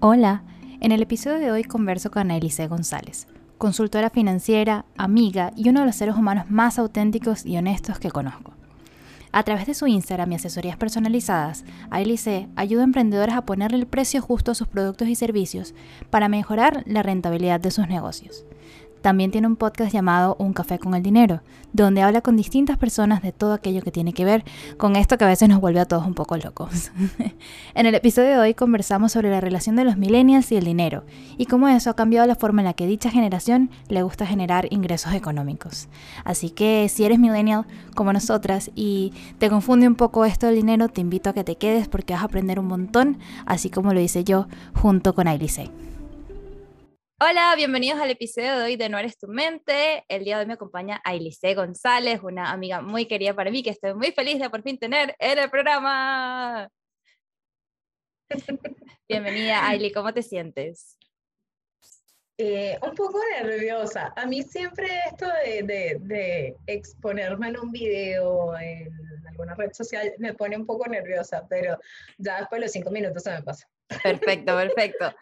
Hola, 0.00 0.44
en 0.80 0.92
el 0.92 1.02
episodio 1.02 1.40
de 1.40 1.50
hoy 1.50 1.64
converso 1.64 2.12
con 2.12 2.30
Ailice 2.30 2.68
González, 2.68 3.26
consultora 3.58 4.10
financiera, 4.10 4.84
amiga 4.96 5.52
y 5.56 5.70
uno 5.70 5.80
de 5.80 5.86
los 5.86 5.96
seres 5.96 6.14
humanos 6.14 6.48
más 6.48 6.78
auténticos 6.78 7.44
y 7.44 7.56
honestos 7.56 7.98
que 7.98 8.12
conozco. 8.12 8.52
A 9.32 9.42
través 9.42 9.66
de 9.66 9.74
su 9.74 9.88
Instagram 9.88 10.30
y 10.30 10.34
asesorías 10.36 10.76
personalizadas, 10.76 11.64
Ailice 11.90 12.46
ayuda 12.54 12.82
a 12.82 12.84
emprendedores 12.84 13.34
a 13.34 13.42
ponerle 13.42 13.78
el 13.78 13.88
precio 13.88 14.22
justo 14.22 14.52
a 14.52 14.54
sus 14.54 14.68
productos 14.68 15.08
y 15.08 15.16
servicios 15.16 15.74
para 16.10 16.28
mejorar 16.28 16.84
la 16.86 17.02
rentabilidad 17.02 17.58
de 17.58 17.72
sus 17.72 17.88
negocios. 17.88 18.44
También 19.00 19.30
tiene 19.30 19.46
un 19.46 19.56
podcast 19.56 19.92
llamado 19.92 20.36
Un 20.38 20.52
café 20.52 20.78
con 20.78 20.94
el 20.94 21.02
dinero, 21.02 21.40
donde 21.72 22.02
habla 22.02 22.20
con 22.20 22.36
distintas 22.36 22.78
personas 22.78 23.22
de 23.22 23.32
todo 23.32 23.52
aquello 23.52 23.82
que 23.82 23.92
tiene 23.92 24.12
que 24.12 24.24
ver 24.24 24.44
con 24.76 24.96
esto 24.96 25.18
que 25.18 25.24
a 25.24 25.28
veces 25.28 25.48
nos 25.48 25.60
vuelve 25.60 25.80
a 25.80 25.84
todos 25.84 26.06
un 26.06 26.14
poco 26.14 26.36
locos. 26.36 26.90
en 27.74 27.86
el 27.86 27.94
episodio 27.94 28.30
de 28.30 28.38
hoy 28.38 28.54
conversamos 28.54 29.12
sobre 29.12 29.30
la 29.30 29.40
relación 29.40 29.76
de 29.76 29.84
los 29.84 29.96
millennials 29.96 30.50
y 30.52 30.56
el 30.56 30.64
dinero 30.64 31.04
y 31.36 31.46
cómo 31.46 31.68
eso 31.68 31.90
ha 31.90 31.96
cambiado 31.96 32.26
la 32.26 32.34
forma 32.34 32.62
en 32.62 32.66
la 32.66 32.74
que 32.74 32.86
dicha 32.86 33.10
generación 33.10 33.70
le 33.88 34.02
gusta 34.02 34.26
generar 34.26 34.66
ingresos 34.70 35.12
económicos. 35.12 35.88
Así 36.24 36.50
que 36.50 36.88
si 36.88 37.04
eres 37.04 37.18
millennial 37.18 37.66
como 37.94 38.12
nosotras 38.12 38.70
y 38.74 39.12
te 39.38 39.48
confunde 39.48 39.86
un 39.86 39.94
poco 39.94 40.24
esto 40.24 40.46
del 40.46 40.56
dinero, 40.56 40.88
te 40.88 41.00
invito 41.00 41.30
a 41.30 41.32
que 41.32 41.44
te 41.44 41.56
quedes 41.56 41.88
porque 41.88 42.14
vas 42.14 42.22
a 42.22 42.26
aprender 42.26 42.58
un 42.58 42.66
montón, 42.66 43.18
así 43.46 43.70
como 43.70 43.92
lo 43.92 44.00
hice 44.00 44.24
yo 44.24 44.48
junto 44.74 45.14
con 45.14 45.28
Ailise. 45.28 45.70
Hola, 47.20 47.52
bienvenidos 47.56 48.00
al 48.00 48.12
episodio 48.12 48.56
de 48.56 48.62
hoy 48.62 48.76
de 48.76 48.88
No 48.88 48.96
Eres 48.96 49.18
Tu 49.18 49.26
Mente. 49.26 50.04
El 50.06 50.22
día 50.22 50.36
de 50.36 50.42
hoy 50.42 50.46
me 50.46 50.52
acompaña 50.52 51.00
Ailice 51.04 51.52
González, 51.56 52.20
una 52.22 52.52
amiga 52.52 52.80
muy 52.80 53.06
querida 53.06 53.34
para 53.34 53.50
mí 53.50 53.64
que 53.64 53.70
estoy 53.70 53.92
muy 53.94 54.12
feliz 54.12 54.38
de 54.38 54.48
por 54.48 54.62
fin 54.62 54.78
tener 54.78 55.16
en 55.18 55.36
el 55.36 55.50
programa. 55.50 56.70
Bienvenida, 59.08 59.66
Ailey, 59.68 59.90
¿cómo 59.90 60.14
te 60.14 60.22
sientes? 60.22 60.96
Eh, 62.36 62.78
un 62.82 62.94
poco 62.94 63.18
nerviosa. 63.42 64.12
A 64.14 64.24
mí 64.24 64.44
siempre 64.44 64.86
esto 65.10 65.26
de, 65.44 65.98
de, 66.00 66.56
exponerme 66.68 67.48
en 67.48 67.58
un 67.58 67.72
video, 67.72 68.56
en 68.56 68.92
alguna 69.26 69.56
red 69.56 69.72
social, 69.72 70.14
me 70.18 70.34
pone 70.34 70.56
un 70.56 70.66
poco 70.66 70.88
nerviosa, 70.88 71.44
pero 71.50 71.80
ya 72.16 72.38
después 72.38 72.60
de 72.60 72.66
los 72.66 72.72
cinco 72.72 72.92
minutos 72.92 73.24
se 73.24 73.32
me 73.32 73.42
pasa. 73.42 73.68
Perfecto, 74.04 74.56
perfecto. 74.56 75.12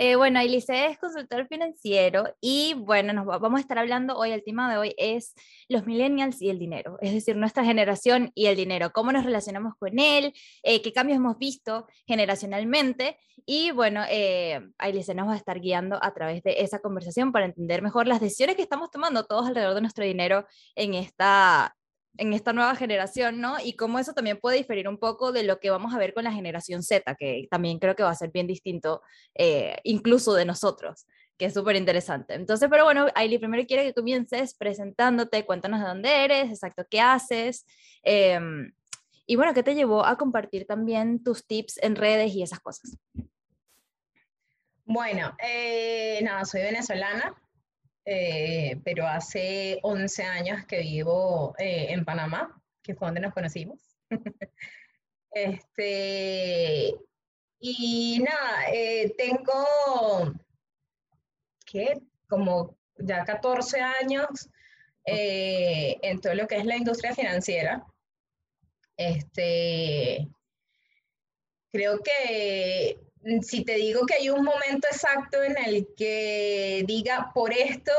Eh, 0.00 0.14
bueno, 0.14 0.38
Elise 0.38 0.86
es 0.86 0.98
consultor 0.98 1.48
financiero 1.48 2.32
y 2.40 2.74
bueno, 2.74 3.12
nos 3.12 3.26
vamos 3.26 3.58
a 3.58 3.60
estar 3.62 3.78
hablando 3.78 4.16
hoy, 4.16 4.30
el 4.30 4.44
tema 4.44 4.70
de 4.70 4.78
hoy 4.78 4.94
es 4.96 5.34
los 5.68 5.86
millennials 5.86 6.40
y 6.40 6.50
el 6.50 6.60
dinero, 6.60 6.98
es 7.00 7.12
decir, 7.12 7.36
nuestra 7.36 7.64
generación 7.64 8.30
y 8.36 8.46
el 8.46 8.54
dinero, 8.54 8.92
cómo 8.92 9.10
nos 9.10 9.24
relacionamos 9.24 9.74
con 9.76 9.98
él, 9.98 10.32
eh, 10.62 10.82
qué 10.82 10.92
cambios 10.92 11.16
hemos 11.16 11.36
visto 11.36 11.88
generacionalmente 12.06 13.18
y 13.44 13.72
bueno, 13.72 14.04
eh, 14.08 14.60
nos 15.16 15.28
va 15.28 15.32
a 15.32 15.36
estar 15.36 15.58
guiando 15.58 15.98
a 16.00 16.14
través 16.14 16.44
de 16.44 16.60
esa 16.60 16.78
conversación 16.78 17.32
para 17.32 17.46
entender 17.46 17.82
mejor 17.82 18.06
las 18.06 18.20
decisiones 18.20 18.54
que 18.54 18.62
estamos 18.62 18.92
tomando 18.92 19.26
todos 19.26 19.48
alrededor 19.48 19.74
de 19.74 19.80
nuestro 19.80 20.04
dinero 20.04 20.46
en 20.76 20.94
esta 20.94 21.74
en 22.18 22.32
esta 22.32 22.52
nueva 22.52 22.74
generación, 22.74 23.40
¿no? 23.40 23.56
Y 23.62 23.74
cómo 23.74 23.98
eso 23.98 24.12
también 24.12 24.38
puede 24.38 24.58
diferir 24.58 24.88
un 24.88 24.98
poco 24.98 25.32
de 25.32 25.44
lo 25.44 25.60
que 25.60 25.70
vamos 25.70 25.94
a 25.94 25.98
ver 25.98 26.12
con 26.12 26.24
la 26.24 26.32
generación 26.32 26.82
Z, 26.82 27.14
que 27.14 27.46
también 27.50 27.78
creo 27.78 27.94
que 27.96 28.02
va 28.02 28.10
a 28.10 28.14
ser 28.14 28.30
bien 28.30 28.46
distinto, 28.46 29.02
eh, 29.34 29.76
incluso 29.84 30.34
de 30.34 30.44
nosotros, 30.44 31.06
que 31.38 31.46
es 31.46 31.54
súper 31.54 31.76
interesante. 31.76 32.34
Entonces, 32.34 32.68
pero 32.68 32.84
bueno, 32.84 33.06
Ailey, 33.14 33.38
primero 33.38 33.64
quiero 33.66 33.84
que 33.84 33.94
comiences 33.94 34.54
presentándote, 34.54 35.46
cuéntanos 35.46 35.80
de 35.80 35.86
dónde 35.86 36.24
eres, 36.24 36.50
exacto 36.50 36.84
qué 36.90 37.00
haces, 37.00 37.64
em, 38.02 38.72
y 39.24 39.36
bueno, 39.36 39.54
¿qué 39.54 39.62
te 39.62 39.74
llevó 39.74 40.04
a 40.04 40.16
compartir 40.18 40.66
también 40.66 41.22
tus 41.22 41.46
tips 41.46 41.78
en 41.82 41.94
redes 41.96 42.34
y 42.34 42.42
esas 42.42 42.60
cosas? 42.60 42.96
Bueno, 44.84 45.36
eh, 45.40 46.18
nada, 46.22 46.44
soy 46.46 46.62
venezolana, 46.62 47.36
eh, 48.10 48.80
pero 48.84 49.06
hace 49.06 49.80
11 49.82 50.22
años 50.22 50.64
que 50.64 50.80
vivo 50.80 51.54
eh, 51.58 51.88
en 51.90 52.06
Panamá, 52.06 52.58
que 52.82 52.94
fue 52.94 53.08
donde 53.08 53.20
nos 53.20 53.34
conocimos. 53.34 53.82
este, 55.30 56.94
y 57.60 58.24
nada, 58.24 58.70
eh, 58.72 59.14
tengo, 59.18 60.32
¿qué? 61.66 62.00
Como 62.30 62.78
ya 62.96 63.26
14 63.26 63.78
años 63.78 64.48
en 65.04 66.20
todo 66.20 66.34
lo 66.34 66.46
que 66.46 66.56
es 66.56 66.64
la 66.64 66.76
industria 66.76 67.14
financiera. 67.14 67.84
Este, 68.96 70.28
creo 71.70 71.98
que 71.98 72.98
si 73.42 73.64
te 73.64 73.74
digo 73.74 74.06
que 74.06 74.14
hay 74.14 74.30
un 74.30 74.44
momento 74.44 74.88
exacto 74.90 75.42
en 75.42 75.56
el 75.64 75.88
que 75.96 76.84
diga, 76.86 77.30
por 77.34 77.52
esto 77.52 77.92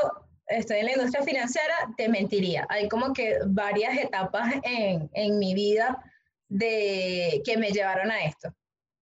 estoy 0.47 0.79
en 0.79 0.85
la 0.85 0.93
industria 0.93 1.23
financiera, 1.23 1.75
te 1.97 2.09
mentiría. 2.09 2.65
Hay 2.69 2.89
como 2.89 3.13
que 3.13 3.37
varias 3.45 3.97
etapas 3.97 4.55
en, 4.63 5.09
en 5.13 5.39
mi 5.39 5.53
vida 5.53 6.03
de, 6.47 7.41
que 7.45 7.57
me 7.57 7.71
llevaron 7.71 8.11
a 8.11 8.23
esto. 8.23 8.53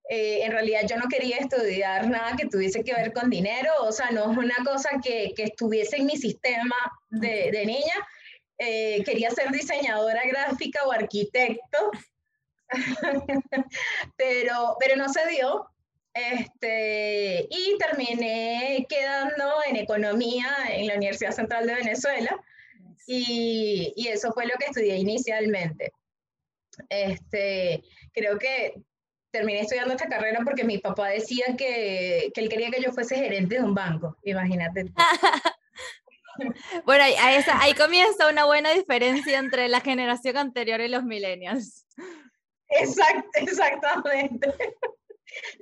Eh, 0.10 0.44
en 0.44 0.52
realidad 0.52 0.82
yo 0.90 0.98
no 0.98 1.08
quería 1.10 1.38
estudiar 1.38 2.08
nada 2.10 2.36
que 2.38 2.48
tuviese 2.48 2.84
que 2.84 2.94
ver 2.94 3.12
con 3.12 3.30
dinero, 3.30 3.72
o 3.82 3.92
sea, 3.92 4.10
no 4.12 4.32
es 4.32 4.38
una 4.38 4.56
cosa 4.64 4.90
que, 5.04 5.34
que 5.36 5.44
estuviese 5.44 5.98
en 5.98 6.06
mi 6.06 6.16
sistema 6.16 6.76
de, 7.10 7.52
de 7.52 7.66
niña. 7.66 7.96
Eh, 8.58 9.04
quería 9.04 9.30
ser 9.32 9.52
diseñadora 9.52 10.24
gráfica 10.26 10.80
o 10.86 10.92
arquitecto, 10.92 11.92
pero, 14.18 14.78
pero 14.80 14.96
no 14.96 15.10
se 15.10 15.28
dio. 15.28 15.68
Este, 16.18 17.48
y 17.48 17.78
terminé 17.78 18.88
quedando 18.90 19.58
en 19.68 19.76
economía 19.76 20.50
en 20.72 20.88
la 20.88 20.96
Universidad 20.96 21.32
Central 21.32 21.68
de 21.68 21.76
Venezuela 21.76 22.44
y, 23.06 23.94
y 23.96 24.08
eso 24.08 24.32
fue 24.34 24.48
lo 24.48 24.54
que 24.60 24.66
estudié 24.66 24.98
inicialmente. 24.98 25.92
Este, 26.90 27.84
creo 28.14 28.40
que 28.40 28.82
terminé 29.30 29.60
estudiando 29.62 29.94
esta 29.94 30.10
carrera 30.10 30.40
porque 30.44 30.64
mi 30.64 30.80
papá 30.80 31.10
decía 31.10 31.46
que, 31.56 32.32
que 32.34 32.42
él 32.42 32.50
quería 32.50 32.72
que 32.72 32.82
yo 32.82 32.92
fuese 32.92 33.16
gerente 33.16 33.56
de 33.56 33.64
un 33.64 33.76
banco, 33.76 34.18
imagínate. 34.24 34.86
bueno, 36.86 37.04
ahí, 37.04 37.16
ahí, 37.16 37.74
comienza 37.76 38.28
una 38.28 38.46
buena 38.46 38.72
diferencia 38.72 39.38
entre 39.38 39.68
la 39.68 39.82
generación 39.82 40.38
anterior 40.38 40.82
y 40.82 40.88
los 40.88 41.04
millennials. 41.04 41.86
Exact, 42.70 43.28
exactamente 43.36 44.52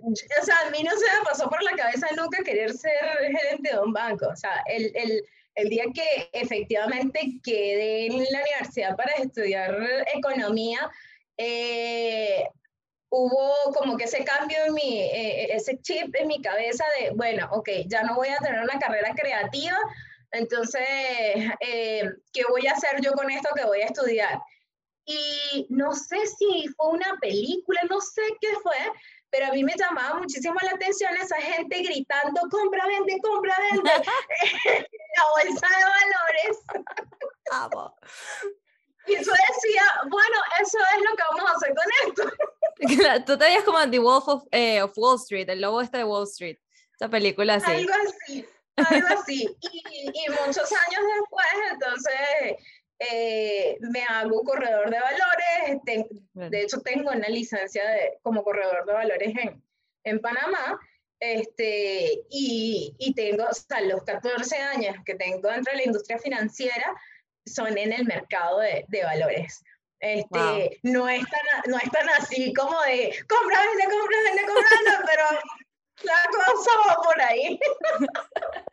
o 0.03 0.46
sea, 0.46 0.56
a 0.66 0.70
mí 0.70 0.84
no 0.84 0.92
se 0.92 1.06
me 1.18 1.24
pasó 1.24 1.50
por 1.50 1.62
la 1.64 1.72
cabeza 1.72 2.08
nunca 2.16 2.44
querer 2.44 2.74
ser 2.74 2.92
gerente 3.20 3.72
de 3.72 3.80
un 3.80 3.94
banco. 3.94 4.28
O 4.28 4.36
sea, 4.36 4.64
el, 4.68 4.92
el, 4.96 5.24
el 5.56 5.70
día 5.70 5.86
que 5.94 6.30
efectivamente 6.34 7.40
quedé 7.44 8.08
en 8.08 8.24
la 8.31 8.42
universidad 8.42 8.96
para 8.96 9.14
estudiar 9.14 9.75
economía, 10.14 10.90
eh, 11.38 12.48
hubo 13.09 13.54
como 13.74 13.98
que 13.98 14.06
ese 14.06 14.24
cambio 14.24 14.58
en 14.66 14.74
mi, 14.74 15.02
eh, 15.02 15.56
ese 15.56 15.80
chip 15.81 16.14
en 16.16 16.28
mi 16.28 16.42
cabeza 16.42 16.84
de, 17.00 17.12
bueno, 17.12 17.48
ok, 17.52 17.70
ya 17.88 18.04
no 18.04 18.16
voy 18.16 18.30
a 18.30 18.38
tener 18.38 18.62
una 18.62 18.80
carrera 18.80 19.14
creativa, 19.16 19.78
entonces, 20.31 20.86
eh, 21.62 22.09
¿qué 22.34 22.44
voy 22.50 22.68
a 22.68 22.74
hacer 22.74 23.00
yo 23.02 23.14
con 23.14 23.31
esto 23.31 23.50
que 23.56 23.64
voy 23.64 23.81
a 23.81 23.86
estudiar? 23.86 24.40
Y 25.06 25.68
no 25.70 25.94
sé 25.94 26.18
si 26.28 26.68
fue 26.75 26.90
una 26.90 27.18
película, 27.22 27.80
no 27.90 28.02
sé 28.02 28.22
qué 28.42 28.50
fue, 28.62 28.75
pero 29.35 29.47
a 29.47 29.51
mí 29.51 29.66
me 29.66 29.73
llamaba 29.75 30.19
muchísimo 30.19 30.56
la 30.62 30.72
atención 30.72 31.13
esa 31.18 31.35
gente 31.41 31.81
gritando, 31.81 32.40
compra, 32.50 32.88
vende, 32.88 33.19
compra, 33.22 33.53
vende, 33.69 33.91
la 35.18 35.23
bolsa 35.35 35.68
de 35.68 35.84
valores. 35.84 36.57
Amo. 37.51 37.95
Y 39.07 39.16
yo 39.16 39.19
decía, 39.19 39.84
bueno, 40.09 40.38
eso 40.62 40.78
es 40.95 41.03
lo 41.03 41.16
que 41.18 41.24
vamos 41.31 41.51
a 41.51 41.56
hacer 41.56 41.74
con 41.75 41.85
esto. 42.07 43.25
Tú 43.25 43.38
te 43.38 43.45
veías 43.45 43.63
como 43.66 43.90
The 43.90 44.00
Wolf 44.00 44.28
of, 44.29 44.44
eh, 44.51 44.81
of, 44.81 44.94
Wall 44.95 45.18
Street, 45.18 45.50
el 45.50 45.59
lobo 45.59 45.81
este 45.81 45.97
de 45.97 46.06
Wall 46.06 46.24
Street, 46.24 46.57
esa 46.94 47.09
película 47.09 47.56
así. 47.56 47.71
Algo 47.71 47.94
así, 47.94 48.48
algo 48.77 49.07
así. 49.19 49.57
Y, 49.60 50.12
y 50.13 50.30
muchos 50.30 50.71
años 50.71 51.04
después, 51.19 51.48
entonces, 51.71 52.57
eh, 53.00 53.77
me 53.81 54.04
hago 54.06 54.42
corredor 54.44 54.89
de 54.89 55.00
valores, 55.00 55.35
de 56.33 56.62
hecho 56.62 56.81
tengo 56.81 57.12
una 57.12 57.27
licencia 57.27 57.83
de, 57.89 58.17
como 58.21 58.44
corredor 58.44 58.85
de 58.85 58.94
valores 58.94 59.33
en, 59.38 59.63
en 60.03 60.19
Panamá, 60.19 60.79
este, 61.19 62.23
y, 62.29 62.94
y, 63.00 63.13
tengo, 63.13 63.45
o 63.45 63.53
sea, 63.53 63.81
los 63.81 64.03
14 64.03 64.57
años 64.57 64.95
que 65.06 65.15
tengo 65.15 65.50
dentro 65.50 65.71
de 65.71 65.77
la 65.77 65.85
industria 65.85 66.19
financiera 66.19 66.94
son 67.45 67.77
en 67.77 67.94
el 67.94 68.06
mercado 68.06 68.59
de, 68.59 68.85
de 68.89 69.03
valores. 69.03 69.63
Este, 70.00 70.79
no, 70.83 71.07
es 71.07 71.23
tan, 71.23 71.71
no 71.71 71.77
es 71.77 71.89
tan 71.89 72.07
así 72.09 72.53
como 72.53 72.79
de 72.81 73.15
compra, 73.27 73.59
vende, 73.62 73.95
compra, 73.95 74.17
vende, 74.25 74.45
compra, 74.45 75.03
pero 75.06 75.23
la 76.03 76.13
cosa 76.31 76.71
va 76.88 76.95
por 77.03 77.21
ahí. 77.21 77.59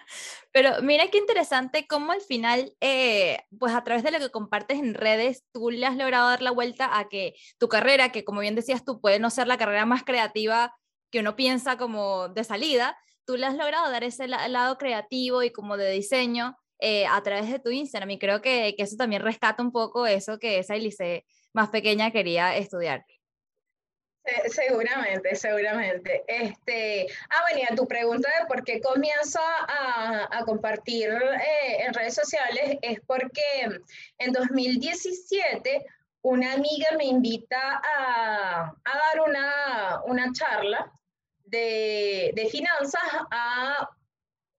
Pero 0.53 0.83
mira 0.83 1.09
qué 1.09 1.19
interesante 1.19 1.87
cómo 1.87 2.13
al 2.13 2.21
final, 2.21 2.75
eh, 2.81 3.39
pues 3.59 3.75
a 3.75 3.85
través 3.85 4.03
de 4.03 4.11
lo 4.11 4.19
que 4.19 4.31
compartes 4.31 4.79
en 4.79 4.95
redes, 4.95 5.45
tú 5.53 5.71
le 5.71 5.87
has 5.87 5.97
logrado 5.97 6.29
dar 6.29 6.43
la 6.43 6.51
vuelta 6.51 6.99
a 6.99 7.09
que 7.09 7.35
tu 7.59 7.69
carrera, 7.69 8.13
que 8.13 8.25
como 8.25 8.41
bien 8.41 8.55
decías 8.55 8.85
tú, 8.85 9.01
puede 9.01 9.19
no 9.19 9.31
ser 9.31 9.47
la 9.47 9.57
carrera 9.57 9.87
más 9.87 10.05
creativa 10.05 10.75
que 11.11 11.21
uno 11.21 11.37
piensa 11.37 11.79
como 11.79 12.29
de 12.29 12.45
salida, 12.45 12.99
tú 13.25 13.37
le 13.37 13.47
has 13.47 13.55
logrado 13.55 13.91
dar 13.91 14.05
ese 14.05 14.29
lado 14.29 14.79
creativo 14.79 15.43
y 15.43 15.51
como 15.51 15.77
de 15.77 15.91
diseño 15.91 16.57
eh, 16.79 17.07
a 17.07 17.23
través 17.23 17.51
de 17.51 17.59
tu 17.59 17.71
Instagram 17.71 18.11
y 18.11 18.19
creo 18.19 18.43
que, 18.43 18.75
que, 18.77 18.83
eso 18.83 18.97
también 18.97 19.23
rescata 19.23 19.63
un 19.63 19.73
poco 19.73 20.07
eso 20.07 20.39
que 20.39 20.59
esa 20.59 20.75
Elise 20.75 21.25
más 21.53 21.69
pequeña 21.69 22.11
quería 22.11 22.57
estudiar. 22.57 23.05
Seguramente, 24.47 25.35
seguramente. 25.35 26.23
Este, 26.29 27.07
ah, 27.31 27.43
bueno, 27.51 27.67
a 27.71 27.75
tu 27.75 27.89
pregunta 27.89 28.29
de 28.41 28.47
por 28.47 28.63
qué 28.63 28.81
comienzo 28.81 29.41
a, 29.41 30.29
a 30.31 30.45
compartir 30.45 31.11
eh, 31.11 31.85
en 31.85 31.93
redes 31.93 32.15
sociales 32.15 32.79
es 32.83 33.01
porque 33.07 33.43
en 34.19 34.33
2017 34.33 35.85
una 36.23 36.53
amiga 36.53 36.89
me 36.97 37.05
invita 37.05 37.81
a, 37.83 38.73
a 38.85 38.99
dar 38.99 39.29
una, 39.29 40.03
una 40.05 40.33
charla 40.33 40.93
de, 41.45 42.31
de, 42.35 42.47
finanzas 42.49 43.03
a 43.31 43.89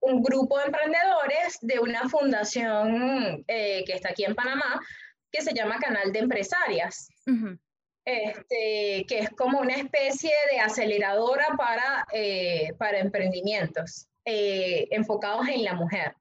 un 0.02 0.22
grupo 0.22 0.58
de 0.58 0.66
emprendedores 0.66 1.58
de 1.62 1.80
una 1.80 2.10
fundación 2.10 3.46
eh, 3.48 3.84
que 3.86 3.94
está 3.94 4.10
aquí 4.10 4.26
en 4.26 4.36
Panamá 4.36 4.82
que 5.32 5.42
se 5.42 5.54
llama 5.54 5.80
Canal 5.80 6.12
de 6.12 6.20
Empresarias 6.20 7.08
este, 8.06 9.06
que 9.08 9.20
es 9.20 9.30
como 9.32 9.60
una 9.60 9.76
especie 9.76 10.34
de 10.52 10.60
aceleradora 10.60 11.48
para, 11.58 12.06
eh, 12.12 12.74
para 12.78 13.00
emprendimientos 13.00 14.08
eh, 14.26 14.88
enfocados 14.92 15.48
en 15.48 15.64
la 15.64 15.74
mujer. 15.74 16.16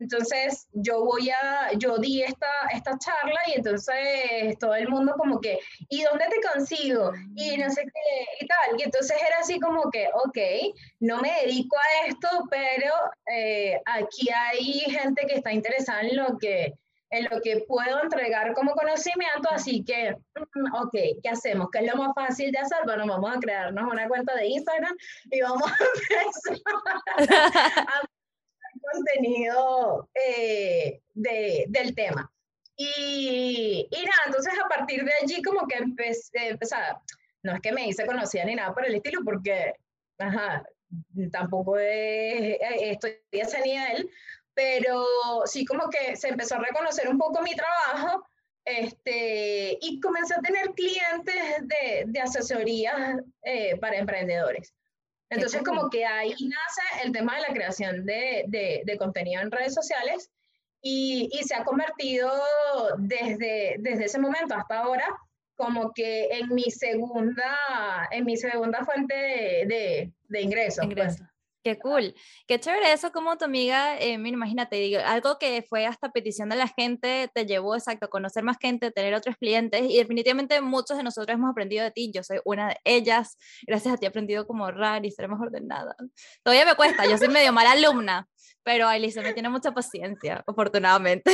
Entonces, 0.00 0.66
yo 0.72 1.04
voy 1.04 1.28
a, 1.28 1.72
yo 1.76 1.98
di 1.98 2.22
esta, 2.22 2.48
esta 2.72 2.98
charla 2.98 3.38
y 3.48 3.58
entonces 3.58 4.58
todo 4.58 4.74
el 4.74 4.88
mundo 4.88 5.14
como 5.18 5.40
que, 5.40 5.58
¿y 5.90 6.02
dónde 6.02 6.24
te 6.30 6.40
consigo? 6.54 7.12
Y 7.36 7.58
no 7.58 7.68
sé 7.68 7.82
qué, 7.82 8.44
y 8.44 8.46
tal. 8.46 8.78
Y 8.80 8.82
entonces 8.84 9.14
era 9.20 9.40
así 9.40 9.60
como 9.60 9.90
que, 9.90 10.08
ok, 10.24 10.74
no 11.00 11.20
me 11.20 11.30
dedico 11.42 11.76
a 11.76 12.06
esto, 12.08 12.28
pero 12.50 12.94
eh, 13.30 13.78
aquí 13.84 14.28
hay 14.34 14.80
gente 14.90 15.26
que 15.26 15.34
está 15.34 15.52
interesada 15.52 16.00
en 16.00 16.16
lo 16.16 16.38
que, 16.38 16.72
en 17.10 17.26
lo 17.30 17.40
que 17.40 17.64
puedo 17.66 18.02
entregar 18.02 18.54
como 18.54 18.72
conocimiento, 18.72 19.48
así 19.50 19.84
que, 19.84 20.12
mm, 20.12 20.74
ok, 20.74 20.92
¿qué 21.22 21.28
hacemos? 21.28 21.68
¿Qué 21.72 21.80
es 21.80 21.92
lo 21.92 21.96
más 21.96 22.14
fácil 22.14 22.52
de 22.52 22.58
hacer? 22.58 22.78
Bueno, 22.84 23.06
vamos 23.06 23.36
a 23.36 23.40
crearnos 23.40 23.92
una 23.92 24.08
cuenta 24.08 24.34
de 24.36 24.46
Instagram 24.46 24.96
y 25.30 25.40
vamos 25.40 25.70
a 25.70 25.76
empezar 27.18 27.88
a 27.88 28.08
contenido 28.92 30.08
eh, 30.14 31.00
de, 31.14 31.64
del 31.68 31.94
tema. 31.94 32.30
Y, 32.76 33.88
y, 33.90 33.96
nada, 33.96 34.22
entonces 34.26 34.54
a 34.64 34.68
partir 34.68 35.04
de 35.04 35.12
allí 35.20 35.42
como 35.42 35.66
que 35.66 35.76
empecé, 35.76 36.58
no 37.42 37.54
es 37.54 37.60
que 37.60 37.72
me 37.72 37.86
hice 37.86 38.06
conocida 38.06 38.44
ni 38.44 38.54
nada 38.54 38.72
por 38.72 38.86
el 38.86 38.94
estilo, 38.94 39.20
porque, 39.24 39.74
ajá, 40.18 40.64
tampoco 41.30 41.78
es, 41.78 42.56
estoy 42.80 43.10
a 43.10 43.16
ese 43.32 43.60
nivel, 43.60 44.10
pero 44.54 45.04
sí 45.46 45.64
como 45.64 45.88
que 45.88 46.16
se 46.16 46.28
empezó 46.28 46.56
a 46.56 46.60
reconocer 46.60 47.08
un 47.08 47.18
poco 47.18 47.42
mi 47.42 47.54
trabajo 47.54 48.26
este, 48.64 49.78
y 49.80 50.00
comencé 50.00 50.34
a 50.34 50.40
tener 50.40 50.70
clientes 50.74 51.34
de, 51.62 52.04
de 52.06 52.20
asesoría 52.20 53.18
eh, 53.42 53.76
para 53.78 53.96
emprendedores. 53.96 54.74
Entonces 55.30 55.62
como 55.62 55.88
que 55.90 56.04
ahí 56.04 56.30
nace 56.30 57.04
el 57.04 57.12
tema 57.12 57.36
de 57.36 57.42
la 57.42 57.54
creación 57.54 58.04
de, 58.04 58.44
de, 58.48 58.82
de 58.84 58.98
contenido 58.98 59.40
en 59.40 59.50
redes 59.50 59.74
sociales 59.74 60.28
y, 60.82 61.28
y, 61.32 61.44
se 61.44 61.54
ha 61.54 61.62
convertido 61.62 62.32
desde, 62.98 63.76
desde 63.78 64.06
ese 64.06 64.18
momento 64.18 64.54
hasta 64.54 64.78
ahora 64.78 65.06
como 65.54 65.92
que 65.92 66.28
en 66.30 66.48
mi 66.54 66.70
segunda, 66.70 68.08
en 68.10 68.24
mi 68.24 68.36
segunda 68.36 68.82
fuente 68.84 69.14
de, 69.14 70.10
de 70.28 70.40
ingresos. 70.40 70.86
Pues. 70.94 71.22
Qué 71.62 71.78
cool, 71.78 72.14
qué 72.48 72.58
chévere 72.58 72.90
eso 72.90 73.12
como 73.12 73.36
tu 73.36 73.44
amiga, 73.44 73.98
eh, 73.98 74.16
mira, 74.16 74.34
imagínate, 74.34 74.76
digo, 74.76 74.98
algo 75.04 75.38
que 75.38 75.62
fue 75.68 75.84
hasta 75.84 76.10
petición 76.10 76.48
de 76.48 76.56
la 76.56 76.68
gente, 76.68 77.30
te 77.34 77.44
llevó 77.44 77.74
exacto 77.74 78.06
a 78.06 78.08
conocer 78.08 78.42
más 78.44 78.56
gente, 78.58 78.90
tener 78.90 79.12
otros 79.12 79.36
clientes 79.36 79.82
y 79.82 79.98
definitivamente 79.98 80.58
muchos 80.62 80.96
de 80.96 81.02
nosotros 81.02 81.34
hemos 81.34 81.50
aprendido 81.50 81.84
de 81.84 81.90
ti, 81.90 82.10
yo 82.14 82.22
soy 82.22 82.40
una 82.46 82.68
de 82.68 82.76
ellas, 82.84 83.36
gracias 83.66 83.92
a 83.92 83.96
ti 83.98 84.06
he 84.06 84.08
aprendido 84.08 84.46
como 84.46 84.64
ahorrar 84.64 85.04
y 85.04 85.10
ser 85.10 85.28
más 85.28 85.38
ordenada. 85.38 85.94
Todavía 86.42 86.64
me 86.64 86.76
cuesta, 86.76 87.04
yo 87.04 87.18
soy 87.18 87.28
medio 87.28 87.52
mala 87.52 87.72
alumna, 87.72 88.26
pero 88.62 88.88
Alicia 88.88 89.20
me 89.20 89.34
tiene 89.34 89.50
mucha 89.50 89.72
paciencia, 89.72 90.42
afortunadamente. 90.46 91.30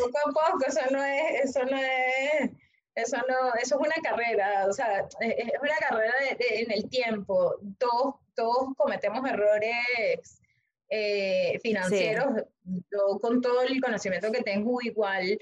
Poco 0.00 0.18
a 0.28 0.32
poco, 0.52 0.64
eso 0.64 0.80
no 0.92 1.02
es, 1.02 1.44
eso 1.44 1.64
no 1.64 1.76
es 1.76 2.50
eso 2.94 3.16
no, 3.28 3.54
eso 3.54 3.76
es 3.76 3.86
una 3.86 3.96
carrera, 4.02 4.66
o 4.68 4.72
sea, 4.72 5.06
es 5.20 5.52
una 5.60 5.76
carrera 5.88 6.12
en 6.38 6.70
el 6.70 6.88
tiempo. 6.88 7.56
Todos, 7.78 8.16
todos 8.34 8.74
cometemos 8.76 9.28
errores 9.28 10.40
eh, 10.90 11.58
financieros. 11.62 12.44
Yo 12.64 13.18
con 13.20 13.40
todo 13.40 13.62
el 13.62 13.80
conocimiento 13.80 14.30
que 14.30 14.42
tengo 14.42 14.82
igual, 14.82 15.38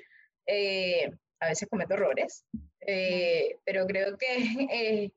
eh, 0.47 1.11
a 1.41 1.49
veces 1.49 1.69
cometo 1.69 1.95
errores, 1.95 2.45
eh, 2.81 3.57
pero 3.65 3.85
creo 3.87 4.17
que 4.17 5.11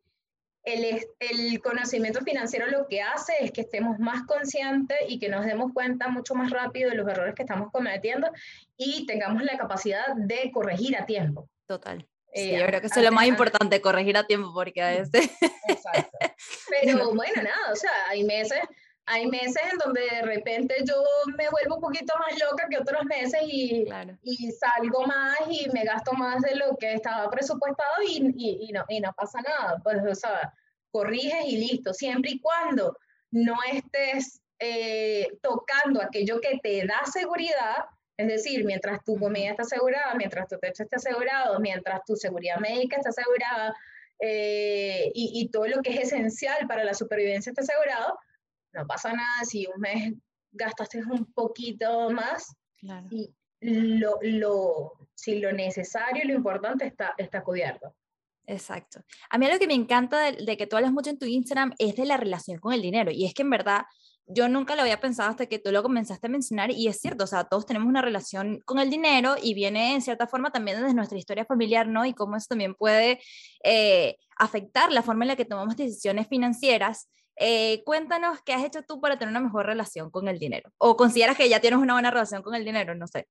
el, 0.64 1.06
el, 1.20 1.62
conocimiento 1.62 2.22
financiero 2.22 2.68
lo 2.68 2.88
que 2.88 3.02
hace 3.02 3.34
es 3.42 3.52
que 3.52 3.62
estemos 3.62 4.00
más 4.00 4.24
conscientes 4.24 4.98
y 5.08 5.20
que 5.20 5.30
nos 5.30 5.46
demos 5.46 5.72
cuenta 5.72 6.08
mucho 6.08 6.34
más 6.34 6.50
rápido 6.50 6.90
de 6.90 6.96
los 6.96 7.08
errores 7.08 7.36
que 7.36 7.44
estamos 7.44 7.72
cometiendo 7.72 8.32
y 8.76 9.06
tengamos 9.06 9.44
la 9.44 9.58
capacidad 9.58 10.16
de 10.16 10.50
corregir 10.52 10.98
a 10.98 11.06
tiempo. 11.06 11.48
Total. 11.68 12.08
Sí, 12.34 12.52
yo 12.52 12.66
creo 12.66 12.82
que 12.82 12.88
eso 12.88 13.00
es 13.00 13.06
lo 13.06 13.12
más 13.12 13.28
importante, 13.28 13.82
corregir 13.82 14.18
a 14.18 14.26
tiempo, 14.26 14.52
porque 14.54 14.82
a 14.82 14.90
veces... 14.90 15.30
Exacto. 15.68 16.18
Pero 16.82 17.14
bueno, 17.14 17.44
nada, 17.44 17.72
o 17.72 17.76
sea, 17.76 17.92
hay 18.10 18.24
meses, 18.24 18.60
hay 19.06 19.28
meses 19.28 19.62
en 19.72 19.78
donde 19.78 20.02
de 20.02 20.22
repente 20.24 20.76
yo 20.88 20.96
me 21.38 21.48
vuelvo 21.50 21.76
un 21.76 21.82
poquito 21.82 22.14
más 22.18 22.40
loca 22.40 22.68
que 22.70 22.78
otros 22.78 23.06
meses 23.06 23.40
y, 23.46 23.86
y 24.24 24.52
salgo 24.52 25.06
más 25.06 25.38
y 25.50 25.70
me 25.72 25.84
gasto 25.84 26.14
más 26.14 26.42
de 26.42 26.56
lo 26.56 26.76
que 26.78 26.94
estaba 26.94 27.30
presupuestado 27.30 28.02
y, 28.08 28.34
y, 28.38 28.68
y, 28.68 28.72
no, 28.72 28.84
y 28.90 29.00
no 29.00 29.14
pasa 29.14 29.40
nada. 29.42 29.80
Pues, 29.84 29.98
o 30.10 30.16
sea, 30.16 30.54
corriges 30.92 31.46
y 31.46 31.58
listo, 31.58 31.94
siempre 31.94 32.32
y 32.32 32.40
cuando 32.40 32.98
no 33.32 33.56
estés 33.72 34.42
eh, 34.60 35.38
tocando 35.42 36.02
aquello 36.02 36.40
que 36.40 36.60
te 36.60 36.86
da 36.86 37.02
seguridad, 37.12 37.86
es 38.18 38.28
decir, 38.28 38.64
mientras 38.66 39.04
tu 39.04 39.18
comida 39.18 39.52
está 39.52 39.64
asegurada, 39.64 40.14
mientras 40.16 40.48
tu 40.48 40.58
techo 40.60 40.84
está 40.84 40.98
asegurado, 40.98 41.60
mientras 41.60 42.02
tu 42.06 42.16
seguridad 42.16 42.60
médica 42.60 42.98
está 42.98 43.10
asegurada 43.10 43.76
eh, 44.20 45.12
y, 45.16 45.50
todo 45.50 45.68
lo 45.68 45.82
que 45.82 45.92
es 45.92 46.02
esencial 46.02 46.68
para 46.68 46.84
la 46.84 46.94
supervivencia 46.94 47.50
está 47.50 47.64
asegurado, 47.64 48.18
no 48.74 48.86
pasa 48.86 49.14
nada 49.14 49.44
si 49.44 49.66
un 49.68 49.82
mes 49.82 50.14
gastaste 50.52 51.00
un 51.00 51.32
poquito 51.34 52.10
más. 52.12 52.56
Claro. 52.78 53.08
Y 53.10 53.34
lo, 53.62 54.20
lo, 54.22 54.94
si 55.16 55.40
lo 55.40 55.52
necesario 55.52 56.24
y 56.24 56.28
lo 56.28 56.36
importante 56.36 56.86
está, 56.86 57.16
está 57.18 57.44
cubierto. 57.44 57.96
Exacto. 58.46 59.04
A 59.30 59.38
mí 59.38 59.48
lo 59.48 59.58
que 59.58 59.68
me 59.68 59.74
encanta 59.74 60.20
de, 60.20 60.44
de, 60.44 60.58
que 60.58 60.68
tú 60.68 60.76
hablas 60.76 60.92
mucho 60.92 61.10
en 61.10 61.18
tu 61.18 61.26
Instagram 61.26 61.74
es 61.80 61.96
de 61.96 62.06
la 62.06 62.18
relación 62.18 62.60
con 62.60 62.74
el 62.74 62.82
dinero. 62.82 63.10
Y 63.10 63.26
es 63.26 63.34
que 63.34 63.42
en 63.42 63.50
verdad 63.50 63.84
yo 64.26 64.48
nunca 64.48 64.76
lo 64.76 64.82
había 64.82 65.00
pensado 65.00 65.30
hasta 65.30 65.46
que 65.48 65.60
tú 65.60 65.72
lo 65.72 65.84
comenzaste 65.84 66.28
a 66.28 66.30
mencionar 66.30 66.72
y 66.72 66.88
es 66.88 67.00
cierto, 67.00 67.26
o 67.26 67.28
sea, 67.28 67.44
todos 67.44 67.66
tenemos 67.66 67.88
una 67.88 68.02
relación 68.02 68.62
con 68.66 68.80
el 68.80 68.90
dinero 68.90 69.36
y 69.42 69.54
viene 69.54 69.94
en 69.94 70.02
cierta 70.02 70.28
forma 70.28 70.52
también 70.52 70.82
desde 70.82 70.94
nuestra 70.94 71.18
historia 71.18 71.46
familiar, 71.46 71.88
¿no? 71.88 72.06
Y 72.06 72.14
cómo 72.14 72.38
eso 72.38 72.48
también 72.50 72.76
puede 72.76 73.20
eh, 73.64 74.18
afectar 74.38 74.92
la 74.92 75.02
forma 75.04 75.26
en 75.26 75.30
la 75.30 75.36
que 75.36 75.46
tomamos 75.46 75.76
decisiones 75.76 76.28
financieras. 76.28 77.10
Eh, 77.36 77.84
cuéntanos 77.86 78.40
qué 78.46 78.54
has 78.54 78.64
hecho 78.64 78.84
tú 78.84 79.02
para 79.02 79.18
tener 79.18 79.32
una 79.32 79.42
mejor 79.42 79.66
relación 79.66 80.12
con 80.12 80.28
el 80.28 80.38
dinero 80.38 80.70
o 80.78 80.96
consideras 80.96 81.36
que 81.36 81.50
ya 81.50 81.60
tienes 81.60 81.80
una 81.80 81.94
buena 81.94 82.12
relación 82.12 82.44
con 82.44 82.56
el 82.56 82.64
dinero, 82.64 82.96
no 82.96 83.08
sé. 83.08 83.28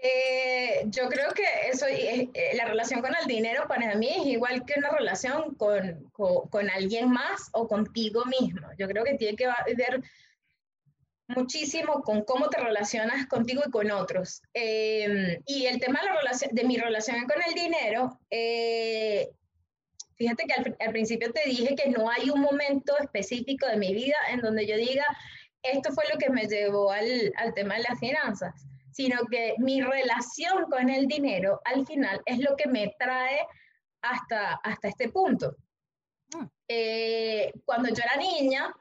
Eh, 0.00 0.84
yo 0.86 1.08
creo 1.08 1.32
que 1.32 1.42
eso, 1.70 1.86
eh, 1.86 2.30
eh, 2.32 2.50
la 2.54 2.66
relación 2.66 3.00
con 3.00 3.12
el 3.20 3.26
dinero 3.26 3.66
para 3.66 3.96
mí 3.96 4.08
es 4.08 4.26
igual 4.26 4.64
que 4.64 4.78
una 4.78 4.90
relación 4.90 5.56
con, 5.56 6.08
con, 6.12 6.48
con, 6.48 6.70
alguien 6.70 7.10
más 7.10 7.48
o 7.52 7.66
contigo 7.66 8.24
mismo. 8.26 8.68
Yo 8.78 8.86
creo 8.86 9.02
que 9.02 9.14
tiene 9.14 9.36
que 9.36 9.48
ver 9.76 10.00
muchísimo 11.26 12.02
con 12.02 12.22
cómo 12.22 12.48
te 12.48 12.60
relacionas 12.60 13.26
contigo 13.26 13.62
y 13.66 13.70
con 13.70 13.90
otros. 13.90 14.40
Em, 14.54 15.42
y 15.46 15.66
el 15.66 15.80
tema 15.80 16.00
de, 16.00 16.06
la 16.06 16.30
de 16.48 16.64
mi 16.64 16.76
relación 16.76 17.26
con 17.26 17.42
el 17.42 17.54
dinero, 17.54 18.20
fíjate 20.16 20.44
que 20.46 20.54
al, 20.54 20.76
al 20.78 20.92
principio 20.92 21.32
te 21.32 21.42
dije 21.48 21.74
que 21.74 21.90
no 21.90 22.08
hay 22.08 22.30
un 22.30 22.40
momento 22.40 22.96
específico 22.98 23.66
de 23.66 23.76
mi 23.76 23.92
vida 23.92 24.16
en 24.30 24.42
donde 24.42 24.64
yo 24.64 24.76
diga, 24.76 25.04
esto 25.62 25.92
fue 25.92 26.04
lo 26.12 26.18
que 26.18 26.30
me 26.30 26.46
llevó 26.46 26.92
al, 26.92 27.32
al 27.36 27.52
tema 27.52 27.74
de 27.74 27.82
las 27.82 27.98
finanzas 27.98 28.68
sino 28.98 29.26
que 29.30 29.54
mi 29.58 29.80
relación 29.80 30.64
con 30.68 30.90
el 30.90 31.06
dinero 31.06 31.60
al 31.64 31.86
final 31.86 32.20
es 32.26 32.40
lo 32.40 32.56
que 32.56 32.66
me 32.66 32.96
trae 32.98 33.46
hasta, 34.02 34.54
hasta 34.54 34.88
este 34.88 35.08
punto. 35.08 35.56
Mm. 36.34 36.44
Eh, 36.66 37.52
cuando 37.64 37.90
yo 37.90 38.02
era 38.02 38.16
niña, 38.16 38.74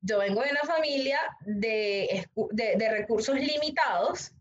yo 0.00 0.18
vengo 0.18 0.42
de 0.42 0.50
una 0.50 0.64
familia 0.64 1.20
de, 1.42 2.26
de, 2.50 2.90
recursos 2.90 3.36
limitados 3.36 4.32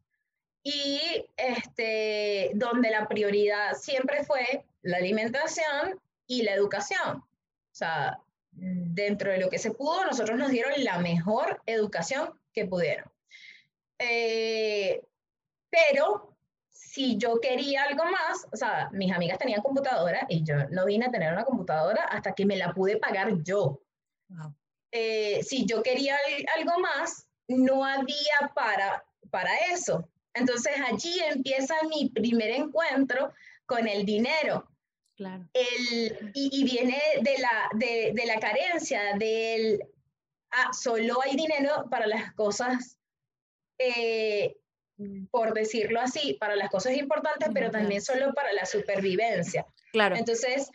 y 0.63 0.99
este, 1.37 2.49
donde 2.55 2.89
la 2.89 3.07
prioridad 3.07 3.75
siempre 3.75 4.23
fue 4.23 4.65
la 4.81 4.97
alimentación 4.97 6.01
y 6.25 6.41
la 6.41 6.55
educación. 6.55 7.17
O 7.17 7.75
sea, 7.75 8.17
dentro 8.49 9.31
de 9.31 9.37
lo 9.37 9.51
que 9.51 9.59
se 9.59 9.69
pudo, 9.69 10.05
nosotros 10.05 10.39
nos 10.39 10.49
dieron 10.49 10.73
la 10.83 10.97
mejor 10.97 11.61
educación 11.67 12.33
que 12.51 12.65
pudieron. 12.65 13.05
Eh, 13.99 15.03
pero 15.69 16.35
si 16.69 17.17
yo 17.17 17.39
quería 17.39 17.83
algo 17.83 18.03
más, 18.05 18.47
o 18.51 18.55
sea, 18.55 18.89
mis 18.91 19.11
amigas 19.11 19.37
tenían 19.37 19.61
computadora 19.61 20.25
y 20.29 20.43
yo 20.43 20.55
no 20.71 20.85
vine 20.85 21.05
a 21.05 21.11
tener 21.11 21.31
una 21.31 21.45
computadora 21.45 22.03
hasta 22.03 22.33
que 22.33 22.45
me 22.45 22.57
la 22.57 22.73
pude 22.73 22.97
pagar 22.97 23.43
yo. 23.43 23.81
Eh, 24.91 25.43
si 25.43 25.65
yo 25.65 25.83
quería 25.83 26.17
algo 26.57 26.79
más, 26.79 27.27
no 27.47 27.85
había 27.85 28.51
para, 28.55 29.03
para 29.29 29.55
eso. 29.71 30.09
Entonces 30.33 30.73
allí 30.89 31.19
empieza 31.31 31.75
mi 31.89 32.09
primer 32.09 32.51
encuentro 32.51 33.33
con 33.65 33.87
el 33.87 34.05
dinero. 34.05 34.67
Claro. 35.15 35.49
El, 35.53 36.31
y, 36.33 36.63
viene 36.63 37.01
de 37.21 37.37
la, 37.39 37.69
de, 37.73 38.13
de 38.13 38.25
la 38.25 38.39
carencia 38.39 39.15
del, 39.17 39.83
ah, 40.51 40.71
solo 40.71 41.21
hay 41.21 41.35
dinero 41.35 41.87
para 41.89 42.07
las 42.07 42.33
cosas 42.33 42.97
eh, 43.77 44.55
por 45.31 45.53
decirlo 45.53 46.01
así, 46.01 46.37
para 46.39 46.55
las 46.55 46.69
cosas 46.69 46.93
importantes, 46.93 47.49
pero 47.53 47.71
también 47.71 48.01
solo 48.01 48.33
para 48.33 48.51
la 48.53 48.65
supervivencia. 48.65 49.65
Claro. 49.91 50.15
Entonces, 50.15 50.69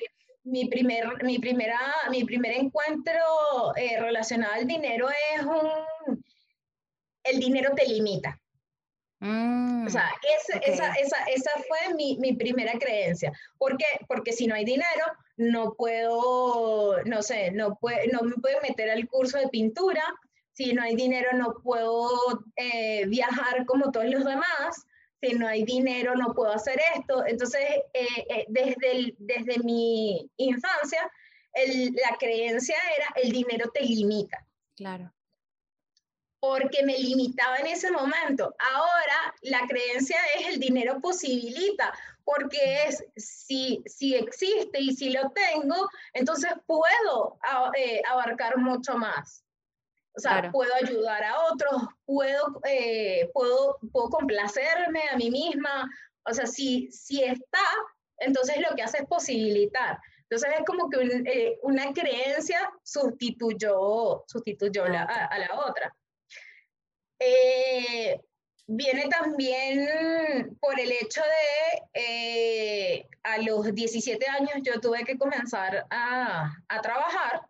mi 0.45 0.67
primer, 0.67 1.23
mi 1.23 1.39
primera, 1.39 1.79
mi 2.11 2.25
primer 2.25 2.53
encuentro 2.53 3.75
eh, 3.77 4.01
relacionado 4.01 4.55
al 4.55 4.67
dinero 4.67 5.09
es 5.09 5.43
un, 5.43 6.25
el 7.25 7.41
dinero 7.41 7.73
te 7.75 7.87
limita. 7.87 8.39
Mm, 9.21 9.87
o 9.87 9.91
sea, 9.91 10.11
esa, 10.39 10.59
esa, 10.59 10.93
esa, 10.95 11.17
esa, 11.25 11.51
fue 11.67 11.95
mi, 11.95 12.19
mi, 12.19 12.35
primera 12.35 12.73
creencia. 12.79 13.33
¿Por 13.57 13.77
qué? 13.79 13.87
Porque 14.07 14.33
si 14.33 14.47
no 14.47 14.55
hay 14.55 14.67
dinero, 14.67 15.05
no 15.37 15.75
puedo, 15.75 17.03
no 17.05 17.23
sé, 17.23 17.51
no, 17.51 17.77
puede, 17.77 18.09
no 18.09 18.21
me 18.23 18.35
puedo 18.37 18.61
meter 18.61 18.91
al 18.91 19.09
curso 19.09 19.39
de 19.39 19.49
pintura, 19.49 20.03
si 20.55 20.73
no 20.73 20.83
hay 20.83 20.95
dinero 20.95 21.31
no 21.35 21.55
puedo 21.63 22.09
eh, 22.57 23.07
viajar 23.07 23.67
como 23.67 23.91
todos 23.91 24.07
los 24.07 24.25
demás, 24.25 24.87
si 25.21 25.35
no 25.35 25.49
hay 25.49 25.65
dinero 25.65 26.15
no 26.15 26.33
puedo 26.33 26.53
hacer 26.53 26.81
esto. 26.97 27.27
Entonces, 27.27 27.61
eh, 27.93 28.07
eh, 28.29 28.45
desde, 28.49 29.15
desde 29.19 29.59
mi 29.59 30.31
infancia, 30.37 31.11
la 31.55 32.17
creencia 32.19 32.77
era 32.97 33.07
el 33.23 33.33
dinero 33.33 33.71
te 33.73 33.83
limita. 33.83 34.47
Claro. 34.77 35.13
Porque 36.41 36.85
me 36.85 36.99
limitaba 36.99 37.57
en 37.59 37.69
ese 37.69 37.91
momento. 37.91 38.55
Ahora 38.59 39.35
la 39.43 39.67
creencia 39.67 40.19
es 40.39 40.49
el 40.49 40.61
dinero 40.61 41.01
posibilita, 41.01 41.93
porque 42.25 42.85
es 42.87 43.05
si, 43.17 43.83
si 43.87 44.15
existe 44.15 44.81
y 44.81 44.95
si 44.95 45.11
lo 45.11 45.31
tengo, 45.31 45.89
entonces 46.13 46.53
puedo 46.67 47.39
abarcar 48.09 48.59
mucho 48.59 48.97
más. 48.97 49.44
O 50.17 50.21
sea, 50.21 50.51
puedo 50.53 50.73
ayudar 50.77 51.25
a 51.25 51.41
otros, 51.47 51.83
puedo, 52.05 52.61
eh, 52.69 53.29
puedo, 53.35 53.79
puedo 53.93 54.09
complacerme 54.11 55.03
a 55.11 55.17
mí 55.17 55.29
misma. 55.29 55.91
O 56.25 56.33
sea, 56.33 56.47
si, 56.47 56.89
si 56.93 57.25
está, 57.25 57.67
entonces 58.19 58.59
lo 58.59 58.77
que 58.77 58.83
hace 58.83 58.99
es 58.99 59.07
posibilitar. 59.07 59.99
Entonces 60.23 60.51
es 60.57 60.65
como 60.65 60.89
que 60.89 60.99
eh, 61.03 61.59
una 61.63 61.93
creencia 61.93 62.71
sustituyó, 62.85 64.25
sustituyó 64.29 64.87
la, 64.87 65.03
a, 65.03 65.39
la 65.39 65.49
otra. 65.67 65.95
Eh, 67.19 68.21
viene 68.69 69.09
también 69.09 70.57
por 70.61 70.79
el 70.79 70.93
hecho 70.93 71.23
de, 71.93 73.09
a 73.25 73.39
los 73.39 73.75
17 73.75 74.27
años 74.29 74.53
yo 74.63 74.81
tuve 74.81 75.05
que 75.05 75.19
comenzar 75.19 75.87
a, 75.91 76.53
a 76.69 76.81
trabajar 76.81 77.43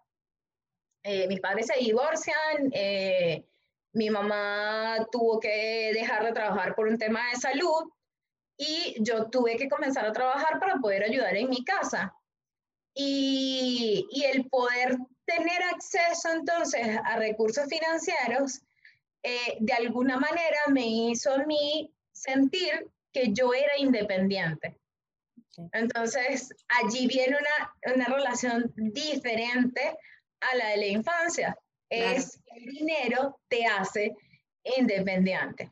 eh, 1.05 1.29
mis 1.29 1.41
padres 1.41 1.67
se 1.67 1.79
divorcian, 1.79 2.71
eh, 2.73 3.45
mi 3.93 4.11
mamá 4.11 5.07
tuvo 5.13 5.39
que 5.39 5.93
dejar 5.95 6.25
de 6.25 6.33
trabajar 6.33 6.75
por 6.75 6.89
un 6.89 6.99
tema 6.99 7.21
de 7.31 7.37
salud 7.37 7.93
y 8.57 8.97
yo 9.01 9.29
tuve 9.31 9.57
que 9.57 9.69
comenzar 9.69 10.07
a 10.07 10.13
trabajar 10.13 10.59
para 10.59 10.77
poder 10.77 11.05
ayudar 11.05 11.37
en 11.37 11.51
mi 11.51 11.63
casa. 11.65 12.15
Y, 12.95 14.07
y 14.11 14.25
el 14.25 14.49
poder 14.49 14.97
tener 15.27 15.63
acceso 15.75 16.31
entonces 16.33 16.99
a 17.05 17.17
recursos 17.17 17.69
financieros, 17.69 18.63
eh, 19.23 19.57
de 19.61 19.73
alguna 19.73 20.19
manera 20.19 20.59
me 20.69 20.87
hizo 20.87 21.35
a 21.35 21.45
mí 21.45 21.93
sentir 22.13 22.91
que 23.13 23.33
yo 23.33 23.53
era 23.53 23.77
independiente. 23.79 24.79
Entonces, 25.73 26.53
allí 26.69 27.07
viene 27.07 27.37
una, 27.37 27.95
una 27.95 28.07
relación 28.07 28.73
diferente 28.77 29.97
a 30.53 30.57
la 30.57 30.69
de 30.69 30.77
la 30.79 30.87
infancia. 30.87 31.57
Es 31.89 32.41
el 32.55 32.65
dinero 32.67 33.41
te 33.49 33.67
hace 33.67 34.15
independiente. 34.65 35.71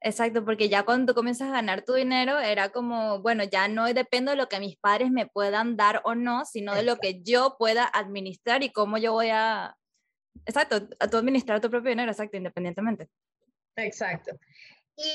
Exacto, 0.00 0.44
porque 0.44 0.68
ya 0.68 0.84
cuando 0.84 1.12
tú 1.12 1.16
comienzas 1.16 1.48
a 1.48 1.52
ganar 1.52 1.82
tu 1.82 1.94
dinero 1.94 2.38
era 2.38 2.68
como, 2.68 3.20
bueno, 3.22 3.44
ya 3.44 3.66
no 3.66 3.92
dependo 3.92 4.30
de 4.30 4.36
lo 4.36 4.48
que 4.48 4.60
mis 4.60 4.76
padres 4.76 5.10
me 5.10 5.26
puedan 5.26 5.76
dar 5.76 6.02
o 6.04 6.14
no, 6.14 6.44
sino 6.44 6.74
de 6.74 6.82
lo 6.82 6.96
que 6.98 7.22
yo 7.22 7.56
pueda 7.58 7.86
administrar 7.86 8.62
y 8.62 8.70
cómo 8.70 8.98
yo 8.98 9.12
voy 9.12 9.30
a, 9.30 9.76
exacto, 10.44 10.88
a 11.00 11.04
administrar 11.04 11.60
tu 11.60 11.70
propio 11.70 11.90
dinero, 11.90 12.10
exacto, 12.10 12.36
independientemente. 12.36 13.08
Exacto. 13.76 14.38
Y 14.96 15.10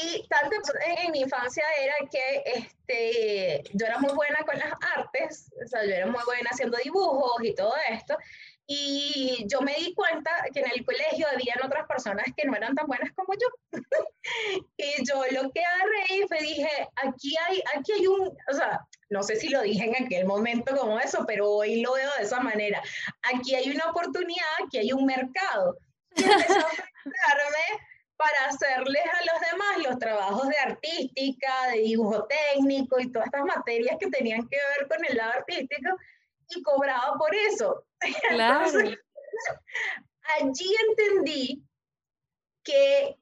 y 0.00 0.28
tanto 0.28 0.56
en 1.04 1.12
mi 1.12 1.20
infancia 1.20 1.64
era 1.80 1.94
que 2.10 2.42
este, 2.46 3.62
yo 3.72 3.86
era 3.86 3.98
muy 3.98 4.12
buena 4.12 4.38
con 4.44 4.58
las 4.58 4.72
artes, 4.96 5.50
o 5.64 5.66
sea, 5.68 5.84
yo 5.84 5.92
era 5.92 6.06
muy 6.06 6.22
buena 6.24 6.50
haciendo 6.50 6.78
dibujos 6.82 7.42
y 7.42 7.54
todo 7.54 7.74
esto, 7.90 8.16
y 8.70 9.46
yo 9.50 9.62
me 9.62 9.74
di 9.76 9.94
cuenta 9.94 10.30
que 10.52 10.60
en 10.60 10.70
el 10.70 10.84
colegio 10.84 11.26
habían 11.32 11.64
otras 11.64 11.86
personas 11.86 12.26
que 12.36 12.46
no 12.46 12.54
eran 12.54 12.74
tan 12.74 12.86
buenas 12.86 13.10
como 13.14 13.32
yo. 13.32 13.48
y 14.76 15.06
yo 15.06 15.24
lo 15.30 15.50
que 15.50 15.64
agarré 15.64 16.28
fue 16.28 16.38
dije, 16.42 16.68
aquí 16.96 17.34
hay, 17.46 17.62
aquí 17.74 17.92
hay 17.92 18.06
un, 18.06 18.28
o 18.28 18.54
sea, 18.54 18.80
no 19.08 19.22
sé 19.22 19.36
si 19.36 19.48
lo 19.48 19.62
dije 19.62 19.84
en 19.86 20.04
aquel 20.04 20.26
momento 20.26 20.76
como 20.76 21.00
eso, 21.00 21.24
pero 21.26 21.50
hoy 21.50 21.80
lo 21.80 21.94
veo 21.94 22.10
de 22.18 22.24
esa 22.24 22.40
manera. 22.40 22.82
Aquí 23.34 23.54
hay 23.54 23.70
una 23.70 23.86
oportunidad, 23.86 24.46
aquí 24.62 24.76
hay 24.76 24.92
un 24.92 25.06
mercado. 25.06 25.78
Y 26.14 26.24
empecé 26.24 26.58
a 26.58 26.66
para 28.18 28.46
hacerles 28.48 29.04
a 29.06 29.32
los 29.32 29.50
demás 29.50 29.88
los 29.88 29.98
trabajos 29.98 30.48
de 30.48 30.58
artística, 30.58 31.68
de 31.72 31.78
dibujo 31.78 32.26
técnico 32.26 32.98
y 32.98 33.12
todas 33.12 33.26
estas 33.26 33.44
materias 33.44 33.96
que 33.98 34.10
tenían 34.10 34.46
que 34.48 34.56
ver 34.76 34.88
con 34.88 35.04
el 35.08 35.16
lado 35.16 35.32
artístico 35.34 35.96
y 36.50 36.62
cobraba 36.62 37.16
por 37.16 37.34
eso. 37.34 37.84
Claro. 38.30 38.70
allí 40.40 40.76
entendí 40.88 41.62
que 42.64 43.16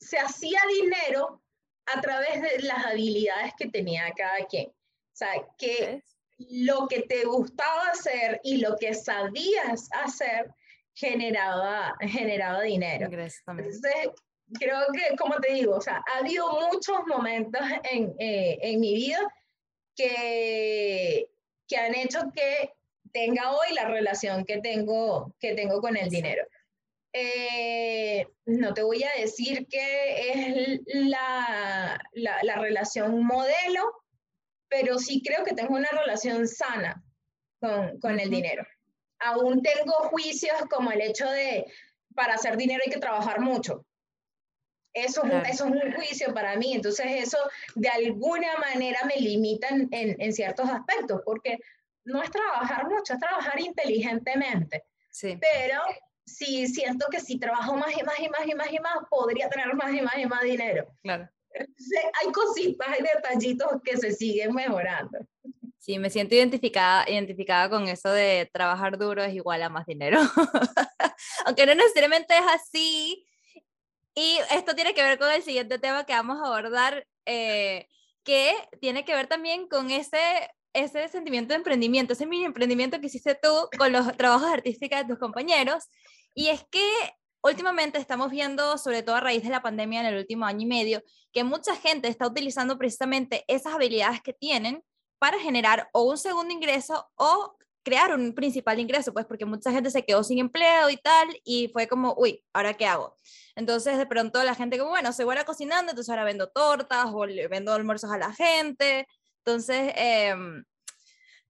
se 0.00 0.18
hacía 0.18 0.60
dinero 0.68 1.42
a 1.86 2.00
través 2.00 2.40
de 2.40 2.60
las 2.62 2.86
habilidades 2.86 3.52
que 3.56 3.68
tenía 3.68 4.12
cada 4.16 4.46
quien. 4.46 4.68
O 4.68 5.16
sea, 5.18 5.46
que 5.58 6.02
lo 6.38 6.86
que 6.88 7.02
te 7.02 7.24
gustaba 7.24 7.88
hacer 7.88 8.40
y 8.44 8.58
lo 8.58 8.76
que 8.76 8.94
sabías 8.94 9.88
hacer 9.92 10.54
generaba, 10.94 11.96
generaba 12.00 12.62
dinero. 12.62 13.06
Entonces, 13.06 13.42
creo 14.58 14.80
que, 14.92 15.16
como 15.16 15.36
te 15.36 15.52
digo, 15.52 15.76
o 15.76 15.80
sea, 15.80 16.02
ha 16.12 16.18
habido 16.18 16.50
muchos 16.70 16.98
momentos 17.06 17.60
en, 17.90 18.14
eh, 18.18 18.58
en 18.62 18.80
mi 18.80 18.94
vida 18.94 19.18
que, 19.94 21.28
que 21.66 21.76
han 21.76 21.94
hecho 21.94 22.20
que 22.34 22.72
tenga 23.12 23.52
hoy 23.52 23.74
la 23.74 23.86
relación 23.86 24.44
que 24.44 24.58
tengo, 24.58 25.34
que 25.40 25.54
tengo 25.54 25.80
con 25.80 25.96
el 25.96 26.08
dinero. 26.08 26.46
Eh, 27.12 28.26
no 28.46 28.74
te 28.74 28.82
voy 28.82 29.02
a 29.02 29.20
decir 29.20 29.66
que 29.66 30.30
es 30.30 30.80
la, 30.86 32.00
la, 32.12 32.42
la, 32.42 32.56
relación 32.56 33.24
modelo, 33.24 33.82
pero 34.68 34.98
sí 34.98 35.22
creo 35.24 35.44
que 35.44 35.54
tengo 35.54 35.74
una 35.74 35.88
relación 35.88 36.46
sana 36.46 37.02
con, 37.60 37.98
con 37.98 38.20
el 38.20 38.30
dinero. 38.30 38.64
Aún 39.20 39.62
tengo 39.62 39.94
juicios 40.10 40.56
como 40.70 40.92
el 40.92 41.00
hecho 41.00 41.28
de, 41.30 41.64
para 42.14 42.34
hacer 42.34 42.56
dinero 42.56 42.82
hay 42.84 42.92
que 42.92 43.00
trabajar 43.00 43.40
mucho. 43.40 43.84
Eso, 44.92 45.22
es 45.48 45.60
un 45.60 45.78
juicio 45.94 46.34
para 46.34 46.56
mí, 46.56 46.74
entonces 46.74 47.06
eso 47.08 47.38
de 47.74 47.88
alguna 47.88 48.56
manera 48.56 48.98
me 49.04 49.16
limita 49.16 49.68
en, 49.68 49.88
en, 49.90 50.32
ciertos 50.32 50.68
aspectos, 50.68 51.20
porque 51.24 51.58
no 52.04 52.22
es 52.22 52.30
trabajar 52.30 52.88
mucho, 52.88 53.12
es 53.12 53.20
trabajar 53.20 53.60
inteligentemente. 53.60 54.84
Sí. 55.10 55.38
Pero 55.40 55.80
si 56.24 56.66
siento 56.66 57.06
que 57.10 57.20
si 57.20 57.38
trabajo 57.38 57.76
más 57.76 57.96
y 57.96 58.02
más 58.02 58.18
y 58.18 58.28
más 58.28 58.46
y 58.46 58.54
más 58.54 58.72
y 58.72 58.78
más, 58.80 58.96
podría 59.08 59.48
tener 59.48 59.74
más 59.74 59.92
y 59.92 60.00
más 60.00 60.18
y 60.18 60.26
más 60.26 60.42
dinero. 60.42 60.86
Claro. 61.02 61.28
hay 61.54 62.32
cositas, 62.32 62.88
hay 62.88 63.02
detallitos 63.02 63.68
que 63.84 63.96
se 63.96 64.12
siguen 64.12 64.54
mejorando. 64.54 65.18
Sí, 65.78 65.98
me 65.98 66.10
siento 66.10 66.34
identificada, 66.34 67.08
identificada 67.08 67.70
con 67.70 67.88
eso 67.88 68.10
de 68.10 68.50
trabajar 68.52 68.98
duro 68.98 69.22
es 69.22 69.32
igual 69.32 69.62
a 69.62 69.68
más 69.68 69.86
dinero. 69.86 70.20
Aunque 71.46 71.64
no 71.64 71.74
necesariamente 71.74 72.34
es 72.36 72.44
así, 72.46 73.26
y 74.18 74.40
esto 74.50 74.74
tiene 74.74 74.94
que 74.94 75.02
ver 75.04 75.16
con 75.16 75.30
el 75.30 75.44
siguiente 75.44 75.78
tema 75.78 76.02
que 76.02 76.12
vamos 76.12 76.38
a 76.42 76.46
abordar, 76.46 77.06
eh, 77.24 77.86
que 78.24 78.52
tiene 78.80 79.04
que 79.04 79.14
ver 79.14 79.28
también 79.28 79.68
con 79.68 79.92
ese, 79.92 80.18
ese 80.72 81.06
sentimiento 81.06 81.50
de 81.50 81.58
emprendimiento, 81.58 82.14
ese 82.14 82.26
mini 82.26 82.44
emprendimiento 82.44 82.98
que 82.98 83.06
hiciste 83.06 83.38
tú 83.40 83.48
con 83.78 83.92
los 83.92 84.16
trabajos 84.16 84.50
artísticos 84.50 84.98
de 84.98 85.04
tus 85.04 85.20
compañeros. 85.20 85.84
Y 86.34 86.48
es 86.48 86.64
que 86.68 86.84
últimamente 87.44 87.98
estamos 87.98 88.32
viendo, 88.32 88.76
sobre 88.76 89.04
todo 89.04 89.14
a 89.14 89.20
raíz 89.20 89.44
de 89.44 89.50
la 89.50 89.62
pandemia 89.62 90.00
en 90.00 90.06
el 90.06 90.18
último 90.18 90.46
año 90.46 90.62
y 90.62 90.66
medio, 90.66 91.00
que 91.32 91.44
mucha 91.44 91.76
gente 91.76 92.08
está 92.08 92.26
utilizando 92.26 92.76
precisamente 92.76 93.44
esas 93.46 93.72
habilidades 93.72 94.20
que 94.20 94.32
tienen 94.32 94.82
para 95.20 95.38
generar 95.38 95.90
o 95.92 96.02
un 96.02 96.18
segundo 96.18 96.52
ingreso 96.52 97.08
o 97.14 97.56
crear 97.88 98.14
un 98.14 98.34
principal 98.34 98.78
ingreso, 98.78 99.12
pues 99.12 99.24
porque 99.24 99.46
mucha 99.46 99.72
gente 99.72 99.90
se 99.90 100.04
quedó 100.04 100.22
sin 100.22 100.38
empleo 100.38 100.90
y 100.90 100.98
tal, 100.98 101.28
y 101.44 101.68
fue 101.68 101.88
como, 101.88 102.14
uy, 102.18 102.44
¿ahora 102.52 102.74
qué 102.74 102.86
hago? 102.86 103.16
Entonces 103.56 103.96
de 103.96 104.06
pronto 104.06 104.42
la 104.44 104.54
gente 104.54 104.78
como, 104.78 104.90
bueno, 104.90 105.12
soy 105.12 105.24
buena 105.24 105.44
cocinando, 105.44 105.90
entonces 105.90 106.10
ahora 106.10 106.24
vendo 106.24 106.48
tortas 106.50 107.06
o 107.12 107.24
le 107.26 107.48
vendo 107.48 107.72
almuerzos 107.72 108.10
a 108.10 108.18
la 108.18 108.32
gente. 108.34 109.06
Entonces, 109.38 109.92
eh, 109.96 110.34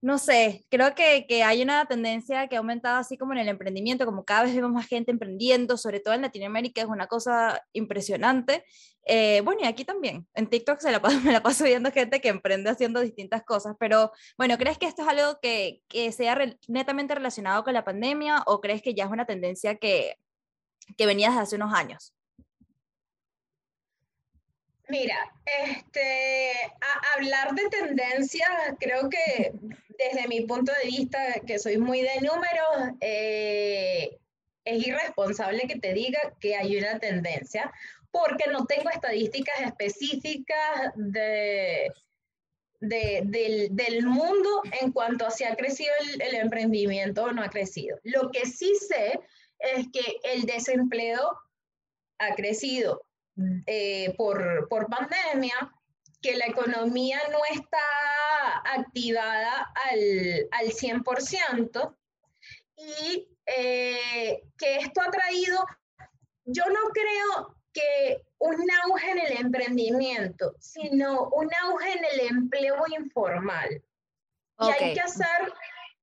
no 0.01 0.17
sé, 0.17 0.65
creo 0.69 0.95
que, 0.95 1.25
que, 1.27 1.43
hay 1.43 1.61
una 1.61 1.85
tendencia 1.85 2.47
que 2.47 2.55
ha 2.55 2.59
aumentado 2.59 2.97
así 2.97 3.17
como 3.17 3.33
en 3.33 3.39
el 3.39 3.49
emprendimiento, 3.49 4.05
como 4.05 4.23
cada 4.23 4.43
vez 4.43 4.55
vemos 4.55 4.71
más 4.71 4.87
gente 4.87 5.11
emprendiendo, 5.11 5.77
sobre 5.77 5.99
todo 5.99 6.13
en 6.13 6.21
Latinoamérica, 6.21 6.81
es 6.81 6.87
una 6.87 7.07
cosa 7.07 7.61
impresionante. 7.73 8.63
Eh, 9.05 9.41
bueno, 9.43 9.61
y 9.63 9.67
aquí 9.67 9.83
también, 9.83 10.27
en 10.35 10.47
TikTok 10.47 10.79
se 10.79 10.91
la 10.91 10.99
me 11.25 11.31
la 11.33 11.43
paso 11.43 11.65
viendo 11.65 11.91
gente 11.91 12.21
que 12.21 12.29
emprende 12.29 12.69
haciendo 12.69 13.01
distintas 13.01 13.43
cosas, 13.43 13.75
pero 13.79 14.11
bueno, 14.37 14.57
¿crees 14.57 14.77
que 14.77 14.85
esto 14.85 15.01
es 15.01 15.07
algo 15.07 15.39
que, 15.41 15.81
que 15.89 16.11
sea 16.11 16.37
netamente 16.67 17.15
relacionado 17.15 17.63
con 17.63 17.73
la 17.73 17.83
pandemia 17.83 18.43
o 18.45 18.61
crees 18.61 18.81
que 18.81 18.93
ya 18.93 19.05
es 19.05 19.11
una 19.11 19.25
tendencia 19.25 19.75
que, 19.75 20.15
que 20.97 21.05
venía 21.05 21.29
desde 21.29 21.41
hace 21.41 21.55
unos 21.57 21.73
años? 21.73 22.13
Mira, 24.89 25.31
este, 25.45 26.51
hablar 27.15 27.53
de 27.53 27.69
tendencias, 27.69 28.49
creo 28.79 29.07
que 29.07 29.53
desde 29.99 30.27
mi 30.27 30.41
punto 30.41 30.71
de 30.81 30.89
vista, 30.89 31.19
que 31.45 31.59
soy 31.59 31.77
muy 31.77 32.01
de 32.01 32.21
números, 32.21 32.97
eh, 32.99 34.17
es 34.65 34.87
irresponsable 34.87 35.67
que 35.67 35.79
te 35.79 35.93
diga 35.93 36.19
que 36.39 36.55
hay 36.55 36.75
una 36.77 36.97
tendencia, 36.97 37.71
porque 38.09 38.49
no 38.51 38.65
tengo 38.65 38.89
estadísticas 38.89 39.61
específicas 39.61 40.91
de, 40.95 41.91
del, 42.79 44.07
mundo 44.07 44.63
en 44.81 44.91
cuanto 44.91 45.27
a 45.27 45.31
si 45.31 45.43
ha 45.43 45.55
crecido 45.55 45.91
el 46.19 46.33
emprendimiento 46.33 47.25
o 47.25 47.31
no 47.31 47.43
ha 47.43 47.49
crecido. 47.49 47.99
Lo 48.03 48.31
que 48.31 48.47
sí 48.47 48.73
sé 48.75 49.19
es 49.59 49.87
que 49.93 50.17
el 50.23 50.47
desempleo 50.47 51.37
ha 52.17 52.33
crecido 52.33 53.03
eh, 53.65 54.13
por, 54.17 54.67
por 54.69 54.87
pandemia, 54.87 55.71
que 56.21 56.35
la 56.35 56.45
economía 56.47 57.19
no 57.31 57.39
está 57.51 57.77
activada 58.65 59.71
al, 59.89 60.47
al 60.51 60.67
100% 60.67 61.95
y 62.75 63.27
eh, 63.45 64.43
que 64.57 64.77
esto 64.77 65.01
ha 65.01 65.11
traído, 65.11 65.65
yo 66.45 66.65
no 66.65 66.89
creo 66.93 67.55
que 67.73 68.23
un 68.39 68.55
auge 68.85 69.11
en 69.11 69.19
el 69.19 69.37
emprendimiento, 69.37 70.55
sino 70.59 71.29
un 71.29 71.49
auge 71.63 71.93
en 71.93 72.05
el 72.05 72.19
empleo 72.27 72.77
informal. 72.97 73.83
Y 74.59 74.65
hay 74.65 74.93
que 74.93 75.01
hacer, 75.01 75.53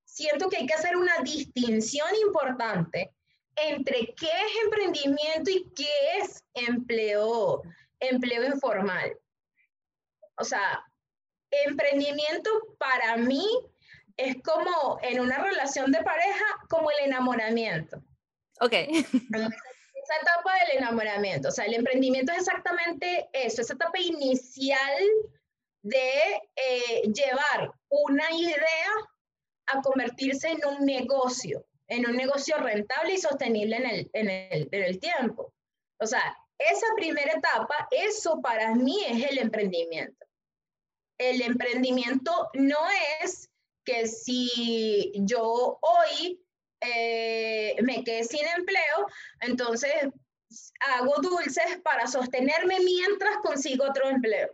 siento 0.04 0.48
que 0.48 0.58
hay 0.58 0.66
que 0.66 0.74
hacer 0.74 0.96
una 0.96 1.18
distinción 1.22 2.08
importante 2.26 3.15
entre 3.56 4.14
qué 4.14 4.26
es 4.26 4.64
emprendimiento 4.64 5.50
y 5.50 5.70
qué 5.74 6.18
es 6.20 6.44
empleo, 6.54 7.62
empleo 8.00 8.44
informal. 8.44 9.16
O 10.38 10.44
sea, 10.44 10.84
emprendimiento 11.50 12.50
para 12.78 13.16
mí 13.16 13.44
es 14.16 14.36
como 14.42 14.98
en 15.02 15.20
una 15.20 15.38
relación 15.38 15.90
de 15.90 16.02
pareja, 16.02 16.44
como 16.68 16.90
el 16.90 17.06
enamoramiento. 17.06 18.02
Ok. 18.60 18.72
Esa 18.72 20.20
etapa 20.22 20.54
del 20.60 20.78
enamoramiento, 20.78 21.48
o 21.48 21.50
sea, 21.50 21.64
el 21.64 21.74
emprendimiento 21.74 22.32
es 22.32 22.38
exactamente 22.38 23.28
eso, 23.32 23.60
esa 23.60 23.74
etapa 23.74 23.98
inicial 23.98 25.02
de 25.82 26.40
eh, 26.54 27.02
llevar 27.12 27.72
una 27.88 28.30
idea 28.32 28.90
a 29.66 29.80
convertirse 29.82 30.48
en 30.48 30.64
un 30.64 30.86
negocio 30.86 31.64
en 31.88 32.08
un 32.08 32.16
negocio 32.16 32.56
rentable 32.58 33.14
y 33.14 33.18
sostenible 33.18 33.76
en 33.76 33.86
el, 33.86 34.10
en 34.12 34.30
el, 34.30 34.68
en 34.72 34.82
el 34.82 34.98
tiempo. 34.98 35.52
O 36.00 36.06
sea, 36.06 36.36
esa 36.58 36.86
primera 36.96 37.32
etapa, 37.32 37.88
eso 37.90 38.40
para 38.40 38.74
mí 38.74 39.04
es 39.06 39.30
el 39.30 39.38
emprendimiento. 39.38 40.26
El 41.18 41.42
emprendimiento 41.42 42.50
no 42.54 42.78
es 43.22 43.50
que 43.84 44.06
si 44.06 45.12
yo 45.16 45.78
hoy 45.80 46.40
eh, 46.80 47.74
me 47.82 48.04
quedé 48.04 48.24
sin 48.24 48.46
empleo, 48.56 49.06
entonces 49.40 50.08
hago 50.80 51.14
dulces 51.22 51.80
para 51.82 52.06
sostenerme 52.06 52.80
mientras 52.80 53.38
consigo 53.38 53.84
otro 53.88 54.08
empleo. 54.08 54.50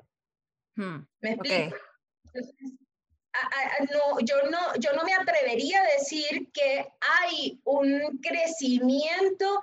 Hmm, 0.77 1.05
¿Me 1.21 1.33
explico? 1.33 1.77
No, 3.91 4.21
yo, 4.21 4.43
no, 4.51 4.75
yo 4.79 4.93
no 4.93 5.05
me 5.05 5.15
atrevería 5.15 5.81
a 5.81 5.99
decir 5.99 6.49
que 6.53 6.87
hay 7.01 7.59
un 7.65 8.19
crecimiento 8.23 9.63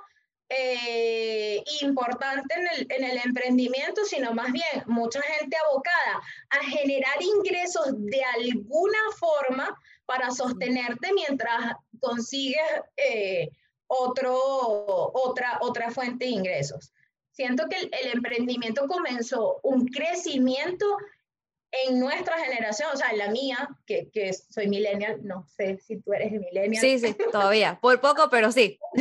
eh, 0.49 1.63
importante 1.81 2.55
en 2.55 2.67
el, 2.67 2.87
en 2.89 3.03
el, 3.03 3.17
emprendimiento, 3.23 4.03
sino 4.05 4.33
más 4.33 4.51
bien 4.51 4.83
mucha 4.87 5.21
gente 5.21 5.55
abocada 5.57 6.23
a 6.49 6.63
generar 6.65 7.21
ingresos 7.21 7.85
de 7.97 8.23
alguna 8.23 8.99
forma 9.19 9.79
para 10.07 10.31
sostenerte 10.31 11.13
mientras 11.13 11.75
consigues 11.99 12.63
eh, 12.97 13.49
otro, 13.85 14.35
otra, 15.13 15.59
otra 15.61 15.91
fuente 15.91 16.25
de 16.25 16.31
ingresos. 16.31 16.91
Siento 17.31 17.67
que 17.69 17.77
el, 17.77 17.89
el 17.91 18.13
emprendimiento 18.13 18.87
comenzó 18.87 19.59
un 19.61 19.85
crecimiento 19.87 20.97
en 21.71 21.99
nuestra 21.99 22.37
generación, 22.39 22.89
o 22.93 22.97
sea, 22.97 23.09
en 23.11 23.17
la 23.19 23.29
mía, 23.29 23.69
que, 23.85 24.09
que 24.11 24.33
soy 24.33 24.67
millennial, 24.67 25.19
no 25.23 25.45
sé 25.55 25.77
si 25.85 26.01
tú 26.01 26.13
eres 26.13 26.31
millennial. 26.31 26.81
Sí, 26.81 26.99
sí, 26.99 27.15
todavía, 27.31 27.77
por 27.81 28.01
poco, 28.01 28.29
pero 28.29 28.51
sí. 28.51 28.79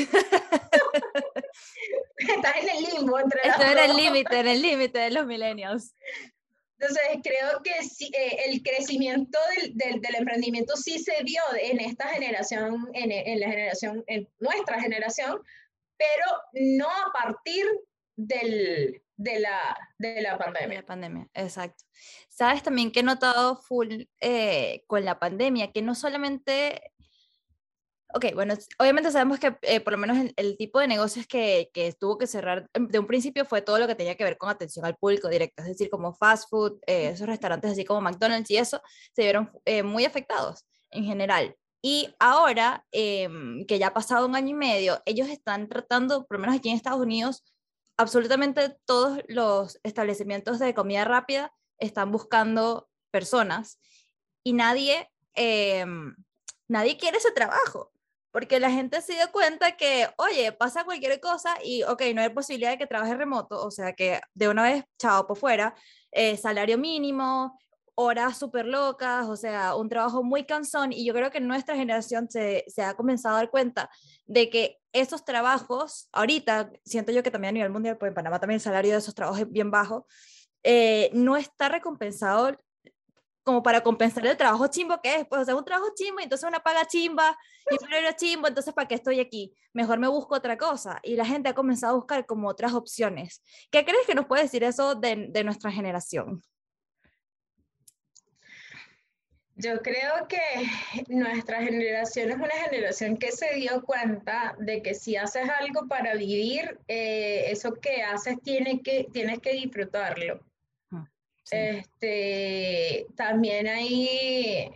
Estás 2.19 2.57
en 2.57 2.69
el 2.69 2.83
limbo 2.85 3.19
entre 3.19 3.41
Estoy 3.43 3.71
en 3.71 3.79
el 3.79 3.97
límite, 3.97 4.39
en 4.39 4.49
el 4.49 4.61
límite 4.61 4.99
de 4.99 5.11
los 5.11 5.27
millennials. 5.27 5.95
Entonces, 6.79 7.03
creo 7.23 7.63
que 7.63 7.83
sí, 7.83 8.11
eh, 8.15 8.45
el 8.47 8.63
crecimiento 8.63 9.39
del, 9.57 9.77
del, 9.77 10.01
del, 10.01 10.15
emprendimiento 10.15 10.77
sí 10.77 10.99
se 10.99 11.23
vio 11.25 11.43
en 11.61 11.81
esta 11.81 12.09
generación, 12.09 12.89
en, 12.93 13.11
en, 13.11 13.41
la 13.41 13.49
generación, 13.49 14.05
en 14.07 14.29
nuestra 14.39 14.81
generación, 14.81 15.43
pero 15.97 16.27
no 16.53 16.89
a 16.89 17.13
partir 17.13 17.67
del, 18.15 19.03
de 19.17 19.41
la, 19.41 19.77
de 19.99 20.23
la 20.23 20.39
pandemia. 20.39 20.69
De 20.69 20.75
la 20.77 20.87
pandemia, 20.87 21.29
exacto. 21.35 21.85
Sabes 22.39 22.63
también 22.63 22.93
que 22.93 23.01
he 23.01 23.03
notado 23.03 23.57
full 23.57 24.05
eh, 24.21 24.85
con 24.87 25.05
la 25.05 25.19
pandemia, 25.19 25.73
que 25.73 25.83
no 25.83 25.97
solamente... 25.97 26.93
Ok, 28.15 28.27
bueno, 28.33 28.55
obviamente 28.79 29.11
sabemos 29.11 29.41
que 29.41 29.59
eh, 29.63 29.81
por 29.81 29.93
lo 29.93 29.99
menos 29.99 30.33
el, 30.37 30.57
tipo 30.57 30.79
de 30.79 30.87
negocios 30.87 31.27
que, 31.27 31.69
que, 31.75 31.93
tuvo 31.95 32.17
que 32.17 32.29
cerrar 32.29 32.71
em, 32.75 32.87
de 32.87 33.01
un 33.01 33.09
principio 33.09 33.45
fue 33.45 33.61
todo 33.61 33.81
lo 33.81 33.89
que 33.89 33.97
tenía 33.97 34.15
que 34.15 34.23
ver 34.23 34.39
con 34.39 34.51
atención 34.51 34.85
al 34.87 34.97
público 34.97 35.29
directo, 35.29 35.63
es 35.63 35.69
decir, 35.69 35.91
como 35.91 36.15
fast 36.15 36.49
food, 36.49 36.79
eh, 36.87 37.09
esos 37.09 37.27
restaurantes 37.27 37.73
así 37.73 37.85
como 37.85 38.01
McDonald's 38.01 38.51
y 38.53 38.57
eso, 38.57 38.81
se 39.17 39.23
vieron 39.23 39.51
muy 39.85 40.05
afectados 40.05 40.65
en 40.93 41.05
general. 41.05 41.57
Y 41.83 42.15
ahora, 42.21 42.87
em, 42.93 43.67
que 43.67 43.81
ya 43.81 43.89
ha 43.89 43.95
pasado 43.95 44.27
un 44.27 44.37
año 44.37 44.51
y 44.51 44.55
medio, 44.55 45.03
ellos 45.07 45.29
están 45.29 45.69
tratando, 45.69 46.25
por 46.25 46.37
lo 46.37 46.43
menos 46.43 46.55
aquí 46.57 46.69
en 46.69 46.77
Estados 46.77 47.01
Unidos, 47.01 47.45
absolutamente 47.97 48.77
todos 48.85 49.19
los 49.27 49.81
establecimientos 49.83 50.61
de 50.61 50.73
comida 50.73 51.05
rápida 51.05 51.53
están 51.79 52.13
buscando 52.13 52.89
personas 53.11 53.81
y 54.43 54.53
nadie, 54.53 55.11
em, 55.35 56.15
nadie 56.69 56.97
quiere 56.97 57.19
ese 57.19 57.33
trabajo. 57.33 57.93
Porque 58.31 58.61
la 58.61 58.71
gente 58.71 59.01
se 59.01 59.15
dio 59.15 59.33
cuenta 59.33 59.77
que, 59.77 60.09
oye, 60.19 60.53
pasa 60.53 60.85
cualquier 60.85 61.19
cosa 61.21 61.57
y, 61.65 61.83
ok, 61.85 62.03
no 62.15 62.21
hay 62.21 62.29
posibilidad 62.29 62.71
de 62.71 62.79
que 62.79 62.87
trabaje 62.87 63.15
remoto, 63.15 63.65
o 63.65 63.71
sea 63.71 63.95
que 63.95 64.21
de 64.35 64.49
una 64.49 64.65
vez, 64.65 64.85
chao, 64.99 65.27
por 65.27 65.39
fuera, 65.39 65.75
eh, 66.13 66.37
salario 66.37 66.77
mínimo, 66.79 67.59
horas 68.01 68.39
súper 68.39 68.67
locas, 68.67 69.27
o 69.27 69.35
sea, 69.37 69.75
un 69.75 69.89
trabajo 69.89 70.23
muy 70.23 70.45
cansón 70.45 70.93
y 70.93 71.05
yo 71.05 71.13
creo 71.15 71.31
que 71.33 71.41
nuestra 71.41 71.75
generación 71.75 72.31
se, 72.31 72.65
se, 72.69 72.83
ha 72.83 72.95
comenzado 72.95 73.35
a 73.35 73.39
dar 73.39 73.51
cuenta 73.51 73.91
de 74.27 74.51
que 74.51 74.79
esos 74.93 75.25
trabajos, 75.25 76.09
ahorita 76.13 76.71
siento 76.85 77.11
yo 77.11 77.25
que 77.25 77.33
también 77.33 77.51
a 77.51 77.55
nivel 77.55 77.71
mundial, 77.71 77.99
pues 77.99 78.11
en 78.11 78.15
Panamá 78.15 78.39
también 78.39 78.57
el 78.57 78.61
salario 78.61 78.93
de 78.93 78.99
esos 78.99 79.15
trabajos 79.17 79.41
es 79.41 79.51
bien 79.51 79.73
bajo, 79.73 80.07
eh, 80.71 81.09
no 81.15 81.39
está 81.39 81.71
recompensado 81.71 82.55
como 83.43 83.63
para 83.63 83.81
compensar 83.83 84.27
el 84.27 84.37
trabajo 84.37 84.67
chimbo 84.67 85.01
que 85.01 85.15
es, 85.15 85.27
pues 85.27 85.41
o 85.41 85.45
sea, 85.47 85.57
un 85.57 85.65
trabajo 85.65 85.91
chimbo 85.95 86.21
y 86.21 86.25
entonces 86.25 86.47
una 86.47 86.61
paga 86.61 86.85
chimba 86.85 87.35
y 87.71 87.73
un 87.73 87.81
salario 87.81 88.11
chimbo, 88.15 88.49
entonces 88.49 88.75
¿para 88.75 88.87
qué 88.87 88.95
estoy 88.95 89.19
aquí? 89.19 89.55
Mejor 89.73 89.99
me 89.99 90.09
busco 90.09 90.35
otra 90.35 90.59
cosa 90.59 91.01
y 91.03 91.17
la 91.17 91.25
gente 91.25 91.49
ha 91.49 91.55
comenzado 91.55 91.95
a 91.95 91.97
buscar 91.97 92.27
como 92.27 92.49
otras 92.49 92.75
opciones. 92.75 93.43
¿Qué 93.71 93.83
crees 93.87 94.07
que 94.07 94.15
nos 94.15 94.27
puede 94.27 94.43
decir 94.43 94.63
eso 94.63 94.95
de, 94.95 95.29
de 95.31 95.43
nuestra 95.43 95.73
generación? 95.73 96.43
Yo 99.57 99.81
creo 99.81 100.29
que 100.29 100.39
nuestra 101.09 101.63
generación 101.63 102.31
es 102.31 102.37
una 102.37 102.69
generación 102.69 103.17
que 103.17 103.33
se 103.33 103.55
dio 103.55 103.83
cuenta 103.85 104.55
de 104.59 104.83
que 104.83 104.93
si 104.93 105.17
haces 105.17 105.49
algo 105.61 105.89
para 105.89 106.15
vivir, 106.15 106.79
eh, 106.89 107.47
eso 107.51 107.73
que 107.73 108.03
haces 108.03 108.37
tiene 108.43 108.83
que, 108.83 109.09
tienes 109.11 109.39
que 109.39 109.55
disfrutarlo. 109.55 110.48
Este, 111.51 113.07
también 113.17 113.67
hay, 113.67 114.71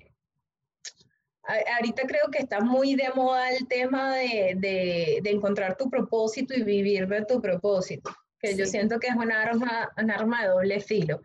ahorita 1.76 2.02
creo 2.06 2.30
que 2.30 2.38
está 2.38 2.60
muy 2.60 2.94
de 2.94 3.10
moda 3.14 3.50
el 3.50 3.66
tema 3.68 4.16
de, 4.16 4.54
de, 4.56 5.20
de 5.22 5.30
encontrar 5.30 5.76
tu 5.76 5.90
propósito 5.90 6.54
y 6.54 6.62
vivir 6.62 7.06
de 7.08 7.24
tu 7.24 7.40
propósito, 7.40 8.10
que 8.38 8.56
yo 8.56 8.66
siento 8.66 8.98
que 8.98 9.08
es 9.08 9.16
una 9.16 9.42
arma, 9.42 9.90
un 9.96 10.10
arma 10.10 10.42
de 10.42 10.48
doble 10.48 10.80
filo. 10.80 11.20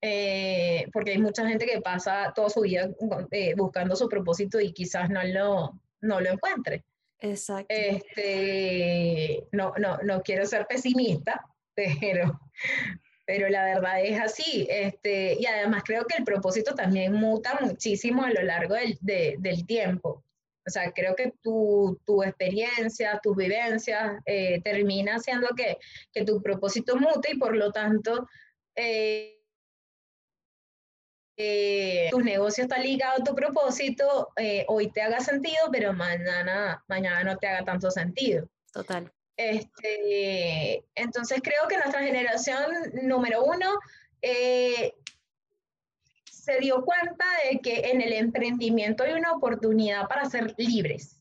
Eh, 0.00 0.86
porque 0.92 1.12
hay 1.12 1.18
mucha 1.18 1.46
gente 1.46 1.66
que 1.66 1.80
pasa 1.80 2.32
toda 2.34 2.48
su 2.50 2.60
vida 2.60 2.88
eh, 3.32 3.54
buscando 3.56 3.96
su 3.96 4.08
propósito 4.08 4.60
y 4.60 4.72
quizás 4.72 5.10
no 5.10 5.22
lo, 5.24 5.80
no 6.02 6.20
lo 6.20 6.30
encuentre. 6.30 6.84
Exacto. 7.20 7.66
Este, 7.68 9.44
no, 9.50 9.72
no, 9.78 9.98
no 9.98 10.22
quiero 10.22 10.46
ser 10.46 10.66
pesimista, 10.66 11.44
pero, 11.74 12.40
pero 13.28 13.50
la 13.50 13.62
verdad 13.66 14.02
es 14.02 14.18
así. 14.18 14.66
Este, 14.70 15.36
y 15.38 15.44
además 15.44 15.82
creo 15.84 16.06
que 16.06 16.16
el 16.16 16.24
propósito 16.24 16.74
también 16.74 17.12
muta 17.12 17.58
muchísimo 17.60 18.24
a 18.24 18.30
lo 18.30 18.40
largo 18.40 18.74
del, 18.74 18.98
del 19.02 19.66
tiempo. 19.66 20.24
O 20.66 20.70
sea, 20.70 20.90
creo 20.92 21.14
que 21.14 21.34
tu, 21.42 22.00
tu 22.06 22.22
experiencia, 22.22 23.20
tus 23.22 23.36
vivencias, 23.36 24.18
eh, 24.24 24.62
termina 24.62 25.16
haciendo 25.16 25.48
que, 25.54 25.76
que, 26.10 26.24
tu 26.24 26.40
propósito 26.40 26.96
mute 26.96 27.32
y 27.32 27.38
por 27.38 27.54
lo 27.54 27.70
tanto 27.70 28.26
eh, 28.74 29.42
eh, 31.36 32.08
tu 32.10 32.20
negocio 32.20 32.64
está 32.64 32.78
ligado 32.78 33.20
a 33.20 33.24
tu 33.24 33.34
propósito, 33.34 34.30
eh, 34.36 34.64
hoy 34.68 34.90
te 34.90 35.02
haga 35.02 35.20
sentido, 35.20 35.68
pero 35.70 35.92
mañana, 35.92 36.82
mañana 36.88 37.24
no 37.24 37.36
te 37.36 37.46
haga 37.46 37.66
tanto 37.66 37.90
sentido. 37.90 38.48
Total. 38.72 39.12
Este, 39.38 40.84
entonces 40.96 41.40
creo 41.42 41.68
que 41.68 41.76
nuestra 41.76 42.02
generación 42.02 42.60
número 43.04 43.44
uno 43.44 43.78
eh, 44.20 44.92
se 46.24 46.58
dio 46.58 46.84
cuenta 46.84 47.24
de 47.48 47.60
que 47.60 47.90
en 47.90 48.02
el 48.02 48.12
emprendimiento 48.12 49.04
hay 49.04 49.12
una 49.12 49.32
oportunidad 49.32 50.08
para 50.08 50.28
ser 50.28 50.54
libres. 50.58 51.20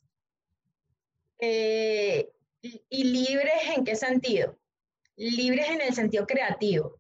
¿Y 1.40 3.04
libres 3.04 3.70
en 3.76 3.86
qué 3.86 3.96
sentido? 3.96 4.58
Libres 5.16 5.70
en 5.70 5.82
el 5.82 5.94
sentido 5.94 6.26
creativo 6.26 7.00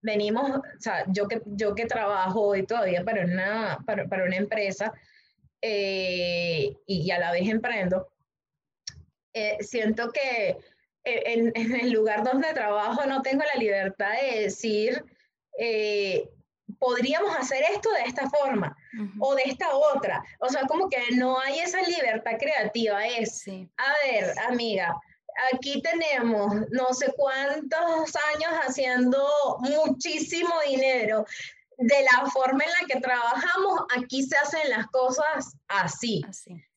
venimos, 0.00 0.50
o 0.50 0.62
sea, 0.78 1.04
yo 1.08 1.28
que, 1.28 1.42
yo 1.44 1.74
que 1.74 1.86
trabajo 1.86 2.40
hoy 2.40 2.66
todavía 2.66 3.04
para 3.04 3.24
una, 3.24 3.78
para, 3.84 4.06
para 4.06 4.24
una 4.24 4.36
empresa 4.36 4.92
eh, 5.60 6.76
y, 6.86 7.10
a 7.10 7.18
la 7.18 7.32
vez 7.32 7.48
emprendo, 7.48 8.08
eh, 9.32 9.58
siento 9.60 10.10
que 10.10 10.56
en, 11.04 11.52
en, 11.54 11.74
el 11.76 11.90
lugar 11.90 12.22
donde 12.22 12.52
trabajo 12.52 13.06
no 13.06 13.22
tengo 13.22 13.42
la 13.42 13.60
libertad 13.60 14.12
de 14.20 14.42
decir, 14.42 15.04
eh, 15.58 16.28
podríamos 16.78 17.36
hacer 17.36 17.64
esto 17.72 17.90
de 17.92 18.02
esta 18.02 18.28
forma 18.30 18.76
o 19.18 19.34
de 19.34 19.42
esta 19.46 19.74
otra. 19.74 20.22
O 20.38 20.48
sea, 20.48 20.62
como 20.66 20.88
que 20.88 20.98
no 21.16 21.38
hay 21.40 21.60
esa 21.60 21.82
libertad 21.82 22.32
creativa. 22.38 23.06
Es, 23.06 23.46
a 23.48 23.94
ver, 24.04 24.34
amiga, 24.48 24.94
aquí 25.52 25.82
tenemos 25.82 26.54
no 26.70 26.92
sé 26.94 27.12
cuántos 27.16 28.14
años 28.34 28.52
haciendo 28.66 29.26
muchísimo 29.60 30.54
dinero. 30.66 31.24
De 31.80 32.02
la 32.12 32.28
forma 32.30 32.64
en 32.64 32.70
la 32.70 32.86
que 32.92 33.00
trabajamos, 33.00 33.82
aquí 33.96 34.24
se 34.24 34.36
hacen 34.36 34.68
las 34.68 34.88
cosas 34.88 35.56
así. 35.68 36.22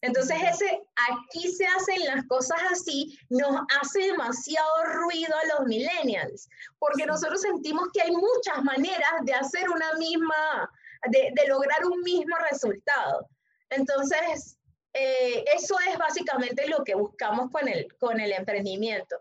Entonces, 0.02 0.38
ese 0.42 0.80
aquí 1.10 1.52
se 1.52 1.66
hacen 1.66 2.06
las 2.06 2.24
cosas 2.28 2.60
así 2.72 3.18
nos 3.30 3.62
hace 3.82 4.00
demasiado 4.04 4.84
ruido 4.94 5.36
a 5.36 5.58
los 5.58 5.68
millennials, 5.68 6.48
porque 6.78 7.08
nosotros 7.08 7.42
sentimos 7.42 7.88
que 7.94 8.04
hay 8.04 8.12
muchas 8.12 8.64
maneras 8.64 9.12
de 9.24 9.34
hacer 9.34 9.68
una 9.70 9.94
misma, 9.96 10.70
de, 11.10 11.32
de 11.34 11.48
lograr 11.48 11.84
un 11.86 12.00
mismo 12.02 12.36
resultado. 12.52 13.28
Entonces, 13.72 14.60
eh, 14.94 15.46
eso 15.56 15.76
es 15.90 15.98
básicamente 15.98 16.68
lo 16.68 16.84
que 16.84 16.96
buscamos 16.96 17.50
con 17.50 17.68
el, 17.68 17.88
con 17.98 18.20
el 18.20 18.34
emprendimiento, 18.34 19.18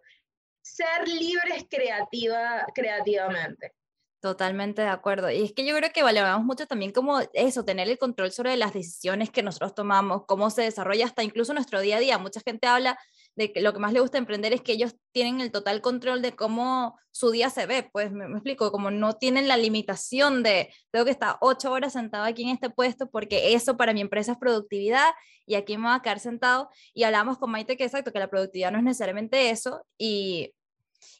ser 0.60 1.06
libres 1.06 1.64
creativa, 1.70 2.66
creativamente. 2.74 3.72
Totalmente 4.20 4.82
de 4.82 4.88
acuerdo. 4.88 5.30
Y 5.30 5.42
es 5.42 5.54
que 5.54 5.64
yo 5.64 5.74
creo 5.74 5.90
que 5.94 6.02
valoramos 6.02 6.44
mucho 6.44 6.66
también 6.66 6.92
como 6.92 7.20
eso, 7.32 7.64
tener 7.64 7.88
el 7.88 7.96
control 7.96 8.30
sobre 8.32 8.54
las 8.58 8.74
decisiones 8.74 9.30
que 9.30 9.42
nosotros 9.42 9.74
tomamos, 9.74 10.26
cómo 10.26 10.50
se 10.50 10.60
desarrolla 10.60 11.06
hasta 11.06 11.22
incluso 11.22 11.54
nuestro 11.54 11.80
día 11.80 11.96
a 11.96 12.00
día. 12.00 12.18
Mucha 12.18 12.40
gente 12.44 12.66
habla 12.66 12.98
de 13.34 13.50
que 13.50 13.62
lo 13.62 13.72
que 13.72 13.78
más 13.78 13.94
le 13.94 14.00
gusta 14.00 14.18
emprender 14.18 14.52
es 14.52 14.60
que 14.60 14.72
ellos 14.72 14.94
tienen 15.12 15.40
el 15.40 15.50
total 15.50 15.80
control 15.80 16.20
de 16.20 16.36
cómo 16.36 16.98
su 17.12 17.30
día 17.30 17.48
se 17.48 17.64
ve, 17.64 17.88
pues 17.90 18.12
me, 18.12 18.26
explico, 18.26 18.70
como 18.70 18.90
no 18.90 19.14
tienen 19.14 19.48
la 19.48 19.56
limitación 19.56 20.42
de 20.42 20.70
tengo 20.90 21.06
que 21.06 21.10
estar 21.12 21.38
ocho 21.40 21.72
horas 21.72 21.94
sentado 21.94 22.24
aquí 22.24 22.42
en 22.42 22.50
este 22.50 22.68
puesto 22.68 23.08
porque 23.10 23.54
eso 23.54 23.78
para 23.78 23.94
mi 23.94 24.02
empresa 24.02 24.32
es 24.32 24.38
productividad 24.38 25.10
y 25.46 25.54
aquí 25.54 25.78
me 25.78 25.88
voy 25.88 25.96
a 25.96 26.02
quedar 26.02 26.20
sentado 26.20 26.68
y 26.92 27.04
hablamos 27.04 27.38
con 27.38 27.50
Maite 27.50 27.78
que 27.78 27.84
exacto, 27.84 28.12
que 28.12 28.18
la 28.18 28.28
productividad 28.28 28.70
no 28.70 28.78
es 28.78 28.84
necesariamente 28.84 29.48
eso 29.48 29.82
y, 29.98 30.52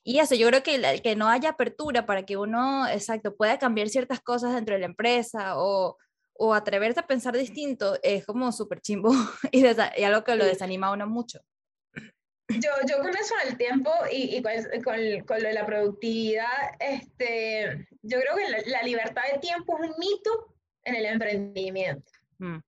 y 0.05 0.19
eso, 0.19 0.35
yo 0.35 0.49
creo 0.49 0.63
que, 0.63 1.01
que 1.03 1.17
no 1.17 1.29
haya 1.29 1.51
apertura 1.51 2.07
para 2.07 2.25
que 2.25 2.37
uno, 2.37 2.89
exacto, 2.89 3.37
pueda 3.37 3.59
cambiar 3.59 3.89
ciertas 3.89 4.21
cosas 4.21 4.55
dentro 4.55 4.75
de 4.75 4.81
la 4.81 4.87
empresa 4.87 5.59
o, 5.59 5.97
o 6.33 6.55
atreverse 6.55 7.01
a 7.01 7.07
pensar 7.07 7.37
distinto 7.37 7.99
es 8.03 8.25
como 8.27 8.53
súper 8.53 8.81
chimbo 8.81 9.11
y, 9.53 9.65
y 9.65 10.05
algo 10.05 10.25
que 10.25 10.37
lo 10.37 10.45
desanima 10.45 10.89
a 10.89 10.93
uno 10.93 11.07
mucho 11.07 11.41
yo, 12.59 12.71
yo 12.89 12.99
con 12.99 13.11
eso 13.11 13.35
del 13.45 13.57
tiempo 13.57 13.91
y, 14.11 14.37
y 14.37 14.43
con, 14.43 14.55
con, 15.25 15.43
lo 15.43 15.49
de 15.49 15.55
la 15.55 15.67
productividad, 15.67 16.47
este, 16.79 17.87
yo 18.03 18.19
creo 18.21 18.37
que 18.37 18.71
la, 18.71 18.83
libertad 18.83 19.23
de 19.33 19.39
tiempo 19.39 19.79
es 19.79 19.91
un 19.91 19.97
mito 19.99 20.55
en 20.85 20.95
el 20.97 21.07
emprendimiento. 21.07 22.11
Mm. 22.39 22.59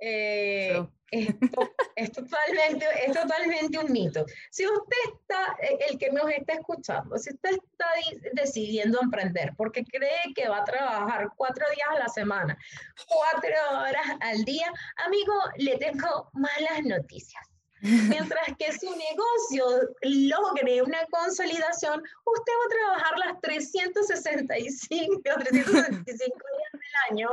Eh, 0.00 0.86
es, 1.10 2.12
totalmente, 2.12 2.86
es 3.06 3.12
totalmente 3.12 3.78
un 3.78 3.92
mito. 3.92 4.26
Si 4.50 4.66
usted 4.66 4.96
está, 5.12 5.56
el 5.88 5.98
que 5.98 6.10
nos 6.10 6.30
está 6.30 6.54
escuchando, 6.54 7.18
si 7.18 7.30
usted 7.30 7.50
está 7.50 7.86
decidiendo 8.32 9.00
emprender 9.00 9.54
porque 9.56 9.84
cree 9.84 10.34
que 10.34 10.48
va 10.48 10.58
a 10.58 10.64
trabajar 10.64 11.28
cuatro 11.36 11.64
días 11.74 11.88
a 11.90 11.98
la 11.98 12.08
semana, 12.08 12.58
cuatro 13.06 13.56
horas 13.80 14.06
al 14.20 14.44
día, 14.44 14.72
amigo, 15.06 15.32
le 15.56 15.76
tengo 15.78 16.30
malas 16.34 16.84
noticias 16.84 17.47
Mientras 17.80 18.46
que 18.58 18.72
su 18.72 18.90
negocio 18.90 19.94
logre 20.02 20.82
una 20.82 21.04
consolidación, 21.10 22.02
usted 22.24 22.52
va 22.52 22.64
a 22.64 22.68
trabajar 22.68 23.18
las 23.18 23.40
365, 23.40 25.22
365 25.22 26.16
días 26.16 26.72
del 26.72 26.80
año, 27.10 27.30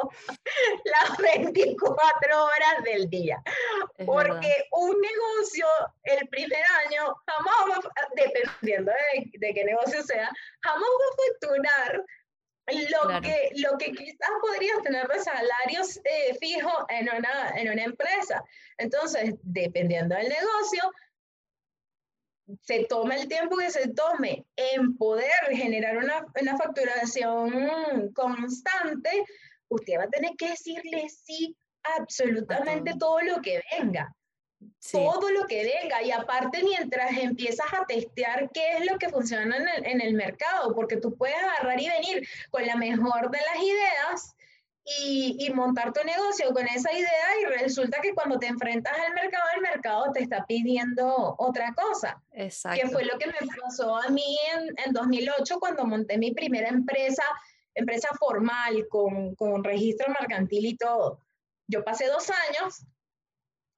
las 0.85 1.17
24 1.17 2.43
horas 2.43 2.83
del 2.83 3.09
día. 3.09 3.41
Porque 4.05 4.67
un 4.71 4.95
negocio 5.01 5.65
el 6.03 6.27
primer 6.29 6.63
año 6.85 7.15
jamás 7.25 7.55
va, 7.69 7.91
dependiendo 8.15 8.91
de, 8.91 9.31
de 9.33 9.53
qué 9.53 9.63
negocio 9.63 10.03
sea, 10.03 10.29
jamás 10.61 10.83
va 10.83 11.05
a 11.05 11.17
facturar 11.29 12.05
lo, 13.09 13.21
que, 13.21 13.51
lo 13.55 13.77
que 13.77 13.91
quizás 13.91 14.29
podrías 14.41 14.81
tener 14.83 15.07
de 15.07 15.19
salarios 15.19 15.97
eh, 15.97 16.35
fijos 16.39 16.85
en 16.89 17.09
una, 17.09 17.49
en 17.55 17.71
una 17.71 17.83
empresa. 17.83 18.43
Entonces, 18.77 19.35
dependiendo 19.43 20.15
del 20.15 20.29
negocio, 20.29 20.91
se 22.61 22.85
toma 22.85 23.15
el 23.15 23.27
tiempo 23.27 23.57
que 23.57 23.71
se 23.71 23.89
tome 23.89 24.45
en 24.55 24.95
poder 24.97 25.31
generar 25.49 25.97
una, 25.97 26.25
una 26.39 26.57
facturación 26.57 28.11
constante, 28.13 29.25
usted 29.67 29.97
va 29.97 30.03
a 30.03 30.09
tener 30.09 30.31
que 30.37 30.49
decirle 30.49 31.09
sí 31.09 31.55
absolutamente 31.97 32.93
todo 32.99 33.21
lo 33.21 33.41
que 33.41 33.61
venga 33.71 34.13
todo 34.91 35.29
lo 35.29 35.45
que 35.45 35.63
venga. 35.63 36.01
Y 36.03 36.11
aparte, 36.11 36.63
mientras 36.63 37.17
empiezas 37.17 37.67
a 37.73 37.85
testear 37.85 38.49
qué 38.53 38.77
es 38.77 38.85
lo 38.89 38.97
que 38.97 39.09
funciona 39.09 39.57
en 39.57 39.67
el, 39.67 39.85
en 39.85 40.01
el, 40.01 40.13
mercado, 40.13 40.73
porque 40.73 40.97
tú 40.97 41.15
puedes 41.15 41.37
agarrar 41.37 41.79
y 41.79 41.89
venir 41.89 42.27
con 42.51 42.65
la 42.65 42.75
mejor 42.75 43.31
de 43.31 43.39
las 43.39 43.63
ideas 43.63 44.35
y, 44.99 45.35
y, 45.39 45.49
montar 45.51 45.91
tu 45.93 46.03
negocio 46.03 46.53
con 46.53 46.67
esa 46.67 46.93
idea 46.93 47.39
y 47.41 47.45
resulta 47.59 47.99
que 48.01 48.13
cuando 48.13 48.37
te 48.37 48.45
enfrentas 48.45 48.93
al 48.95 49.13
mercado, 49.13 49.43
el 49.55 49.61
mercado 49.61 50.11
te 50.13 50.21
está 50.21 50.45
pidiendo 50.45 51.35
otra 51.39 51.73
cosa. 51.73 52.21
Exacto. 52.31 52.79
Que 52.79 52.89
fue 52.89 53.03
lo 53.03 53.17
que 53.17 53.27
me 53.27 53.47
pasó 53.61 53.97
a 53.97 54.09
mí 54.09 54.37
en, 54.53 54.67
en 54.85 54.93
2008 54.93 55.59
cuando 55.59 55.85
monté 55.85 56.19
mi 56.19 56.33
primera 56.33 56.69
empresa, 56.69 57.23
empresa 57.73 58.09
formal, 58.19 58.87
con, 58.87 59.33
con 59.33 59.63
registro 59.63 60.13
mercantil 60.19 60.65
y 60.67 60.77
todo. 60.77 61.19
Yo 61.67 61.83
pasé 61.83 62.05
dos 62.05 62.29
años 62.29 62.85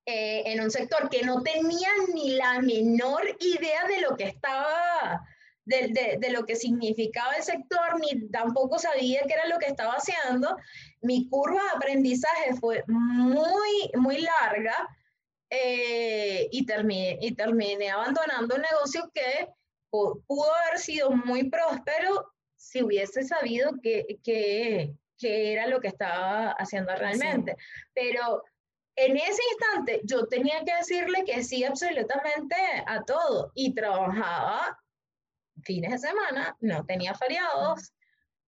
eh, 0.10 0.44
en 0.46 0.62
un 0.62 0.72
sector 0.72 1.10
que 1.10 1.22
no 1.24 1.44
tenía 1.44 1.90
ni 2.14 2.30
la 2.36 2.62
menor 2.62 3.24
idea 3.42 3.86
de 3.90 4.00
lo 4.00 4.16
que 4.16 4.24
estaba 4.24 5.22
de, 5.66 6.18
de, 6.18 6.30
lo 6.30 6.46
que 6.46 6.56
significaba 6.56 7.34
el 7.34 7.44
sector, 7.44 8.00
ni 8.00 8.30
tampoco 8.30 8.80
sabía 8.80 9.24
qué 9.28 9.34
era 9.34 9.48
lo 9.48 9.58
que 9.58 9.66
estaba 9.66 9.96
haciendo. 9.96 10.56
Mi 11.02 11.28
curva 11.28 11.62
de 11.62 11.76
aprendizaje 11.76 12.56
fue 12.58 12.86
muy, 12.88 13.92
muy 13.96 14.22
larga 14.22 14.88
eh, 15.50 16.48
y, 16.54 16.66
terminé, 16.66 17.18
y 17.20 17.36
terminé 17.36 17.90
abandonando 17.90 18.56
un 18.56 18.62
negocio 18.62 19.12
que 19.14 19.50
pudo 19.90 20.56
haber 20.56 20.80
sido 20.80 21.12
muy 21.12 21.50
próspero 21.50 22.32
si 22.56 22.82
hubiese 22.82 23.24
sabido 23.24 23.72
qué 23.84 24.06
que, 24.24 24.94
que 25.18 25.52
era 25.52 25.68
lo 25.68 25.82
que 25.82 25.90
estaba 25.90 26.52
haciendo 26.52 26.96
realmente. 26.96 27.58
Pero 27.94 28.46
en 28.98 29.16
ese 29.16 29.42
instante 29.52 30.02
yo 30.04 30.28
tenía 30.28 30.64
que 30.66 30.76
decirle 30.76 31.24
que 31.24 31.44
sí 31.44 31.64
absolutamente 31.64 32.56
a 32.86 33.04
todo 33.04 33.52
y 33.54 33.74
trabajaba 33.74 34.78
fines 35.64 35.92
de 35.92 35.98
semana, 36.00 36.58
no 36.62 36.84
tenía 36.86 37.14
feriados, 37.14 37.94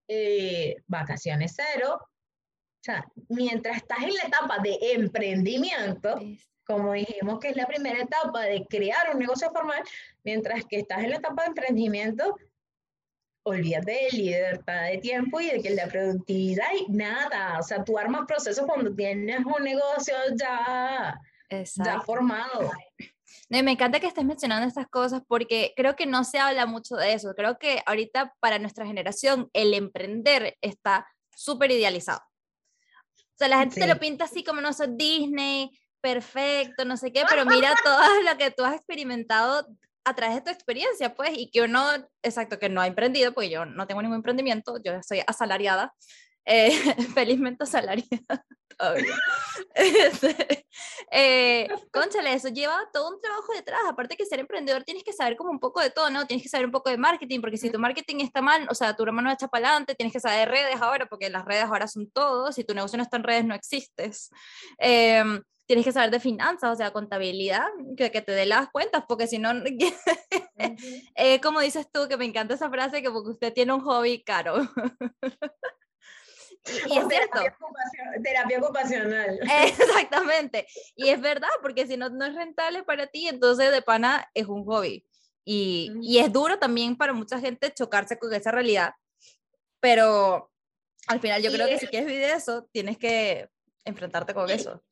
eh, 0.08 0.78
vacaciones 0.88 1.56
cero. 1.56 2.00
O 2.02 2.84
sea, 2.84 3.06
mientras 3.30 3.78
estás 3.78 4.00
en 4.00 4.14
la 4.16 4.24
etapa 4.24 4.58
de 4.60 4.78
emprendimiento, 4.94 6.20
como 6.66 6.94
dijimos 6.94 7.40
que 7.40 7.50
es 7.50 7.56
la 7.56 7.68
primera 7.68 8.02
etapa 8.02 8.42
de 8.42 8.66
crear 8.66 9.12
un 9.14 9.20
negocio 9.20 9.52
formal, 9.52 9.84
mientras 10.24 10.66
que 10.66 10.78
estás 10.78 11.04
en 11.04 11.12
la 11.12 11.18
etapa 11.18 11.44
de 11.44 11.50
emprendimiento, 11.50 12.36
olvídate 13.50 13.92
de 13.92 14.18
libertad 14.18 14.84
de 14.84 14.98
tiempo 14.98 15.40
y 15.40 15.50
de 15.50 15.62
que 15.62 15.70
la 15.72 15.88
productividad 15.88 16.68
y 16.78 16.92
nada. 16.92 17.60
O 17.60 17.64
sea, 17.64 17.84
tú 17.84 17.98
armas 17.98 18.26
procesos 18.28 18.66
cuando 18.66 18.94
tienes 18.94 19.40
un 19.46 19.64
negocio 19.64 20.16
ya, 20.36 21.20
ya 21.50 22.02
formado. 22.02 22.72
me 23.50 23.72
encanta 23.72 24.00
que 24.00 24.08
estés 24.08 24.26
mencionando 24.26 24.68
estas 24.68 24.88
cosas 24.88 25.22
porque 25.28 25.74
creo 25.76 25.96
que 25.96 26.06
no 26.06 26.24
se 26.24 26.40
habla 26.40 26.66
mucho 26.66 26.96
de 26.96 27.14
eso. 27.14 27.34
Creo 27.36 27.58
que 27.58 27.82
ahorita 27.86 28.36
para 28.40 28.60
nuestra 28.60 28.86
generación 28.86 29.50
el 29.54 29.74
emprender 29.74 30.58
está 30.62 31.08
súper 31.36 31.72
idealizado. 31.72 32.22
O 33.18 33.38
sea, 33.40 33.48
la 33.48 33.60
gente 33.60 33.80
te 33.80 33.88
lo 33.88 34.00
pinta 34.00 34.26
así 34.26 34.44
como 34.44 34.60
no 34.60 34.74
soy 34.74 34.88
Disney, 34.98 35.72
perfecto, 36.02 36.86
no 36.86 36.98
sé 36.98 37.12
qué, 37.12 37.24
pero 37.30 37.46
mira 37.46 37.74
todo 37.84 38.02
lo 38.30 38.38
que 38.38 38.52
tú 38.52 38.64
has 38.64 38.76
experimentado 38.76 39.66
a 40.10 40.16
través 40.16 40.36
de 40.38 40.42
tu 40.42 40.50
experiencia, 40.50 41.14
pues, 41.16 41.32
y 41.36 41.50
que 41.52 41.62
uno, 41.62 41.84
exacto, 42.24 42.60
que 42.60 42.70
no 42.70 42.82
ha 42.82 42.88
emprendido, 42.88 43.34
porque 43.34 43.50
yo 43.50 43.66
no 43.66 43.88
tengo 43.88 44.02
ningún 44.02 44.18
emprendimiento, 44.18 44.78
yo 44.84 44.94
soy 45.04 45.22
asalariada, 45.26 45.94
eh, 46.46 46.72
felizmente 47.14 47.64
asalariada 47.64 48.46
todavía. 48.78 49.16
Este, 49.76 50.66
eh, 51.12 51.68
conchale, 51.92 52.34
eso 52.34 52.50
lleva 52.50 52.78
todo 52.92 53.10
un 53.16 53.22
trabajo 53.22 53.54
detrás, 53.54 53.82
aparte 53.88 54.16
que 54.16 54.26
ser 54.26 54.40
emprendedor 54.40 54.84
tienes 54.84 55.04
que 55.04 55.14
saber 55.14 55.38
como 55.38 55.52
un 55.52 55.60
poco 55.60 55.82
de 55.82 55.90
todo, 55.90 56.10
¿no? 56.10 56.26
Tienes 56.26 56.44
que 56.44 56.50
saber 56.50 56.66
un 56.66 56.72
poco 56.72 56.90
de 56.90 56.98
marketing, 56.98 57.42
porque 57.42 57.58
si 57.58 57.70
tu 57.70 57.80
marketing 57.80 58.22
está 58.22 58.42
mal, 58.42 58.68
o 58.70 58.76
sea, 58.76 58.96
tu 58.96 59.04
hermano 59.04 59.32
echa 59.32 59.48
para 59.48 59.68
adelante, 59.68 59.96
tienes 59.96 60.14
que 60.14 60.20
saber 60.20 60.40
de 60.40 60.46
redes 60.46 60.82
ahora, 60.82 61.06
porque 61.08 61.30
las 61.30 61.46
redes 61.46 61.66
ahora 61.66 61.88
son 61.88 62.10
todo, 62.10 62.52
si 62.52 62.64
tu 62.64 62.74
negocio 62.74 62.98
no 62.98 63.04
está 63.04 63.18
en 63.18 63.24
redes 63.24 63.46
no 63.46 63.54
existes. 63.54 64.30
Eh, 64.80 65.24
tienes 65.70 65.86
que 65.86 65.92
saber 65.92 66.10
de 66.10 66.20
finanzas, 66.20 66.72
o 66.72 66.76
sea, 66.76 66.90
contabilidad, 66.90 67.68
que, 67.96 68.10
que 68.10 68.24
te 68.24 68.32
dé 68.32 68.48
las 68.48 68.72
cuentas, 68.72 69.04
porque 69.08 69.28
si 69.28 69.38
no, 69.38 69.52
eh, 71.16 71.40
como 71.42 71.60
dices 71.60 71.88
tú, 71.92 72.08
que 72.08 72.18
me 72.18 72.26
encanta 72.26 72.56
esa 72.56 72.72
frase, 72.72 73.04
que 73.04 73.12
porque 73.12 73.30
usted 73.30 73.54
tiene 73.54 73.74
un 73.74 73.82
hobby 73.82 74.24
caro. 74.24 74.56
y, 76.66 76.98
es 76.98 77.08
cierto. 77.08 77.40
Terapia 78.24 78.58
ocupacional. 78.58 79.40
Exactamente. 79.64 80.66
Y 80.96 81.10
es 81.10 81.22
verdad, 81.22 81.50
porque 81.62 81.86
si 81.86 81.98
no, 81.98 82.10
no 82.10 82.26
es 82.26 82.34
rentable 82.34 82.82
para 82.82 83.06
ti, 83.06 83.28
entonces 83.28 83.72
de 83.72 83.84
pana 83.84 84.28
es 84.34 84.48
un 84.48 84.66
hobby. 84.66 85.06
Y, 85.46 85.92
y 86.02 86.18
es 86.18 86.34
duro 86.34 86.58
también 86.58 86.98
para 86.98 87.14
mucha 87.14 87.40
gente 87.40 87.72
chocarse 87.72 88.18
con 88.18 88.34
esa 88.34 88.50
realidad, 88.50 88.94
pero 89.80 90.52
al 91.06 91.20
final 91.20 91.44
yo 91.44 91.52
creo 91.52 91.68
que 91.68 91.78
si 91.78 91.86
quieres 91.86 92.10
vivir 92.10 92.24
eso, 92.24 92.68
tienes 92.72 92.98
que 92.98 93.48
enfrentarte 93.86 94.34
con 94.34 94.50
eso. 94.50 94.84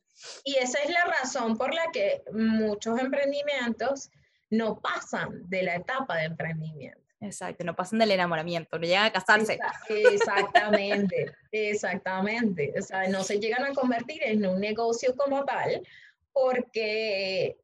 Y 0.43 0.55
esa 0.55 0.79
es 0.79 0.89
la 0.89 1.05
razón 1.05 1.57
por 1.57 1.73
la 1.73 1.85
que 1.91 2.23
muchos 2.31 2.99
emprendimientos 2.99 4.09
no 4.49 4.79
pasan 4.79 5.47
de 5.49 5.63
la 5.63 5.75
etapa 5.75 6.17
de 6.17 6.25
emprendimiento. 6.25 7.01
Exacto, 7.19 7.63
no 7.63 7.75
pasan 7.75 7.99
del 7.99 8.11
enamoramiento, 8.11 8.77
no 8.77 8.85
llegan 8.85 9.05
a 9.05 9.11
casarse. 9.11 9.57
Exactamente, 9.89 11.33
exactamente. 11.51 12.73
O 12.77 12.81
sea, 12.81 13.07
no 13.07 13.23
se 13.23 13.39
llegan 13.39 13.63
a 13.65 13.73
convertir 13.73 14.21
en 14.23 14.45
un 14.45 14.59
negocio 14.59 15.15
como 15.15 15.43
tal, 15.43 15.81
porque 16.31 17.57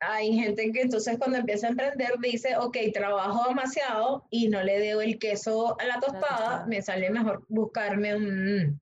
hay 0.00 0.32
gente 0.32 0.70
que 0.70 0.82
entonces 0.82 1.18
cuando 1.18 1.38
empieza 1.38 1.66
a 1.66 1.70
emprender 1.70 2.12
dice, 2.20 2.56
ok, 2.56 2.76
trabajo 2.94 3.48
demasiado 3.48 4.26
y 4.30 4.48
no 4.48 4.62
le 4.62 4.78
debo 4.78 5.00
el 5.00 5.18
queso 5.18 5.78
a 5.80 5.84
la 5.84 5.98
tostada, 5.98 6.64
me 6.66 6.80
sale 6.80 7.10
mejor 7.10 7.44
buscarme 7.48 8.14
un, 8.14 8.80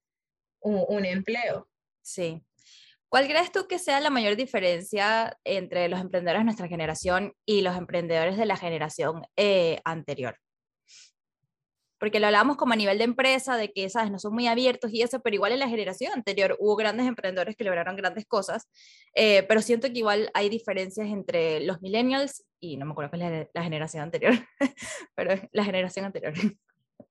un, 0.61 0.85
un 0.89 1.05
empleo. 1.07 1.67
Sí. 2.03 2.43
¿Cuál 3.09 3.29
crees 3.29 3.53
tú 3.53 3.66
que 3.69 3.79
sea 3.79 4.01
la 4.01 4.11
mayor 4.11 4.37
diferencia 4.37 5.38
entre 5.45 5.88
los 5.88 6.01
emprendedores 6.01 6.40
de 6.40 6.45
nuestra 6.45 6.69
generación 6.69 7.35
y 7.45 7.62
los 7.62 7.77
emprendedores 7.77 8.37
de 8.37 8.47
la 8.47 8.57
generación 8.57 9.23
eh, 9.37 9.81
anterior? 9.85 10.37
Porque 11.99 12.21
lo 12.21 12.27
hablábamos 12.27 12.57
como 12.57 12.75
a 12.75 12.77
nivel 12.77 12.99
de 12.99 13.05
empresa, 13.05 13.57
de 13.57 13.73
que, 13.73 13.88
¿sabes? 13.88 14.11
No 14.11 14.19
son 14.19 14.35
muy 14.35 14.49
abiertos 14.49 14.92
y 14.92 15.03
eso, 15.03 15.21
pero 15.21 15.35
igual 15.35 15.53
en 15.53 15.61
la 15.61 15.69
generación 15.69 16.12
anterior 16.12 16.57
hubo 16.59 16.77
grandes 16.77 17.07
emprendedores 17.07 17.57
que 17.57 17.64
lograron 17.64 17.97
grandes 17.97 18.27
cosas, 18.27 18.69
eh, 19.14 19.45
pero 19.45 19.62
siento 19.62 19.87
que 19.88 19.99
igual 19.99 20.31
hay 20.35 20.49
diferencias 20.49 21.07
entre 21.07 21.61
los 21.61 21.81
millennials 21.81 22.45
y 22.61 22.77
no 22.77 22.87
me 22.87 22.92
acuerdo 22.92 23.11
cuál 23.11 23.23
es 23.23 23.49
la 23.55 23.62
generación 23.62 24.03
anterior, 24.03 24.35
pero 25.14 25.40
la 25.53 25.64
generación 25.64 26.05
anterior. 26.05 26.35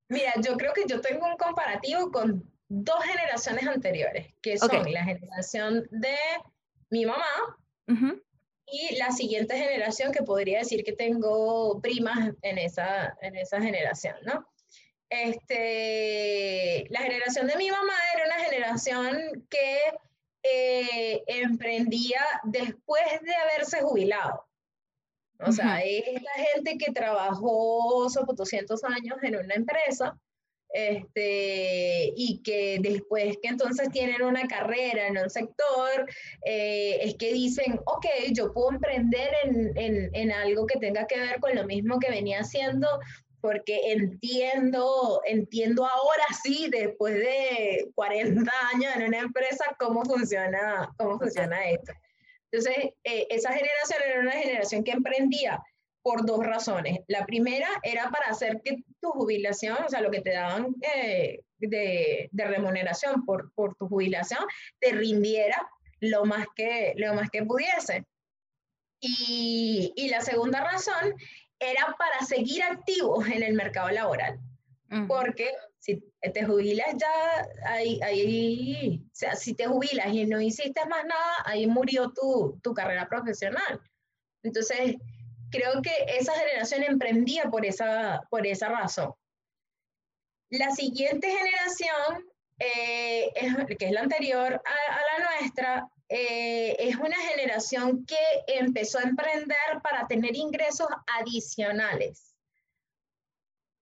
Mira, 0.10 0.34
yo 0.40 0.56
creo 0.56 0.74
que 0.74 0.84
yo 0.88 1.02
tengo 1.02 1.26
un 1.26 1.38
comparativo 1.38 2.12
con 2.12 2.55
dos 2.68 3.04
generaciones 3.04 3.68
anteriores, 3.68 4.34
que 4.42 4.58
son 4.58 4.92
la 4.92 5.04
generación 5.04 5.88
de 5.92 6.18
mi 6.90 7.06
mamá 7.06 7.26
y 8.66 8.96
la 8.96 9.12
siguiente 9.12 9.58
generación, 9.58 10.12
que 10.12 10.24
podría 10.24 10.60
decir 10.60 10.84
que 10.84 10.94
tengo 10.94 11.80
primas 11.82 12.34
en 12.42 12.58
esa, 12.58 13.16
en 13.22 13.36
esa 13.36 13.62
generación, 13.62 14.16
¿no? 14.24 14.48
Este, 15.10 16.88
la 16.90 17.02
generación 17.02 17.48
de 17.48 17.56
mi 17.58 17.70
mamá 17.70 17.94
era 18.16 18.26
una 18.26 18.44
generación 18.44 19.46
que 19.50 19.80
eh, 20.42 21.24
emprendía 21.28 22.22
después 22.44 23.04
de 23.22 23.36
haberse 23.36 23.82
jubilado. 23.82 24.46
O 25.40 25.52
sea, 25.52 25.82
es 25.82 26.22
la 26.24 26.32
gente 26.46 26.78
que 26.78 26.94
trabajó 26.94 28.10
sobre 28.10 28.36
200 28.36 28.84
años 28.86 29.18
en 29.22 29.36
una 29.36 29.54
empresa 29.54 30.18
este, 30.76 32.12
y 32.18 32.42
que 32.44 32.80
después 32.82 33.38
que 33.42 33.48
entonces 33.48 33.90
tienen 33.92 34.22
una 34.22 34.46
carrera 34.46 35.08
en 35.08 35.18
un 35.18 35.30
sector, 35.30 36.06
eh, 36.44 36.98
es 37.02 37.16
que 37.16 37.32
dicen, 37.32 37.80
ok, 37.86 38.06
yo 38.34 38.54
puedo 38.54 38.72
emprender 38.72 39.30
en, 39.44 39.72
en, 39.78 40.10
en, 40.14 40.32
algo 40.34 40.68
que 40.68 40.78
tenga 40.78 41.08
que 41.08 41.18
ver 41.18 41.40
con 41.40 41.56
lo 41.56 41.66
mismo 41.66 41.98
que 41.98 42.10
venía 42.10 42.42
haciendo, 42.42 42.90
porque 43.40 43.94
entiendo, 43.94 45.22
entiendo 45.26 45.86
ahora 45.86 46.26
sí, 46.44 46.68
después 46.70 47.16
de 47.16 47.90
40 47.96 48.52
años 48.74 48.96
en 48.98 49.04
una 49.04 49.20
empresa, 49.20 49.64
cómo 49.80 50.04
funciona, 50.04 50.94
cómo 50.98 51.18
funciona 51.18 51.70
esto. 51.70 51.94
Entonces, 52.52 52.92
eh, 53.06 53.28
esa 53.30 53.54
generación 53.54 54.02
era 54.06 54.20
una 54.20 54.32
generación 54.32 54.84
que 54.84 54.92
emprendía 54.92 55.64
por 56.06 56.24
dos 56.24 56.46
razones. 56.46 57.00
La 57.08 57.26
primera 57.26 57.68
era 57.82 58.12
para 58.12 58.28
hacer 58.28 58.62
que 58.64 58.84
tu 59.02 59.10
jubilación, 59.10 59.76
o 59.84 59.90
sea, 59.90 60.02
lo 60.02 60.12
que 60.12 60.22
te 60.22 60.34
daban 60.34 60.76
eh, 60.94 61.42
de, 61.58 62.30
de, 62.32 62.46
remuneración 62.46 63.26
por, 63.26 63.52
por 63.56 63.76
tu 63.76 63.88
jubilación, 63.88 64.46
te 64.80 64.92
rindiera 64.92 65.68
lo 66.02 66.24
más 66.26 66.46
que, 66.56 66.94
lo 66.98 67.16
más 67.16 67.32
que 67.32 67.44
pudiese. 67.44 68.06
Y, 69.00 69.94
y 69.96 70.10
la 70.10 70.22
segunda 70.22 70.64
razón 70.64 71.16
era 71.58 71.96
para 71.98 72.24
seguir 72.24 72.62
activos 72.62 73.28
en 73.28 73.42
el 73.42 73.56
mercado 73.56 73.90
laboral. 73.90 74.40
Porque 75.08 75.52
si 75.80 76.04
te 76.22 76.46
jubilas 76.46 76.96
ya, 77.00 77.48
ahí, 77.66 78.00
ahí, 78.04 79.02
o 79.04 79.10
sea, 79.12 79.36
si 79.36 79.56
te 79.56 79.66
jubilas 79.66 80.14
y 80.14 80.28
no 80.28 80.40
hiciste 80.40 80.86
más 80.88 81.04
nada, 81.04 81.34
ahí 81.46 81.66
murió 81.66 82.12
tu, 82.12 82.60
tu 82.62 82.76
carrera 82.76 83.10
profesional. 83.10 83.82
Entonces, 84.44 84.98
creo 85.56 85.82
que 85.82 85.92
esa 86.18 86.34
generación 86.34 86.84
emprendía 86.84 87.50
por 87.50 87.66
esa, 87.66 88.22
por 88.30 88.46
esa 88.46 88.70
razón. 88.70 89.14
La 90.50 90.72
siguiente 90.72 91.30
generación, 91.30 92.26
eh, 92.60 93.32
que 93.78 93.86
es 93.86 93.92
la 93.92 94.02
anterior 94.02 94.54
a, 94.54 95.20
la 95.20 95.40
nuestra, 95.40 95.88
eh, 96.10 96.76
es 96.80 96.96
una 96.98 97.16
generación 97.16 98.06
que 98.06 98.18
empezó 98.48 99.00
a 99.00 99.04
emprender 99.04 99.82
para 99.82 100.08
tener 100.08 100.36
ingresos 100.36 100.88
adicionales. 101.20 102.36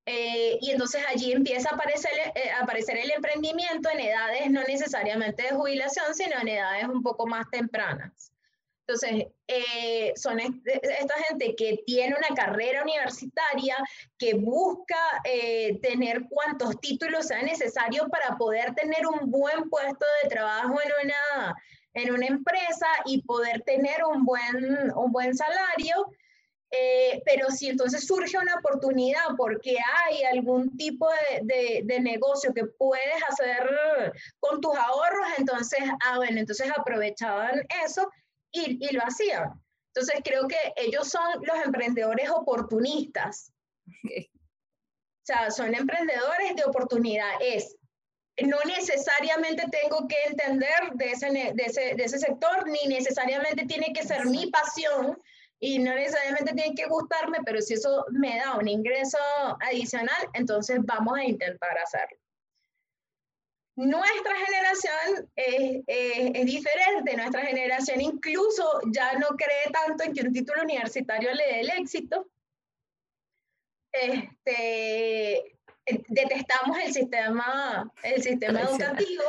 Eh, 0.06 0.58
y 0.60 0.72
entonces 0.72 1.02
allí 1.08 1.32
empieza 1.32 1.70
a 1.70 1.76
aparecer, 1.76 2.12
a 2.58 2.64
aparecer 2.64 2.98
el 2.98 3.12
emprendimiento 3.12 3.90
en 3.90 4.02
edades 4.02 4.52
no 4.52 4.62
necesariamente 4.64 5.44
de 5.44 5.52
jubilación, 5.52 6.14
sino 6.14 6.40
en 6.42 6.50
edades 6.50 6.86
un 6.86 7.02
poco 7.02 7.26
más 7.26 7.50
tempranas. 7.50 8.33
Entonces, 8.86 9.28
eh, 9.48 10.12
son 10.18 10.40
esta 10.42 11.14
gente 11.30 11.56
que 11.56 11.82
tiene 11.86 12.16
una 12.18 12.36
carrera 12.36 12.84
universitaria, 12.84 13.78
que 14.18 14.34
busca 14.34 15.22
eh, 15.24 15.80
tener 15.82 16.24
cuantos 16.30 16.80
títulos 16.82 17.28
sean 17.28 17.46
necesarios 17.46 18.08
para 18.10 18.36
poder 18.36 18.74
tener 18.76 19.08
un 19.08 19.32
buen 19.32 19.70
puesto 19.70 20.06
de 20.22 20.30
trabajo 20.30 20.78
en 20.82 20.92
una, 21.06 21.56
en 21.94 22.14
una 22.14 22.26
empresa 22.26 22.88
y 23.06 23.22
poder 23.22 23.62
tener 23.62 24.04
un 24.04 24.26
buen, 24.26 24.92
un 24.96 25.12
buen 25.14 25.34
salario. 25.34 26.12
Eh, 26.76 27.22
pero 27.24 27.52
si 27.52 27.70
entonces 27.70 28.06
surge 28.06 28.36
una 28.36 28.56
oportunidad 28.56 29.22
porque 29.38 29.78
hay 30.08 30.24
algún 30.24 30.76
tipo 30.76 31.08
de, 31.44 31.84
de, 31.86 32.00
negocio 32.00 32.52
que 32.52 32.66
puedes 32.66 33.24
hacer 33.30 33.70
con 34.40 34.60
tus 34.60 34.76
ahorros, 34.76 35.28
entonces, 35.38 35.82
ah, 36.04 36.18
bueno, 36.18 36.40
entonces 36.40 36.72
aprovechaban 36.76 37.64
eso 37.86 38.10
y, 38.54 38.88
y 38.88 38.94
lo 38.94 39.02
hacían. 39.02 39.62
Entonces 39.94 40.22
creo 40.24 40.48
que 40.48 40.74
ellos 40.78 41.10
son 41.10 41.22
los 41.42 41.66
emprendedores 41.66 42.30
oportunistas. 42.30 43.52
O 43.86 45.26
sea, 45.26 45.52
son 45.52 45.76
emprendedores 45.76 46.56
de 46.56 46.64
oportunidad. 46.64 47.30
Es, 47.42 47.76
no 48.42 48.58
necesariamente 48.66 49.66
tengo 49.70 50.08
que 50.08 50.16
entender 50.28 50.94
de 50.94 51.12
ese, 51.12 51.30
de 51.30 51.64
ese, 51.66 51.96
de 51.96 52.04
ese 52.04 52.20
sector, 52.20 52.68
ni 52.68 52.88
necesariamente 52.88 53.66
tiene 53.66 53.94
que 53.94 54.04
ser 54.04 54.26
mi 54.26 54.50
pasión, 54.50 55.18
y 55.60 55.80
no 55.80 55.94
necesariamente 55.94 56.54
tiene 56.54 56.76
que 56.76 56.88
gustarme, 56.88 57.38
pero 57.46 57.62
si 57.62 57.76
eso 57.76 58.06
me 58.10 58.38
da 58.38 58.58
un 58.58 58.68
ingreso 58.68 59.18
adicional, 59.62 60.30
entonces 60.34 60.80
vamos 60.84 61.18
a 61.18 61.24
intentar 61.24 61.78
hacerlo. 61.78 62.18
Nuestra 63.76 64.36
generación 64.46 65.32
es, 65.36 65.82
es, 65.88 66.46
diferente, 66.46 67.18
nuestra 67.18 67.42
generación 67.42 68.02
incluso 68.02 68.82
ya 68.92 69.14
no 69.14 69.30
cree 69.30 69.72
tanto 69.72 70.04
en 70.04 70.14
que 70.14 70.22
un 70.22 70.32
título 70.32 70.62
universitario 70.62 71.34
le 71.34 71.44
dé 71.44 71.60
el 71.62 71.70
éxito. 71.72 72.28
Este, 73.92 75.58
detestamos 76.08 76.78
el 76.86 76.94
sistema, 76.94 77.92
el 78.04 78.22
sistema 78.22 78.62
educativo, 78.62 79.24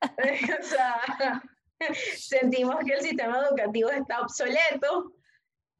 o 0.60 0.64
sea, 0.64 1.42
sentimos 2.16 2.76
que 2.84 2.94
el 2.94 3.00
sistema 3.02 3.38
educativo 3.46 3.90
está 3.90 4.20
obsoleto, 4.20 5.12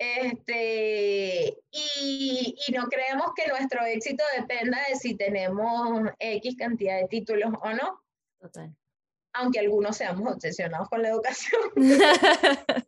este, 0.03 1.62
y, 1.71 2.57
y, 2.67 2.73
no 2.73 2.88
creemos 2.88 3.29
que 3.37 3.47
nuestro 3.47 3.85
éxito 3.85 4.25
dependa 4.37 4.79
de 4.88 4.97
si 4.97 5.15
tenemos 5.15 6.11
X 6.19 6.57
cantidad 6.59 7.01
de 7.01 7.07
títulos 7.07 7.53
o 7.62 7.73
no. 7.73 8.03
Total. 8.41 8.75
Aunque 9.35 9.61
algunos 9.61 9.97
seamos 9.97 10.35
obsesionados 10.35 10.88
con 10.88 11.03
la 11.03 11.11
educación. 11.11 11.61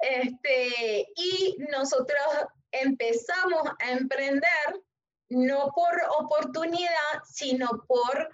este, 0.00 1.06
y 1.14 1.56
nosotros 1.70 2.22
empezamos 2.70 3.62
a 3.78 3.92
emprender 3.92 4.80
no 5.28 5.72
por 5.74 5.92
oportunidad, 6.18 7.22
sino 7.28 7.84
por 7.86 8.30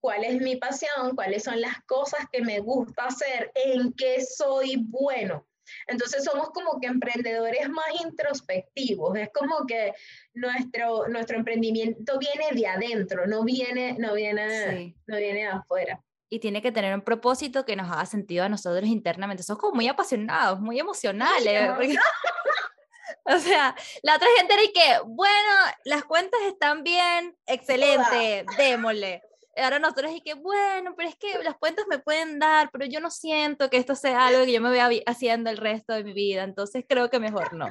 cuál 0.00 0.24
es 0.24 0.40
mi 0.40 0.56
pasión, 0.56 1.14
cuáles 1.14 1.44
son 1.44 1.60
las 1.60 1.82
cosas 1.84 2.26
que 2.32 2.40
me 2.40 2.60
gusta 2.60 3.06
hacer, 3.06 3.52
en 3.54 3.92
qué 3.92 4.24
soy 4.24 4.76
bueno. 4.88 5.46
Entonces 5.86 6.24
somos 6.24 6.50
como 6.50 6.80
que 6.80 6.86
emprendedores 6.86 7.68
más 7.68 7.86
introspectivos, 8.04 9.16
es 9.16 9.30
como 9.32 9.66
que 9.66 9.92
nuestro, 10.34 11.08
nuestro 11.08 11.36
emprendimiento 11.36 12.18
viene 12.18 12.52
de 12.52 12.66
adentro, 12.66 13.26
no 13.26 13.44
viene, 13.44 13.96
no 13.98 14.14
viene, 14.14 14.94
no 15.06 15.16
viene 15.16 15.40
de 15.40 15.46
afuera. 15.46 16.02
Y 16.30 16.40
tiene 16.40 16.62
que 16.62 16.72
tener 16.72 16.94
un 16.94 17.02
propósito 17.02 17.64
que 17.64 17.76
nos 17.76 17.90
haga 17.90 18.06
sentido 18.06 18.44
a 18.44 18.48
nosotros 18.48 18.88
internamente. 18.88 19.42
Somos 19.42 19.60
como 19.60 19.74
muy 19.74 19.88
apasionados, 19.88 20.60
muy 20.60 20.80
emocionales. 20.80 21.70
o 23.24 23.38
sea, 23.38 23.76
la 24.02 24.16
otra 24.16 24.28
gente 24.38 24.54
era 24.54 24.62
que, 24.62 25.02
bueno, 25.06 25.50
las 25.84 26.04
cuentas 26.04 26.40
están 26.46 26.82
bien, 26.82 27.36
excelente, 27.46 28.44
démosle 28.58 29.22
ahora 29.56 29.78
nosotros 29.78 30.12
y 30.14 30.20
que, 30.20 30.34
bueno, 30.34 30.94
pero 30.96 31.08
es 31.08 31.16
que 31.16 31.42
las 31.42 31.56
cuentas 31.56 31.86
me 31.88 31.98
pueden 31.98 32.38
dar, 32.38 32.70
pero 32.72 32.86
yo 32.86 33.00
no 33.00 33.10
siento 33.10 33.70
que 33.70 33.76
esto 33.76 33.94
sea 33.94 34.26
algo 34.26 34.44
que 34.44 34.52
yo 34.52 34.60
me 34.60 34.70
vea 34.70 34.88
haciendo 35.06 35.50
el 35.50 35.56
resto 35.56 35.92
de 35.92 36.04
mi 36.04 36.12
vida, 36.12 36.44
entonces 36.44 36.84
creo 36.88 37.10
que 37.10 37.20
mejor 37.20 37.54
no. 37.54 37.68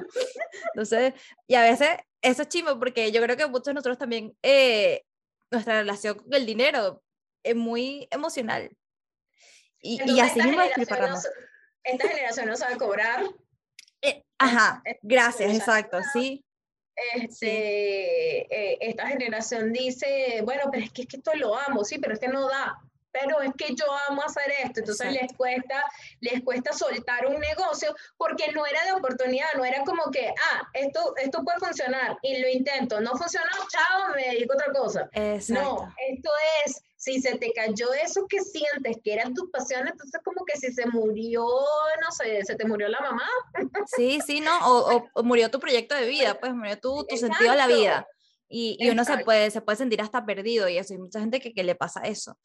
Entonces, 0.74 1.14
y 1.46 1.54
a 1.54 1.62
veces 1.62 1.90
eso 2.22 2.42
es 2.42 2.48
chimo 2.48 2.78
porque 2.78 3.12
yo 3.12 3.22
creo 3.22 3.36
que 3.36 3.46
muchos 3.46 3.66
de 3.66 3.74
nosotros 3.74 3.98
también, 3.98 4.36
eh, 4.42 5.04
nuestra 5.50 5.80
relación 5.80 6.18
con 6.18 6.34
el 6.34 6.46
dinero 6.46 7.02
es 7.42 7.54
muy 7.54 8.08
emocional. 8.10 8.76
Y, 9.80 10.00
y 10.10 10.20
así 10.20 10.40
mismo 10.40 10.62
es 10.62 10.72
Esta 10.78 12.08
generación 12.08 12.46
no 12.46 12.56
sabe 12.56 12.76
cobrar. 12.78 13.24
Eh, 14.00 14.24
ajá, 14.38 14.82
gracias, 15.02 15.52
exacto, 15.54 15.98
sí 16.12 16.43
este, 17.14 18.42
eh, 18.54 18.78
esta 18.80 19.06
generación 19.06 19.72
dice, 19.72 20.40
bueno, 20.44 20.64
pero 20.70 20.84
es 20.84 20.92
que, 20.92 21.02
es 21.02 21.08
que 21.08 21.16
esto 21.16 21.32
lo 21.34 21.56
amo, 21.56 21.84
sí, 21.84 21.98
pero 21.98 22.14
es 22.14 22.20
que 22.20 22.28
no 22.28 22.48
da 22.48 22.78
pero 23.14 23.40
es 23.42 23.52
que 23.56 23.74
yo 23.76 23.86
amo 24.08 24.22
hacer 24.22 24.52
esto, 24.64 24.80
entonces 24.80 25.12
les 25.12 25.32
cuesta, 25.34 25.84
les 26.20 26.42
cuesta 26.42 26.72
soltar 26.72 27.26
un 27.26 27.38
negocio 27.38 27.94
porque 28.16 28.50
no 28.50 28.66
era 28.66 28.84
de 28.86 28.92
oportunidad, 28.92 29.46
no 29.56 29.64
era 29.64 29.84
como 29.84 30.10
que, 30.10 30.28
ah, 30.28 30.68
esto, 30.72 31.14
esto 31.18 31.44
puede 31.44 31.60
funcionar 31.60 32.18
y 32.22 32.38
lo 32.38 32.48
intento, 32.48 33.00
no 33.00 33.16
funcionó, 33.16 33.46
chao, 33.68 34.14
me 34.16 34.34
dedico 34.34 34.54
a 34.54 34.56
otra 34.56 34.72
cosa. 34.72 35.08
No, 35.48 35.94
esto 36.08 36.30
es, 36.66 36.82
si 37.04 37.20
se 37.20 37.36
te 37.36 37.52
cayó 37.52 37.92
eso 37.92 38.26
que 38.26 38.40
sientes 38.40 38.96
que 39.04 39.12
eran 39.12 39.34
tus 39.34 39.50
pasiones, 39.50 39.92
entonces 39.92 40.18
como 40.24 40.42
que 40.46 40.58
si 40.58 40.72
se 40.72 40.86
murió, 40.86 41.44
no 41.44 42.10
sé, 42.10 42.42
se 42.44 42.54
te 42.54 42.64
murió 42.64 42.88
la 42.88 42.98
mamá. 43.00 43.28
Sí, 43.94 44.20
sí, 44.26 44.40
¿no? 44.40 44.58
O, 44.66 45.06
o, 45.12 45.22
murió 45.22 45.50
tu 45.50 45.60
proyecto 45.60 45.94
de 45.94 46.06
vida, 46.06 46.40
pues 46.40 46.54
murió 46.54 46.80
tu, 46.80 47.04
tu 47.04 47.16
sentido 47.18 47.50
de 47.50 47.58
la 47.58 47.66
vida. 47.66 48.08
Y, 48.48 48.78
y 48.80 48.88
uno 48.88 49.04
se 49.04 49.18
puede, 49.18 49.50
se 49.50 49.60
puede 49.60 49.76
sentir 49.76 50.00
hasta 50.00 50.24
perdido 50.24 50.66
y 50.66 50.78
eso, 50.78 50.94
hay 50.94 50.98
mucha 50.98 51.20
gente 51.20 51.40
que, 51.40 51.52
que 51.52 51.62
le 51.62 51.74
pasa 51.74 52.00
eso. 52.04 52.38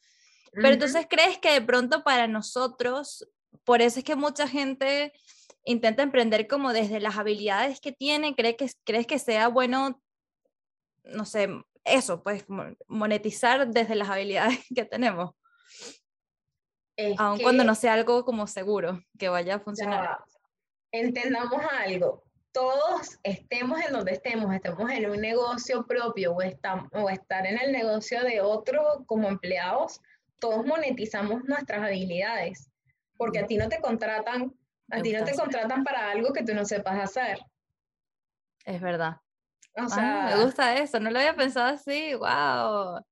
Pero 0.52 0.68
entonces 0.68 1.06
crees 1.08 1.38
que 1.38 1.52
de 1.52 1.62
pronto 1.62 2.04
para 2.04 2.26
nosotros, 2.26 3.26
por 3.64 3.80
eso 3.80 4.00
es 4.00 4.04
que 4.04 4.16
mucha 4.16 4.46
gente 4.46 5.14
intenta 5.64 6.02
emprender 6.02 6.46
como 6.48 6.74
desde 6.74 7.00
las 7.00 7.16
habilidades 7.16 7.80
que 7.80 7.92
tiene, 7.92 8.34
¿crees 8.34 8.56
que, 8.56 8.70
crees 8.84 9.06
que 9.06 9.18
sea 9.18 9.48
bueno, 9.48 10.02
no 11.04 11.24
sé, 11.24 11.48
eso, 11.94 12.22
pues 12.22 12.44
monetizar 12.88 13.68
desde 13.68 13.94
las 13.94 14.08
habilidades 14.08 14.58
que 14.74 14.84
tenemos? 14.84 15.32
Aun 17.18 17.40
cuando 17.40 17.64
no 17.64 17.74
sea 17.74 17.94
algo 17.94 18.24
como 18.24 18.46
seguro 18.46 19.02
que 19.18 19.28
vaya 19.28 19.54
a 19.54 19.60
funcionar. 19.60 20.18
entendamos 20.92 21.62
algo, 21.84 22.24
todos 22.52 23.18
estemos 23.22 23.80
en 23.80 23.92
donde 23.92 24.12
estemos, 24.12 24.54
estemos 24.54 24.90
en 24.90 25.08
un 25.08 25.20
negocio 25.20 25.86
propio 25.86 26.32
o, 26.32 26.42
estamos, 26.42 26.88
o 26.92 27.08
estar 27.08 27.46
en 27.46 27.58
el 27.58 27.72
negocio 27.72 28.22
de 28.22 28.40
otro 28.40 29.04
como 29.06 29.28
empleados, 29.28 30.00
todos 30.38 30.66
monetizamos 30.66 31.44
nuestras 31.44 31.82
habilidades, 31.82 32.70
porque 33.16 33.38
a 33.38 33.46
ti 33.46 33.56
no 33.56 33.68
te 33.68 33.80
contratan, 33.80 34.52
a 34.90 35.00
ti 35.00 35.12
no 35.12 35.24
te 35.24 35.34
contratan 35.34 35.84
para 35.84 36.10
algo 36.10 36.32
que 36.32 36.42
tú 36.42 36.54
no 36.54 36.64
sepas 36.64 36.98
hacer. 36.98 37.38
Es 38.64 38.80
verdad. 38.80 39.16
O 39.76 39.82
ah, 39.82 39.88
sea, 39.88 40.36
me 40.36 40.44
gusta 40.44 40.76
eso, 40.78 40.98
no 41.00 41.10
lo 41.10 41.18
había 41.18 41.36
pensado 41.36 41.74
así, 41.74 42.14
wow. 42.14 43.02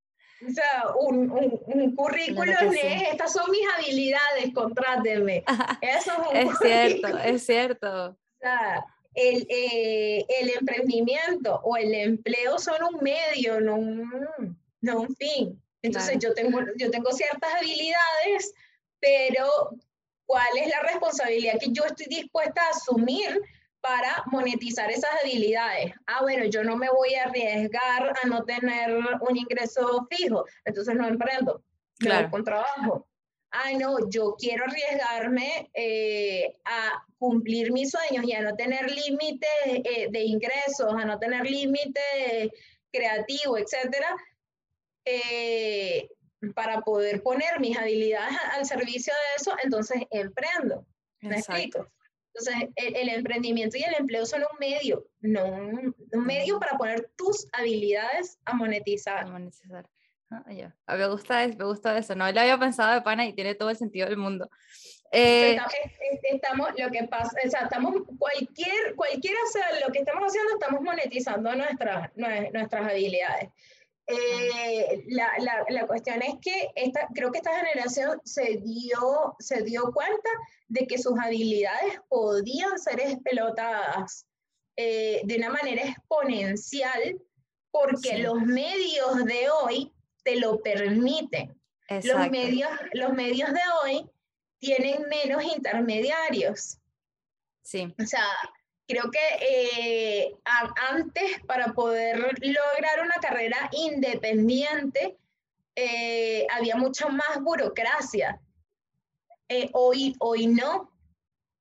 O 0.46 0.50
sea, 0.50 0.84
un, 1.00 1.30
un, 1.30 1.96
currículum 1.96 2.72
es, 2.72 3.10
estas 3.12 3.32
son 3.32 3.50
mis 3.50 3.62
habilidades, 3.76 4.54
contrátenme. 4.54 5.44
Eso 5.82 6.12
es 6.12 6.18
un 6.18 6.36
Es 6.36 6.58
cierto, 6.58 7.18
es 7.18 7.46
cierto. 7.46 8.06
O 8.10 8.16
sea, 8.40 8.84
el, 9.14 9.46
eh, 9.50 10.24
el, 10.40 10.50
emprendimiento 10.50 11.60
o 11.64 11.76
el 11.76 11.92
empleo 11.92 12.56
son 12.58 12.76
un 12.84 13.02
medio, 13.02 13.60
no 13.60 13.76
un, 13.76 14.56
no 14.80 15.00
un 15.00 15.16
fin. 15.16 15.60
Entonces 15.82 16.18
yo, 16.20 16.32
tengo, 16.34 16.60
yo 16.76 16.90
tengo 16.90 17.10
ciertas 17.10 17.54
habilidades, 17.54 18.54
pero 19.00 19.70
¿cuál 20.24 20.56
es 20.60 20.68
la 20.68 20.82
responsabilidad 20.82 21.58
que 21.60 21.72
yo 21.72 21.84
estoy 21.84 22.06
dispuesta 22.06 22.62
a 22.62 22.70
asumir 22.70 23.42
para 23.80 24.22
monetizar 24.26 24.90
esas 24.90 25.10
habilidades? 25.22 25.92
Ah, 26.06 26.22
bueno, 26.22 26.44
yo 26.46 26.64
no 26.64 26.76
me 26.76 26.90
voy 26.90 27.14
a 27.14 27.24
arriesgar 27.24 28.14
a 28.22 28.26
no 28.26 28.44
tener 28.44 28.96
un 29.20 29.36
ingreso 29.36 30.06
fijo, 30.10 30.44
entonces 30.64 30.94
no 30.94 31.06
emprendo, 31.06 31.62
claro. 31.98 32.30
con 32.30 32.44
trabajo. 32.44 33.08
Ah, 33.50 33.72
no, 33.78 34.10
yo 34.10 34.36
quiero 34.38 34.64
arriesgarme 34.64 35.70
eh, 35.72 36.54
a 36.64 37.02
cumplir 37.18 37.72
mis 37.72 37.90
sueños 37.90 38.24
y 38.26 38.32
a 38.34 38.42
no 38.42 38.54
tener 38.54 38.90
límites 38.90 39.48
eh, 39.64 40.08
de 40.10 40.20
ingresos, 40.22 40.92
a 40.94 41.04
no 41.06 41.18
tener 41.18 41.46
límite 41.46 42.52
creativo, 42.92 43.56
etcétera. 43.56 44.14
Eh, 45.04 46.10
para 46.54 46.82
poder 46.82 47.22
poner 47.22 47.58
mis 47.58 47.76
habilidades 47.76 48.36
al 48.52 48.66
servicio 48.66 49.12
de 49.12 49.42
eso, 49.42 49.56
entonces 49.62 50.02
emprendo. 50.10 50.86
¿Me 51.20 51.38
explico? 51.38 51.88
Entonces, 52.34 52.70
el, 52.76 53.08
emprendimiento 53.08 53.76
y 53.76 53.82
el 53.82 53.94
empleo 53.94 54.24
son 54.26 54.42
un 54.42 54.58
medio, 54.60 55.06
no 55.20 55.44
un, 55.46 55.94
medio 56.24 56.60
para 56.60 56.76
poner 56.76 57.10
tus 57.16 57.48
habilidades 57.52 58.38
a 58.44 58.54
monetizar. 58.54 59.26
A 59.26 59.30
monetizar. 59.30 59.88
Ah, 60.30 60.44
me 60.96 61.08
gusta 61.08 61.48
me 61.48 61.64
gusta 61.64 61.96
eso. 61.96 62.14
No 62.14 62.30
lo 62.30 62.40
había 62.40 62.58
pensado 62.58 62.92
de 62.92 63.00
pana 63.00 63.26
y 63.26 63.32
tiene 63.32 63.54
todo 63.54 63.70
el 63.70 63.76
sentido 63.76 64.06
del 64.06 64.18
mundo. 64.18 64.48
Eh, 65.10 65.58
estamos, 66.30 66.68
lo 66.76 66.90
que 66.90 67.04
pasa, 67.04 67.30
o 67.44 67.50
sea, 67.50 67.62
estamos, 67.62 67.94
cualquier, 68.18 68.94
cualquiera 68.94 69.38
sea 69.50 69.86
lo 69.86 69.90
que 69.90 70.00
estamos 70.00 70.24
haciendo, 70.26 70.52
estamos 70.52 70.82
monetizando 70.82 71.54
nuestras, 71.54 72.10
nuestras 72.14 72.90
habilidades. 72.90 73.48
Eh, 74.10 75.04
la, 75.08 75.30
la, 75.38 75.66
la, 75.68 75.86
cuestión 75.86 76.22
es 76.22 76.36
que 76.40 76.70
esta, 76.74 77.06
creo 77.14 77.30
que 77.30 77.38
esta 77.38 77.54
generación 77.58 78.18
se 78.24 78.56
dio, 78.64 79.36
se 79.38 79.62
dio 79.62 79.92
cuenta 79.92 80.30
de 80.66 80.86
que 80.86 80.96
sus 80.96 81.12
habilidades 81.18 82.00
podían 82.08 82.78
ser 82.78 83.00
explotadas 83.00 84.26
eh, 84.76 85.20
de 85.24 85.36
una 85.36 85.50
manera 85.50 85.82
exponencial 85.82 87.20
porque 87.70 88.18
los 88.18 88.40
medios 88.40 89.24
de 89.26 89.50
hoy 89.50 89.92
te 90.24 90.36
lo 90.36 90.62
permiten. 90.62 91.60
Los 92.04 92.30
medios, 92.30 92.70
los 92.92 93.12
medios 93.12 93.50
de 93.52 93.60
hoy 93.82 94.10
tienen 94.58 95.02
menos 95.08 95.42
intermediarios. 95.44 96.78
Sí. 97.62 97.94
O 97.98 98.06
sea, 98.06 98.24
creo 98.88 99.10
que 99.10 99.18
eh, 99.42 100.36
antes 100.90 101.40
para 101.46 101.72
poder 101.74 102.18
lograr 102.18 103.04
una 103.04 103.14
carrera 103.20 103.68
independiente 103.72 105.18
eh, 105.76 106.46
había 106.50 106.76
mucha 106.76 107.08
más 107.08 107.40
burocracia. 107.40 108.40
Eh, 109.48 109.68
hoy, 109.74 110.14
hoy 110.18 110.46
no, 110.46 110.90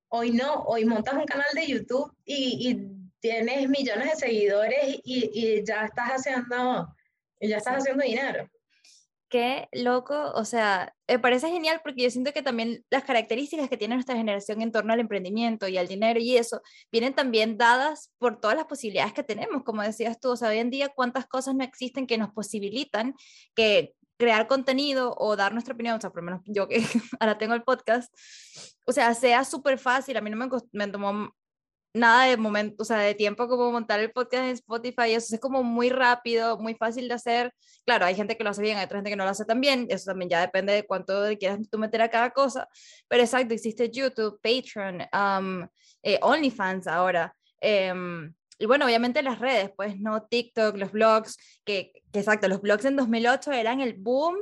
hoy 0.08 0.30
no, 0.30 0.62
hoy 0.62 0.84
montas 0.86 1.14
un 1.14 1.26
canal 1.26 1.46
de 1.54 1.66
YouTube 1.66 2.12
y, 2.24 2.70
y 2.70 3.10
tienes 3.20 3.68
millones 3.68 4.10
de 4.10 4.16
seguidores 4.16 4.98
y, 5.04 5.30
y, 5.32 5.64
ya 5.64 5.84
estás 5.84 6.10
haciendo, 6.10 6.94
ya 7.40 7.56
estás 7.58 7.76
haciendo 7.76 8.02
dinero 8.02 8.48
qué 9.28 9.68
loco, 9.72 10.32
o 10.34 10.44
sea, 10.44 10.94
me 11.06 11.18
parece 11.18 11.50
genial 11.50 11.80
porque 11.82 12.02
yo 12.02 12.10
siento 12.10 12.32
que 12.32 12.42
también 12.42 12.84
las 12.90 13.04
características 13.04 13.68
que 13.68 13.76
tiene 13.76 13.94
nuestra 13.94 14.16
generación 14.16 14.62
en 14.62 14.72
torno 14.72 14.92
al 14.92 15.00
emprendimiento 15.00 15.68
y 15.68 15.78
al 15.78 15.88
dinero 15.88 16.20
y 16.20 16.36
eso, 16.36 16.62
vienen 16.90 17.14
también 17.14 17.58
dadas 17.58 18.12
por 18.18 18.40
todas 18.40 18.56
las 18.56 18.66
posibilidades 18.66 19.12
que 19.12 19.22
tenemos, 19.22 19.62
como 19.64 19.82
decías 19.82 20.18
tú, 20.20 20.30
o 20.30 20.36
sea, 20.36 20.48
hoy 20.48 20.58
en 20.58 20.70
día 20.70 20.88
cuántas 20.88 21.26
cosas 21.26 21.54
no 21.54 21.64
existen 21.64 22.06
que 22.06 22.18
nos 22.18 22.32
posibilitan 22.32 23.14
que 23.54 23.94
crear 24.18 24.46
contenido 24.48 25.14
o 25.16 25.36
dar 25.36 25.52
nuestra 25.52 25.74
opinión, 25.74 25.96
o 25.96 26.00
sea, 26.00 26.10
por 26.10 26.22
lo 26.22 26.26
menos 26.30 26.42
yo 26.46 26.68
que 26.68 26.82
ahora 27.20 27.38
tengo 27.38 27.54
el 27.54 27.62
podcast, 27.62 28.12
o 28.86 28.92
sea, 28.92 29.14
sea 29.14 29.44
súper 29.44 29.78
fácil, 29.78 30.16
a 30.16 30.20
mí 30.20 30.30
no 30.30 30.36
me, 30.36 30.48
me 30.72 30.88
tomó 30.88 31.32
nada 31.94 32.26
de 32.26 32.36
momento, 32.36 32.82
o 32.82 32.84
sea, 32.84 32.98
de 32.98 33.14
tiempo 33.14 33.48
como 33.48 33.72
montar 33.72 34.00
el 34.00 34.12
podcast 34.12 34.44
en 34.44 34.50
Spotify, 34.50 35.12
eso 35.14 35.34
es 35.34 35.40
como 35.40 35.62
muy 35.62 35.90
rápido, 35.90 36.58
muy 36.58 36.74
fácil 36.74 37.08
de 37.08 37.14
hacer. 37.14 37.54
Claro, 37.84 38.06
hay 38.06 38.14
gente 38.14 38.36
que 38.36 38.44
lo 38.44 38.50
hace 38.50 38.62
bien, 38.62 38.78
hay 38.78 38.84
otra 38.84 38.98
gente 38.98 39.10
que 39.10 39.16
no 39.16 39.24
lo 39.24 39.30
hace 39.30 39.44
tan 39.44 39.60
bien, 39.60 39.86
eso 39.90 40.06
también 40.06 40.28
ya 40.30 40.40
depende 40.40 40.72
de 40.72 40.86
cuánto 40.86 41.24
quieras 41.38 41.58
tú 41.70 41.78
meter 41.78 42.02
a 42.02 42.10
cada 42.10 42.30
cosa, 42.30 42.68
pero 43.08 43.22
exacto, 43.22 43.54
existe 43.54 43.90
YouTube, 43.90 44.40
Patreon, 44.42 45.02
um, 45.12 45.68
eh, 46.02 46.18
OnlyFans 46.22 46.86
ahora. 46.86 47.34
Em, 47.60 48.32
y 48.58 48.66
bueno, 48.66 48.86
obviamente 48.86 49.22
las 49.22 49.38
redes, 49.38 49.70
pues, 49.76 49.98
¿no? 49.98 50.22
TikTok, 50.22 50.76
los 50.76 50.92
blogs, 50.92 51.38
que, 51.64 51.92
que 52.12 52.18
exacto, 52.18 52.48
los 52.48 52.60
blogs 52.60 52.84
en 52.84 52.96
2008 52.96 53.52
eran 53.52 53.80
el 53.80 53.94
boom 53.94 54.36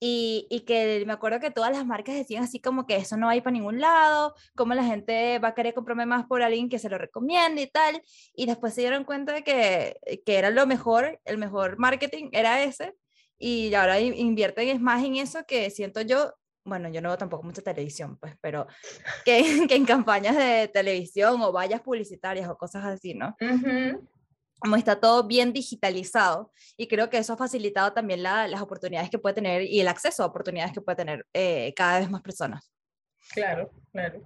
y, 0.00 0.46
y, 0.50 0.60
que 0.60 1.02
me 1.06 1.12
acuerdo 1.12 1.40
que 1.40 1.50
todas 1.50 1.72
las 1.72 1.84
marcas 1.84 2.14
decían 2.14 2.44
así 2.44 2.60
como 2.60 2.86
que 2.86 2.96
eso 2.96 3.16
no 3.16 3.26
va 3.26 3.32
a 3.32 3.36
ir 3.36 3.42
para 3.42 3.54
ningún 3.54 3.80
lado, 3.80 4.34
cómo 4.54 4.74
la 4.74 4.84
gente 4.84 5.38
va 5.40 5.48
a 5.48 5.54
querer 5.54 5.74
comprarme 5.74 6.06
más 6.06 6.26
por 6.26 6.42
alguien 6.42 6.68
que 6.68 6.78
se 6.78 6.88
lo 6.88 6.98
recomiende 6.98 7.62
y 7.62 7.66
tal. 7.66 8.00
Y 8.34 8.46
después 8.46 8.74
se 8.74 8.82
dieron 8.82 9.04
cuenta 9.04 9.32
de 9.32 9.42
que, 9.42 9.96
que 10.24 10.36
era 10.36 10.50
lo 10.50 10.66
mejor, 10.66 11.20
el 11.24 11.38
mejor 11.38 11.78
marketing 11.78 12.28
era 12.32 12.62
ese. 12.62 12.94
Y 13.38 13.74
ahora 13.74 14.00
invierten 14.00 14.82
más 14.82 15.04
en 15.04 15.16
eso 15.16 15.44
que 15.46 15.70
siento 15.70 16.00
yo, 16.00 16.32
bueno, 16.64 16.88
yo 16.90 17.00
no 17.00 17.08
veo 17.08 17.18
tampoco 17.18 17.44
mucha 17.44 17.62
televisión, 17.62 18.18
pues, 18.18 18.34
pero 18.40 18.66
que, 19.24 19.42
que 19.68 19.74
en 19.74 19.84
campañas 19.84 20.36
de 20.36 20.68
televisión 20.68 21.40
o 21.42 21.52
vallas 21.52 21.80
publicitarias 21.80 22.48
o 22.48 22.56
cosas 22.56 22.84
así, 22.84 23.14
¿no? 23.14 23.36
Como 24.58 24.76
está 24.76 25.00
todo 25.00 25.26
bien 25.26 25.52
digitalizado 25.52 26.52
y 26.76 26.88
creo 26.88 27.10
que 27.10 27.18
eso 27.18 27.32
ha 27.32 27.36
facilitado 27.36 27.92
también 27.92 28.22
las 28.22 28.60
oportunidades 28.60 29.10
que 29.10 29.18
puede 29.18 29.34
tener 29.34 29.62
y 29.62 29.80
el 29.80 29.88
acceso 29.88 30.22
a 30.22 30.26
oportunidades 30.26 30.72
que 30.72 30.80
puede 30.80 30.96
tener 30.96 31.26
eh, 31.32 31.72
cada 31.76 32.00
vez 32.00 32.10
más 32.10 32.22
personas. 32.22 32.70
Claro, 33.30 33.70
claro. 33.92 34.22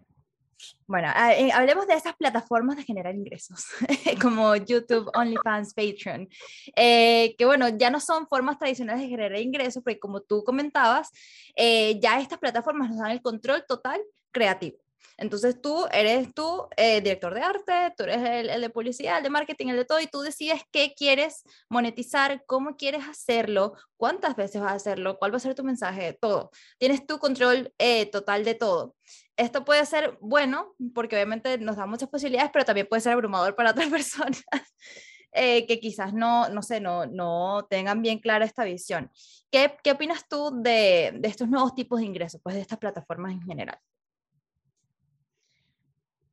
Bueno, 0.87 1.09
eh, 1.37 1.51
hablemos 1.53 1.89
de 1.89 1.95
esas 1.95 2.15
plataformas 2.15 2.77
de 2.77 2.85
generar 2.85 3.17
ingresos, 3.17 3.67
como 4.23 4.55
YouTube, 4.55 5.11
OnlyFans, 5.13 5.75
Patreon, 5.75 6.29
eh, 6.77 7.35
que 7.37 7.45
bueno, 7.45 7.69
ya 7.71 7.91
no 7.91 7.99
son 7.99 8.29
formas 8.29 8.59
tradicionales 8.59 9.03
de 9.03 9.09
generar 9.09 9.41
ingresos, 9.41 9.83
porque 9.83 9.99
como 9.99 10.21
tú 10.21 10.45
comentabas, 10.45 11.11
ya 11.57 12.21
estas 12.21 12.39
plataformas 12.39 12.91
nos 12.91 13.01
dan 13.01 13.11
el 13.11 13.23
control 13.23 13.65
total 13.67 14.01
creativo. 14.31 14.82
Entonces 15.17 15.61
tú 15.61 15.87
eres 15.93 16.35
tú 16.35 16.67
eh, 16.77 17.01
director 17.01 17.35
de 17.35 17.43
arte, 17.43 17.95
tú 17.97 18.05
eres 18.05 18.51
el, 18.51 18.61
de 18.61 18.71
publicidad, 18.71 19.19
el 19.19 19.23
de 19.23 19.31
marketing, 19.31 19.69
el 19.69 19.77
de 19.77 19.85
todo, 19.85 20.01
y 20.01 20.07
tú 20.07 20.21
decides 20.21 20.63
qué 20.71 20.95
quieres 20.97 21.45
monetizar, 21.69 22.45
cómo 22.47 22.77
quieres 22.77 23.07
hacerlo, 23.09 23.75
cuántas 23.97 24.35
veces 24.37 24.61
vas 24.61 24.73
a 24.73 24.77
hacerlo, 24.77 25.19
cuál 25.19 25.33
va 25.33 25.37
a 25.37 25.41
ser 25.41 25.55
tu 25.55 25.65
mensaje, 25.65 26.19
todo. 26.21 26.51
Tienes 26.79 27.07
tu 27.07 27.19
control 27.19 27.73
eh, 27.79 28.07
total 28.07 28.45
de 28.45 28.55
todo. 28.55 28.97
Esto 29.37 29.65
puede 29.65 29.87
ser 29.87 30.19
bueno, 30.21 30.75
porque 30.95 31.17
obviamente 31.17 31.57
nos 31.59 31.77
da 31.77 31.87
muchas 31.87 32.09
posibilidades, 32.09 32.51
pero 32.53 32.65
también 32.65 32.87
puede 32.89 33.03
ser 33.03 33.13
abrumador 33.13 33.55
para 33.55 33.71
otras 33.73 33.89
personas. 33.89 34.43
Eh, 35.35 35.67
que 35.67 35.81
quizás 35.81 36.13
no, 36.13 36.51
no 36.51 36.63
sé, 36.63 36.79
no, 36.79 37.07
no 37.07 37.67
tengan 37.71 38.03
bien 38.03 38.19
clara 38.19 38.45
esta 38.45 38.65
visión. 38.65 39.11
¿Qué, 39.51 39.75
qué 39.83 39.93
opinas 39.93 40.29
tú 40.29 40.51
de, 40.63 41.13
de 41.15 41.29
estos 41.29 41.49
nuevos 41.49 41.75
tipos 41.75 42.01
de 42.01 42.07
ingresos, 42.07 42.41
pues 42.43 42.55
de 42.55 42.61
estas 42.61 42.79
plataformas 42.79 43.33
en 43.33 43.41
general? 43.41 43.79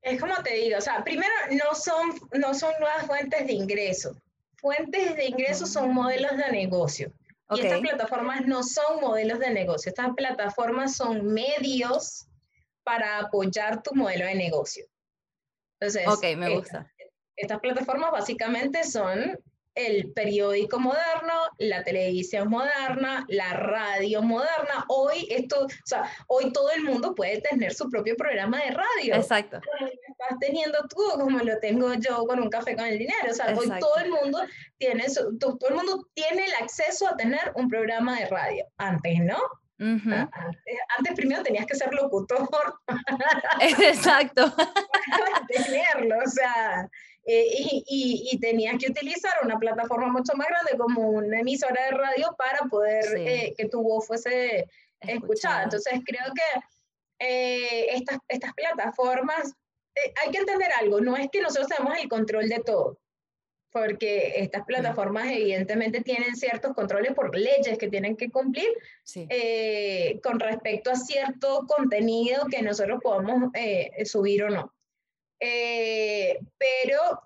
Es 0.02 0.20
como 0.20 0.36
te 0.44 0.54
digo, 0.54 0.78
o 0.78 0.82
sea, 0.82 1.04
primero 1.04 1.34
no 1.52 1.76
son, 1.76 2.12
no 2.40 2.54
son 2.54 2.74
nuevas 2.80 3.06
fuentes 3.06 3.46
de 3.46 3.54
ingreso. 3.54 4.16
Fuentes 4.56 5.16
de 5.16 5.26
ingreso 5.26 5.66
son 5.66 5.94
modelos 5.94 6.38
de 6.38 6.52
negocio. 6.52 7.12
Y 7.52 7.62
estas 7.62 7.82
plataformas 7.82 8.46
no 8.46 8.64
son 8.64 9.02
modelos 9.02 9.40
de 9.40 9.50
negocio. 9.50 9.90
Estas 9.90 10.14
plataformas 10.16 10.96
son 10.96 11.26
medios 11.26 12.28
para 12.84 13.20
apoyar 13.20 13.82
tu 13.82 13.96
modelo 13.96 14.26
de 14.26 14.36
negocio. 14.36 14.86
Entonces, 15.80 16.08
ok, 16.08 16.38
me 16.38 16.56
gusta. 16.56 16.92
estas 17.36 17.60
plataformas 17.60 18.12
básicamente 18.12 18.84
son 18.84 19.40
el 19.76 20.12
periódico 20.14 20.80
moderno, 20.80 21.34
la 21.58 21.84
televisión 21.84 22.50
moderna, 22.50 23.26
la 23.28 23.54
radio 23.54 24.22
moderna. 24.22 24.86
Hoy 24.88 25.28
esto, 25.30 25.66
o 25.66 25.70
sea, 25.86 26.12
hoy 26.28 26.52
todo 26.52 26.70
el 26.72 26.84
mundo 26.84 27.16
puede 27.16 27.42
tener 27.42 27.74
su 27.74 27.90
propio 27.90 28.16
programa 28.16 28.58
de 28.58 28.72
radio. 28.72 29.16
Exacto. 29.16 29.60
Como 29.64 29.88
lo 29.88 29.94
estás 29.94 30.40
teniendo 30.40 30.80
tú, 30.90 31.02
como 31.20 31.40
lo 31.40 31.60
tengo 31.60 31.94
yo 31.94 32.26
con 32.26 32.40
un 32.40 32.50
café 32.50 32.76
con 32.76 32.86
el 32.86 32.98
dinero. 32.98 33.30
O 33.30 33.34
sea, 33.34 33.56
hoy 33.58 33.70
todo 33.80 33.96
el 34.04 34.10
mundo 34.12 34.40
tiene 34.78 35.06
todo 35.40 35.58
el 35.70 35.76
mundo 35.76 36.08
tiene 36.14 36.46
el 36.46 36.54
acceso 36.56 37.08
a 37.08 37.16
tener 37.16 37.52
un 37.56 37.70
programa 37.70 38.20
de 38.20 38.26
radio. 38.28 38.66
Antes, 38.78 39.20
¿no? 39.20 39.38
antes, 39.80 40.78
antes, 40.98 41.16
primero 41.16 41.42
tenías 41.42 41.66
que 41.66 41.76
ser 41.76 41.94
locutor. 41.94 42.50
Exacto. 43.62 44.54
Para 44.56 45.48
tenerlo, 45.48 46.18
o 46.26 46.30
sea, 46.30 46.90
eh, 47.32 47.84
y, 47.86 48.28
y, 48.32 48.40
tenías 48.40 48.76
que 48.80 48.90
utilizar 48.90 49.34
una 49.44 49.60
plataforma 49.60 50.08
mucho 50.08 50.34
más 50.36 50.48
grande 50.48 50.72
como 50.80 51.12
una 51.12 51.42
emisora 51.42 51.86
de 51.86 51.92
radio 51.92 52.36
para 52.36 52.68
poder 52.68 53.06
eh, 53.18 53.54
que 53.56 53.70
tu 53.70 53.84
voz 53.84 54.08
fuese 54.08 54.66
escuchada. 55.02 55.66
Entonces 55.66 56.00
creo 56.04 56.26
que 56.34 56.60
eh, 57.20 57.94
estas, 57.94 58.18
estas 58.28 58.52
plataformas, 58.56 59.54
hay 60.26 60.32
que 60.32 60.40
entender 60.40 60.70
algo, 60.80 61.02
no 61.02 61.16
es 61.16 61.30
que 61.32 61.40
nosotros 61.40 61.68
tenemos 61.68 62.00
el 62.00 62.10
control 62.10 62.50
de 62.50 62.64
todo, 62.66 62.98
porque 63.72 64.34
estas 64.38 64.66
plataformas 64.66 65.28
evidentemente 65.28 66.02
tienen 66.02 66.36
ciertos 66.36 66.74
controles 66.74 67.14
por 67.14 67.38
leyes 67.38 67.78
que 67.78 67.90
tienen 67.90 68.18
que 68.18 68.32
cumplir 68.32 68.70
con 70.24 70.40
respecto 70.40 70.90
a 70.90 70.96
cierto 70.96 71.68
contenido 71.68 72.48
que 72.50 72.64
nosotros 72.64 73.00
podamos 73.04 73.52
subir 74.04 74.46
o 74.46 74.50
no. 74.50 74.74
Eh, 75.40 76.40
pero 76.58 77.24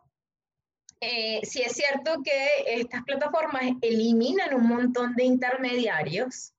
eh, 1.01 1.41
sí 1.43 1.61
es 1.61 1.73
cierto 1.73 2.21
que 2.23 2.47
estas 2.65 3.03
plataformas 3.03 3.63
eliminan 3.81 4.53
un 4.53 4.67
montón 4.67 5.15
de 5.15 5.23
intermediarios, 5.23 6.53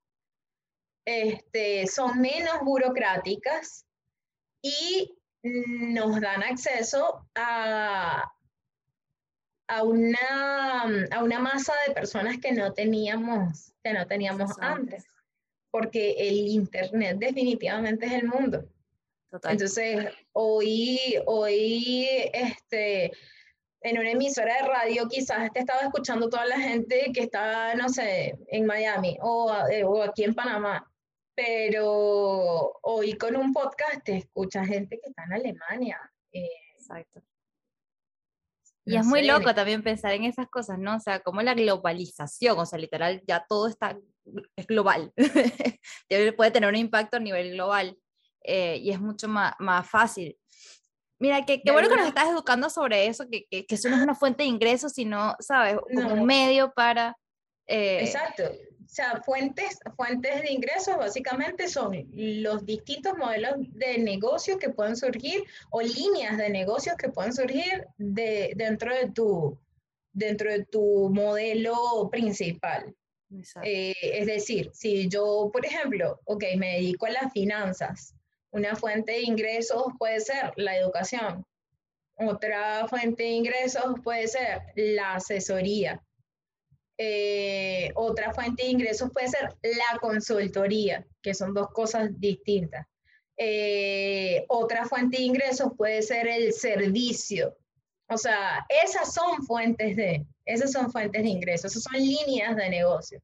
este, 1.07 1.87
son 1.87 2.21
menos 2.21 2.61
burocráticas 2.63 3.87
y 4.63 5.17
nos 5.43 6.21
dan 6.21 6.43
acceso 6.43 7.27
a, 7.35 8.25
a, 9.69 9.83
una, 9.83 10.83
a 11.11 11.23
una 11.23 11.39
masa 11.39 11.75
de 11.87 11.95
personas 11.95 12.39
que 12.39 12.53
no 12.53 12.73
teníamos, 12.73 13.73
que 13.83 13.93
no 13.93 14.07
teníamos 14.07 14.59
antes, 14.61 15.07
porque 15.71 16.13
el 16.19 16.49
Internet 16.49 17.19
definitivamente 17.19 18.07
es 18.07 18.13
el 18.13 18.27
mundo. 18.27 18.69
Entonces, 19.43 20.15
hoy, 20.33 20.99
hoy, 21.27 22.09
este, 22.33 23.13
en 23.81 23.99
una 23.99 24.11
emisora 24.11 24.55
de 24.63 24.69
radio 24.69 25.09
quizás 25.09 25.53
te 25.53 25.61
estaba 25.61 25.81
escuchando 25.81 26.29
toda 26.29 26.47
la 26.47 26.59
gente 26.59 27.11
que 27.13 27.23
está, 27.23 27.75
no 27.75 27.89
sé, 27.89 28.39
en 28.49 28.67
Miami 28.67 29.19
o, 29.21 29.53
eh, 29.71 29.85
o 29.85 30.03
aquí 30.03 30.25
en 30.25 30.35
Panamá. 30.35 30.91
pero 31.35 32.79
hoy 32.83 33.15
con 33.15 33.35
un 33.35 33.53
podcast 33.53 34.05
te 34.05 34.19
escucha 34.19 34.65
gente 34.65 35.01
que 35.03 35.11
está 35.11 35.25
en 35.25 35.33
Alemania. 35.33 36.01
Eh, 36.33 36.49
Exacto. 36.79 37.21
Y 38.87 38.97
es 38.97 39.07
muy 39.07 39.27
loco 39.27 39.55
también 39.55 39.83
pensar 39.83 40.13
en 40.13 40.25
esas 40.25 40.47
cosas, 40.49 40.79
¿no? 40.79 40.97
O 40.97 41.01
sea, 41.01 41.21
como 41.21 41.41
la 41.41 41.55
globalización, 41.55 42.59
o 42.59 42.67
sea, 42.67 42.79
literal, 42.79 43.23
ya 43.27 43.45
todo 43.49 43.67
está, 43.67 43.99
es 44.57 44.67
global, 44.67 45.13
puede 46.37 46.51
tener 46.51 46.69
un 46.69 46.77
impacto 46.77 47.17
a 47.17 47.21
nivel 47.21 47.53
global 47.53 47.99
eh, 48.45 48.79
y 48.81 48.91
es 48.91 49.01
mucho 49.01 49.27
más, 49.29 49.55
más 49.59 49.89
fácil. 49.89 50.37
Mira, 51.19 51.45
qué, 51.47 51.61
bueno 51.73 51.89
que 51.89 51.97
nos 51.97 52.09
estás 52.09 52.29
educando 52.29 52.69
sobre 52.69 53.07
eso, 53.07 53.29
que, 53.31 53.47
que, 53.51 53.65
que, 53.67 53.75
eso 53.77 53.89
no 53.89 53.97
es 53.97 54.03
una 54.03 54.15
fuente 54.15 54.43
de 54.43 54.49
ingresos, 54.49 54.93
sino, 54.93 55.35
¿sabes? 55.41 55.77
Como 55.95 56.15
un 56.15 56.27
medio 56.27 56.73
para... 56.75 57.17
Eh, 57.67 58.01
Exacto. 58.03 58.45
O 58.45 58.89
sea, 58.89 59.23
fuentes, 59.25 59.79
fuentes 59.97 60.43
de 60.43 60.53
ingresos 60.53 60.97
básicamente 60.97 61.69
son 61.69 62.07
los 62.13 62.65
distintos 62.65 63.17
modelos 63.17 63.55
de 63.71 63.99
negocio 63.99 64.59
que 64.59 64.69
pueden 64.69 64.97
surgir 64.97 65.45
o 65.71 65.81
líneas 65.81 66.37
de 66.37 66.51
negocios 66.51 66.97
que 66.97 67.09
pueden 67.09 67.33
surgir 67.33 67.87
de, 67.97 68.53
dentro, 68.55 68.95
de 68.95 69.11
tu, 69.11 69.59
dentro 70.13 70.53
de 70.53 70.65
tu 70.67 71.09
modelo 71.11 72.09
principal. 72.11 72.95
Eh, 73.63 73.95
es 74.01 74.27
decir, 74.27 74.71
si 74.73 75.09
yo, 75.09 75.51
por 75.53 75.65
ejemplo, 75.65 76.21
ok, 76.25 76.45
me 76.57 76.75
dedico 76.75 77.07
a 77.07 77.11
las 77.11 77.33
finanzas, 77.33 78.14
una 78.55 78.77
fuente 78.77 79.13
de 79.13 79.23
ingresos 79.23 79.85
puede 79.99 80.21
ser 80.21 80.53
la 80.57 80.77
educación, 80.77 81.45
otra 82.17 82.87
fuente 82.87 83.25
de 83.25 83.31
ingresos 83.31 83.97
puede 84.05 84.29
ser 84.29 84.63
la 84.77 85.17
asesoría, 85.17 86.01
eh, 86.97 87.91
otra 87.97 88.33
fuente 88.33 88.63
de 88.63 88.69
ingresos 88.69 89.11
puede 89.13 89.27
ser 89.27 89.57
la 89.63 89.99
consultoría, 89.99 91.05
que 91.21 91.35
son 91.35 91.53
dos 91.53 91.69
cosas 91.71 92.09
distintas. 92.21 92.87
Eh, 93.37 94.45
otra 94.47 94.85
fuente 94.85 95.17
de 95.17 95.25
ingresos 95.25 95.73
puede 95.77 96.01
ser 96.03 96.29
el 96.29 96.53
servicio. 96.53 97.57
O 98.09 98.17
sea, 98.17 98.65
esas 98.85 99.13
son 99.13 99.45
fuentes 99.45 99.97
de, 99.97 100.25
esas 100.45 100.71
son 100.71 100.93
fuentes 100.93 101.25
de 101.25 101.29
ingresos, 101.29 101.73
esas 101.73 101.83
son 101.83 102.01
líneas 102.01 102.55
de 102.55 102.71
negocio. 102.71 103.21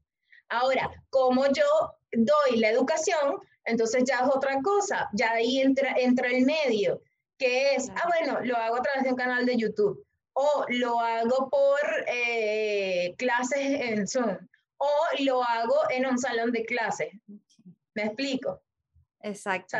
Ahora, 0.49 0.91
como 1.11 1.47
yo 1.47 1.95
doy 2.11 2.59
la 2.59 2.71
educación, 2.71 3.39
entonces 3.65 4.05
ya 4.05 4.21
es 4.21 4.29
otra 4.35 4.61
cosa, 4.63 5.09
ya 5.13 5.33
ahí 5.33 5.61
entra, 5.61 5.95
entra 5.97 6.29
el 6.29 6.45
medio, 6.45 7.03
que 7.39 7.75
es, 7.75 7.91
ah, 7.91 8.09
bueno, 8.09 8.41
lo 8.45 8.57
hago 8.57 8.77
a 8.77 8.83
través 8.83 9.05
de 9.05 9.11
un 9.11 9.17
canal 9.17 9.47
de 9.47 9.57
YouTube 9.57 10.05
o 10.33 10.65
lo 10.69 11.01
hago 11.01 11.49
por 11.51 11.81
eh, 12.07 13.15
clases 13.19 13.81
en 13.81 14.07
Zoom, 14.07 14.37
o 14.79 14.91
lo 15.21 15.43
hago 15.43 15.77
en 15.91 16.07
un 16.07 16.19
salón 16.19 16.53
de 16.53 16.65
clases. 16.65 17.11
¿Me 17.95 18.05
explico? 18.05 18.63
Exacto. 19.23 19.77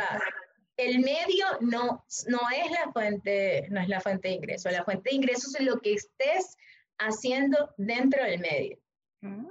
el 0.77 0.99
medio 0.99 1.45
no, 1.61 2.05
no, 2.27 2.39
es 2.55 2.71
la 2.71 2.91
fuente, 2.91 3.67
no 3.69 3.81
es 3.81 3.87
la 3.87 4.01
fuente 4.01 4.27
de 4.27 4.35
ingreso. 4.35 4.69
La 4.69 4.83
fuente 4.83 5.09
de 5.09 5.15
ingreso 5.15 5.47
es 5.57 5.65
lo 5.65 5.79
que 5.79 5.93
estés 5.93 6.57
haciendo 6.99 7.73
dentro 7.77 8.23
del 8.23 8.39
medio. 8.39 8.77
Mm. 9.21 9.47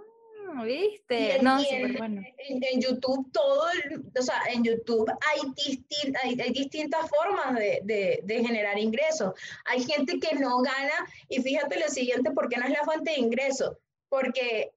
¿Viste? 0.64 1.38
no, 1.42 1.58
en, 1.60 2.80
YouTube 2.80 3.30
todo, 3.32 3.66
o 4.18 4.22
sea, 4.22 4.42
en 4.52 4.64
YouTube 4.64 5.10
hay, 5.28 5.40
hay, 6.40 6.52
distintas 6.52 7.08
formas 7.08 7.54
de, 7.54 8.20
de, 8.22 8.44
generar 8.44 8.78
ingresos. 8.78 9.32
Hay 9.64 9.82
gente 9.84 10.18
que 10.18 10.36
no 10.36 10.60
gana, 10.62 11.06
y 11.28 11.40
fíjate 11.40 11.80
lo 11.80 11.88
siguiente, 11.88 12.30
¿por 12.32 12.48
qué 12.48 12.58
no 12.58 12.66
es 12.66 12.70
la 12.72 12.84
fuente 12.84 13.12
de 13.12 13.18
ingresos? 13.18 13.76
Porque 14.08 14.72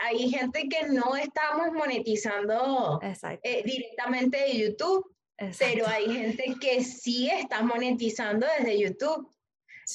hay 0.00 0.30
gente 0.30 0.68
que 0.68 0.88
no 0.88 1.16
estamos 1.16 1.72
monetizando 1.72 3.00
eh, 3.42 3.62
directamente 3.64 4.38
de 4.38 4.58
YouTube, 4.58 5.14
pero 5.58 5.86
hay 5.86 6.12
gente 6.12 6.56
que 6.60 6.82
sí 6.82 7.28
está 7.30 7.62
monetizando 7.62 8.46
desde 8.58 8.78
YouTube. 8.78 9.28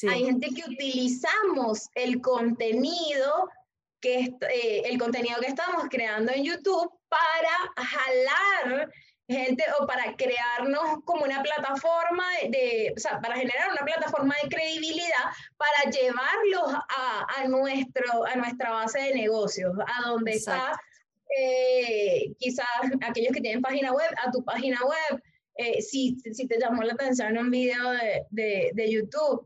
Hay 0.09 0.26
gente 0.26 0.49
que 0.49 0.70
utilizamos 0.70 1.89
el 1.95 2.22
contenido 2.22 3.49
que 4.08 4.47
eh, 4.53 4.82
el 4.86 4.97
contenido 4.97 5.39
que 5.41 5.47
estamos 5.47 5.86
creando 5.89 6.32
en 6.32 6.43
YouTube 6.43 6.91
para 7.10 7.86
jalar 7.88 8.89
gente 9.28 9.64
o 9.80 9.86
para 9.86 10.16
crearnos 10.16 11.03
como 11.03 11.26
una 11.26 11.43
plataforma 11.43 12.24
de, 12.49 12.93
o 12.95 12.99
sea, 12.99 13.20
para 13.20 13.36
generar 13.36 13.72
una 13.72 13.84
plataforma 13.86 14.34
de 14.41 14.47
credibilidad 14.47 15.26
para 15.58 15.91
llevarlos 15.91 16.74
a, 16.74 17.26
a 17.38 17.47
nuestro, 17.47 18.26
a 18.26 18.36
nuestra 18.36 18.72
base 18.72 18.99
de 18.99 19.16
negocios, 19.16 19.74
a 19.86 20.08
donde 20.08 20.32
está 20.32 20.80
eh, 21.38 22.34
quizás 22.39 22.66
aquellos 23.01 23.34
que 23.34 23.41
tienen 23.41 23.62
página 23.62 23.91
web, 23.91 24.10
a 24.26 24.32
tu 24.32 24.41
página 24.45 24.80
web, 24.86 25.22
eh, 25.55 25.82
si, 25.82 26.18
si 26.32 26.47
te 26.47 26.58
llamó 26.58 26.84
la 26.84 26.93
atención 26.93 27.38
un 27.38 27.51
video 27.51 27.91
de, 27.91 28.26
de, 28.30 28.72
de 28.74 28.91
YouTube, 28.91 29.45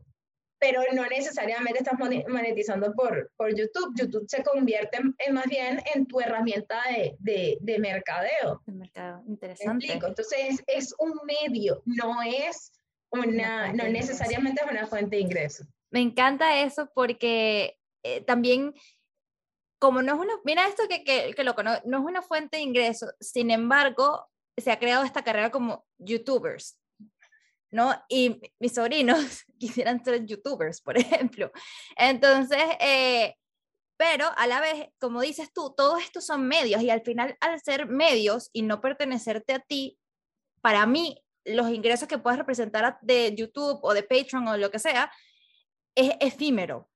pero 0.62 0.80
no 0.92 1.04
necesariamente 1.06 1.80
estás 1.80 1.98
monetizando 1.98 2.92
por, 2.92 3.32
por 3.36 3.52
YouTube. 3.52 3.92
YouTube 3.96 4.26
se 4.28 4.44
convierte 4.44 4.96
en, 5.18 5.34
más 5.34 5.46
bien 5.46 5.82
en 5.92 6.06
tu 6.06 6.20
herramienta 6.20 6.80
de, 6.88 7.16
de, 7.18 7.58
de 7.60 7.78
mercadeo. 7.80 8.62
De 8.64 8.72
mercado, 8.72 9.24
interesante. 9.26 9.92
Entonces 9.92 10.62
es 10.68 10.94
un 11.00 11.18
medio, 11.24 11.82
no 11.84 12.22
es 12.22 12.70
una, 13.10 13.72
no 13.72 13.88
necesariamente 13.88 14.62
es 14.64 14.70
una 14.70 14.86
fuente 14.86 15.16
de 15.16 15.22
ingresos. 15.22 15.66
Me 15.90 16.00
encanta 16.00 16.60
eso 16.60 16.88
porque 16.94 17.76
eh, 18.04 18.20
también 18.20 18.72
como 19.80 20.00
no 20.00 20.14
es 20.14 20.20
una, 20.20 20.34
mira 20.44 20.68
esto 20.68 20.84
que, 20.88 21.02
que, 21.02 21.34
que 21.34 21.42
lo 21.42 21.54
no, 21.54 21.72
no 21.84 21.98
es 21.98 22.04
una 22.04 22.22
fuente 22.22 22.58
de 22.58 22.62
ingresos, 22.62 23.12
sin 23.18 23.50
embargo, 23.50 24.28
se 24.56 24.70
ha 24.70 24.78
creado 24.78 25.02
esta 25.02 25.24
carrera 25.24 25.50
como 25.50 25.84
youtubers, 25.98 26.78
¿no? 27.72 27.94
Y 28.08 28.40
mis 28.60 28.74
sobrinos 28.74 29.44
quisieran 29.58 30.04
ser 30.04 30.24
youtubers, 30.24 30.80
por 30.80 30.96
ejemplo. 30.96 31.50
Entonces, 31.96 32.62
eh, 32.78 33.34
pero 33.96 34.26
a 34.36 34.46
la 34.46 34.60
vez, 34.60 34.88
como 35.00 35.20
dices 35.20 35.52
tú, 35.52 35.74
todos 35.76 36.02
estos 36.02 36.26
son 36.26 36.46
medios 36.46 36.82
y 36.82 36.90
al 36.90 37.02
final, 37.02 37.36
al 37.40 37.60
ser 37.60 37.86
medios 37.86 38.50
y 38.52 38.62
no 38.62 38.80
pertenecerte 38.80 39.54
a 39.54 39.60
ti, 39.60 39.98
para 40.60 40.86
mí, 40.86 41.24
los 41.44 41.70
ingresos 41.70 42.08
que 42.08 42.18
puedes 42.18 42.38
representar 42.38 42.98
de 43.00 43.34
YouTube 43.34 43.80
o 43.82 43.94
de 43.94 44.02
Patreon 44.02 44.46
o 44.46 44.56
lo 44.56 44.70
que 44.70 44.78
sea, 44.78 45.10
es 45.94 46.12
efímero, 46.20 46.88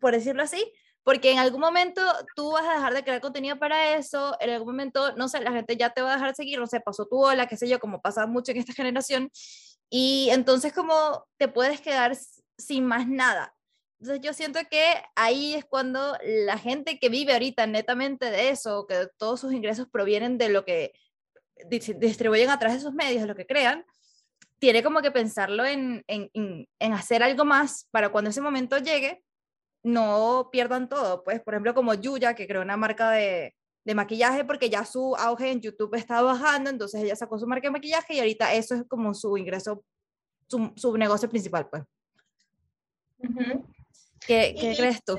por 0.00 0.12
decirlo 0.12 0.42
así, 0.42 0.72
porque 1.04 1.32
en 1.32 1.38
algún 1.38 1.60
momento 1.60 2.00
tú 2.36 2.52
vas 2.52 2.64
a 2.64 2.74
dejar 2.74 2.94
de 2.94 3.02
crear 3.02 3.20
contenido 3.20 3.58
para 3.58 3.96
eso, 3.96 4.36
en 4.40 4.50
algún 4.50 4.68
momento, 4.68 5.14
no 5.16 5.28
sé, 5.28 5.40
la 5.40 5.52
gente 5.52 5.76
ya 5.76 5.90
te 5.90 6.00
va 6.02 6.10
a 6.10 6.14
dejar 6.14 6.28
de 6.28 6.34
seguir, 6.34 6.58
no 6.60 6.66
sé, 6.66 6.80
pasó 6.80 7.06
tu 7.06 7.22
ola, 7.22 7.46
qué 7.46 7.56
sé 7.56 7.68
yo, 7.68 7.80
como 7.80 8.00
pasa 8.00 8.26
mucho 8.26 8.52
en 8.52 8.58
esta 8.58 8.72
generación, 8.72 9.30
y 9.94 10.30
entonces 10.30 10.72
como 10.72 11.26
te 11.36 11.48
puedes 11.48 11.82
quedar 11.82 12.16
sin 12.56 12.86
más 12.86 13.06
nada. 13.06 13.54
Entonces 14.00 14.24
yo 14.24 14.32
siento 14.32 14.58
que 14.70 14.82
ahí 15.14 15.52
es 15.52 15.66
cuando 15.66 16.16
la 16.24 16.56
gente 16.56 16.98
que 16.98 17.10
vive 17.10 17.34
ahorita 17.34 17.66
netamente 17.66 18.30
de 18.30 18.48
eso, 18.48 18.86
que 18.86 19.08
todos 19.18 19.40
sus 19.40 19.52
ingresos 19.52 19.86
provienen 19.92 20.38
de 20.38 20.48
lo 20.48 20.64
que 20.64 20.94
distribuyen 21.68 22.48
a 22.48 22.58
través 22.58 22.78
de 22.78 22.84
sus 22.84 22.94
medios, 22.94 23.20
de 23.20 23.28
lo 23.28 23.34
que 23.34 23.46
crean, 23.46 23.84
tiene 24.58 24.82
como 24.82 25.02
que 25.02 25.10
pensarlo 25.10 25.66
en, 25.66 26.02
en, 26.06 26.30
en, 26.32 26.92
hacer 26.94 27.22
algo 27.22 27.44
más 27.44 27.86
para 27.90 28.08
cuando 28.08 28.30
ese 28.30 28.40
momento 28.40 28.78
llegue, 28.78 29.22
no 29.82 30.48
pierdan 30.50 30.88
todo. 30.88 31.22
Pues, 31.22 31.42
por 31.42 31.52
ejemplo, 31.52 31.74
como 31.74 31.92
Yuya, 31.92 32.34
que 32.34 32.46
creó 32.46 32.62
una 32.62 32.78
marca 32.78 33.10
de, 33.10 33.54
de 33.84 33.94
maquillaje 33.94 34.44
porque 34.44 34.70
ya 34.70 34.84
su 34.84 35.16
auge 35.16 35.50
en 35.50 35.60
YouTube 35.60 35.94
estaba 35.94 36.32
bajando, 36.32 36.70
entonces 36.70 37.02
ella 37.02 37.16
sacó 37.16 37.38
su 37.38 37.46
marca 37.46 37.66
de 37.66 37.72
maquillaje 37.72 38.14
y 38.14 38.20
ahorita 38.20 38.54
eso 38.54 38.74
es 38.74 38.84
como 38.88 39.12
su 39.14 39.36
ingreso, 39.36 39.84
su, 40.46 40.72
su 40.76 40.96
negocio 40.96 41.28
principal, 41.28 41.68
pues. 41.68 41.82
¿Qué, 44.26 44.54
¿qué 44.58 44.74
crees 44.76 45.02
tú? 45.04 45.18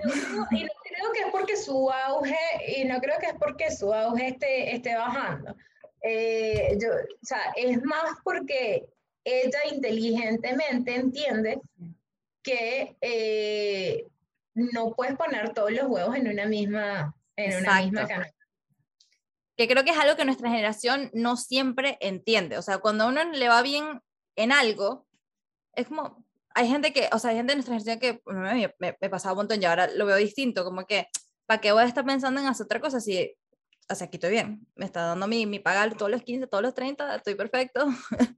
Y 0.51 0.63
no 0.63 0.69
creo 0.81 1.11
que 1.13 1.19
es 1.19 1.31
porque 1.31 1.57
su 1.57 1.89
auge, 1.91 2.37
y 2.77 2.85
no 2.85 2.99
creo 2.99 3.17
que 3.19 3.27
es 3.27 3.35
porque 3.35 3.71
su 3.71 3.93
auge 3.93 4.29
esté, 4.29 4.75
esté 4.75 4.95
bajando. 4.95 5.55
Eh, 6.01 6.77
yo, 6.81 6.89
o 6.89 7.25
sea, 7.25 7.53
es 7.55 7.81
más 7.83 8.17
porque 8.23 8.85
ella 9.25 9.59
inteligentemente 9.71 10.95
entiende 10.95 11.61
que 12.41 12.95
eh, 12.99 14.07
no 14.53 14.93
puedes 14.93 15.15
poner 15.15 15.53
todos 15.53 15.71
los 15.71 15.87
huevos 15.87 16.15
en 16.15 16.27
una 16.27 16.45
misma, 16.45 17.15
en 17.35 17.61
una 17.61 17.81
misma 17.81 18.07
canasta 18.07 18.42
que 19.55 19.67
creo 19.67 19.83
que 19.83 19.91
es 19.91 19.97
algo 19.97 20.15
que 20.15 20.25
nuestra 20.25 20.49
generación 20.49 21.09
no 21.13 21.37
siempre 21.37 21.97
entiende. 22.01 22.57
O 22.57 22.61
sea, 22.61 22.79
cuando 22.79 23.05
a 23.05 23.07
uno 23.07 23.23
le 23.23 23.49
va 23.49 23.61
bien 23.61 24.01
en 24.35 24.51
algo, 24.51 25.07
es 25.75 25.87
como, 25.87 26.25
hay 26.55 26.67
gente 26.67 26.93
que, 26.93 27.09
o 27.11 27.19
sea, 27.19 27.31
hay 27.31 27.37
gente 27.37 27.51
de 27.51 27.57
nuestra 27.57 27.77
generación 27.77 27.99
que 27.99 28.21
me, 28.25 28.73
me, 28.79 28.97
me 28.99 29.09
pasaba 29.09 29.33
un 29.33 29.37
montón 29.37 29.61
y 29.61 29.65
ahora 29.65 29.87
lo 29.87 30.05
veo 30.05 30.17
distinto, 30.17 30.63
como 30.63 30.85
que, 30.85 31.07
¿para 31.45 31.61
qué 31.61 31.71
voy 31.71 31.83
a 31.83 31.87
estar 31.87 32.05
pensando 32.05 32.41
en 32.41 32.47
hacer 32.47 32.65
otra 32.65 32.79
cosa 32.79 32.99
si, 32.99 33.35
o 33.89 33.95
sea, 33.95 34.07
aquí 34.07 34.17
estoy 34.17 34.31
bien, 34.31 34.65
me 34.75 34.85
está 34.85 35.01
dando 35.05 35.27
mi, 35.27 35.45
mi 35.45 35.59
pagar 35.59 35.95
todos 35.95 36.11
los 36.11 36.23
15, 36.23 36.47
todos 36.47 36.63
los 36.63 36.73
30, 36.73 37.15
estoy 37.15 37.35
perfecto, 37.35 37.85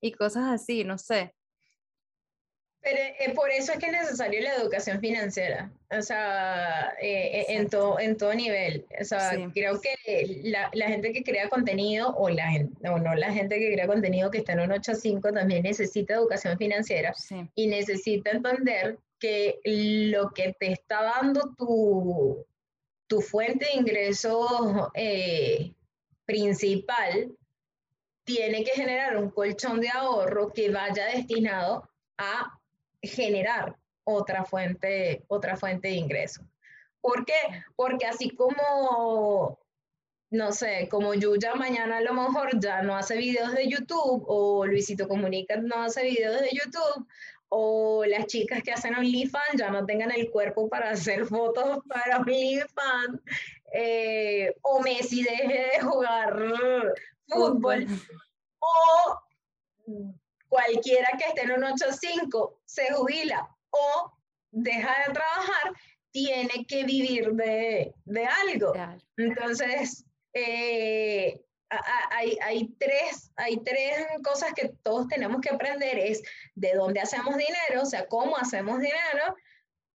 y 0.00 0.12
cosas 0.12 0.50
así, 0.50 0.84
no 0.84 0.98
sé. 0.98 1.34
Pero 2.82 2.98
eh, 2.98 3.32
por 3.32 3.48
eso 3.50 3.72
es 3.72 3.78
que 3.78 3.86
es 3.86 3.92
necesario 3.92 4.40
la 4.40 4.56
educación 4.56 4.98
financiera, 4.98 5.70
o 5.96 6.02
sea, 6.02 6.92
eh, 7.00 7.40
eh, 7.40 7.46
en, 7.50 7.68
todo, 7.68 8.00
en 8.00 8.16
todo 8.16 8.34
nivel. 8.34 8.84
O 9.00 9.04
sea, 9.04 9.30
creo 9.54 9.80
que 9.80 9.94
la, 10.42 10.68
la, 10.74 10.88
gente 10.88 11.12
que 11.12 11.22
crea 11.22 11.48
contenido, 11.48 12.12
o, 12.16 12.28
la, 12.28 12.50
o 12.90 12.98
no 12.98 13.14
la 13.14 13.32
gente 13.32 13.60
que 13.60 13.72
crea 13.72 13.86
contenido 13.86 14.32
que 14.32 14.38
está 14.38 14.54
en 14.54 14.60
un 14.60 14.72
8 14.72 14.92
a 14.92 14.94
5, 14.96 15.32
también 15.32 15.62
necesita 15.62 16.14
educación 16.14 16.58
financiera 16.58 17.14
y 17.54 17.68
necesita 17.68 18.32
entender 18.32 18.98
que 19.20 19.60
lo 20.10 20.30
que 20.30 20.52
te 20.58 20.72
está 20.72 21.04
dando 21.04 21.54
tu, 21.56 22.44
tu 23.06 23.20
fuente 23.20 23.66
de 23.66 23.76
ingreso 23.78 24.90
principal 26.24 27.32
tiene 28.24 28.64
que 28.64 28.72
generar 28.72 29.16
un 29.16 29.30
colchón 29.30 29.80
de 29.80 29.88
ahorro 29.88 30.52
que 30.52 30.70
vaya 30.70 31.06
destinado 31.06 31.88
a 32.18 32.58
generar 33.02 33.76
otra 34.04 34.44
fuente, 34.44 35.24
otra 35.28 35.56
fuente 35.56 35.88
de 35.88 35.94
ingreso. 35.94 36.42
¿Por 37.00 37.24
qué? 37.24 37.64
Porque 37.74 38.06
así 38.06 38.30
como, 38.30 39.58
no 40.30 40.52
sé, 40.52 40.88
como 40.88 41.14
Yuya 41.14 41.54
mañana 41.56 41.98
a 41.98 42.00
lo 42.00 42.14
mejor 42.14 42.58
ya 42.60 42.82
no 42.82 42.96
hace 42.96 43.16
videos 43.16 43.52
de 43.54 43.68
YouTube, 43.68 44.24
o 44.26 44.64
Luisito 44.66 45.08
Comunica 45.08 45.56
no 45.56 45.82
hace 45.82 46.04
videos 46.04 46.40
de 46.40 46.50
YouTube, 46.50 47.06
o 47.48 48.04
las 48.06 48.26
chicas 48.26 48.62
que 48.62 48.72
hacen 48.72 48.94
OnlyFans 48.94 49.58
ya 49.58 49.70
no 49.70 49.84
tengan 49.84 50.10
el 50.10 50.30
cuerpo 50.30 50.68
para 50.68 50.90
hacer 50.90 51.26
fotos 51.26 51.80
para 51.88 52.18
OnlyFans, 52.18 53.20
eh, 53.74 54.54
o 54.62 54.80
Messi 54.80 55.22
deje 55.22 55.70
de 55.72 55.80
jugar 55.80 56.52
fútbol, 57.26 57.86
o 58.60 59.20
cualquiera 60.52 61.08
que 61.16 61.24
esté 61.28 61.44
en 61.44 61.52
un 61.52 61.62
8-5 61.62 62.58
se 62.66 62.92
jubila 62.92 63.48
o 63.70 64.12
deja 64.50 64.94
de 65.06 65.14
trabajar, 65.14 65.72
tiene 66.10 66.66
que 66.68 66.84
vivir 66.84 67.32
de, 67.32 67.94
de 68.04 68.26
algo. 68.26 68.74
Entonces, 69.16 70.04
eh, 70.34 71.40
hay, 72.10 72.36
hay, 72.42 72.68
tres, 72.78 73.32
hay 73.36 73.56
tres 73.64 74.06
cosas 74.22 74.52
que 74.52 74.74
todos 74.82 75.08
tenemos 75.08 75.40
que 75.40 75.48
aprender, 75.48 75.98
es 75.98 76.22
de 76.54 76.74
dónde 76.74 77.00
hacemos 77.00 77.34
dinero, 77.34 77.80
o 77.80 77.86
sea, 77.86 78.06
cómo 78.08 78.36
hacemos 78.36 78.78
dinero, 78.78 79.34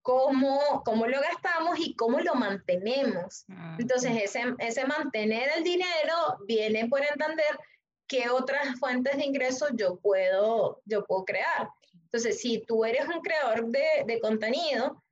cómo, 0.02 0.82
cómo 0.84 1.06
lo 1.06 1.20
gastamos 1.20 1.78
y 1.78 1.94
cómo 1.94 2.18
lo 2.18 2.34
mantenemos. 2.34 3.46
Entonces, 3.78 4.10
ese, 4.24 4.42
ese 4.58 4.84
mantener 4.86 5.50
el 5.56 5.62
dinero 5.62 6.16
viene 6.48 6.88
por 6.88 7.00
entender 7.00 7.60
qué 8.08 8.30
otras 8.30 8.78
fuentes 8.78 9.16
de 9.16 9.24
ingresos 9.24 9.70
yo 9.74 9.96
puedo, 9.96 10.80
yo 10.84 11.04
puedo 11.04 11.24
crear. 11.24 11.68
Entonces, 12.04 12.40
si 12.40 12.60
tú 12.60 12.84
eres 12.84 13.06
un 13.06 13.20
creador 13.20 13.66
de, 13.66 14.04
de 14.06 14.20
contenido, 14.20 15.02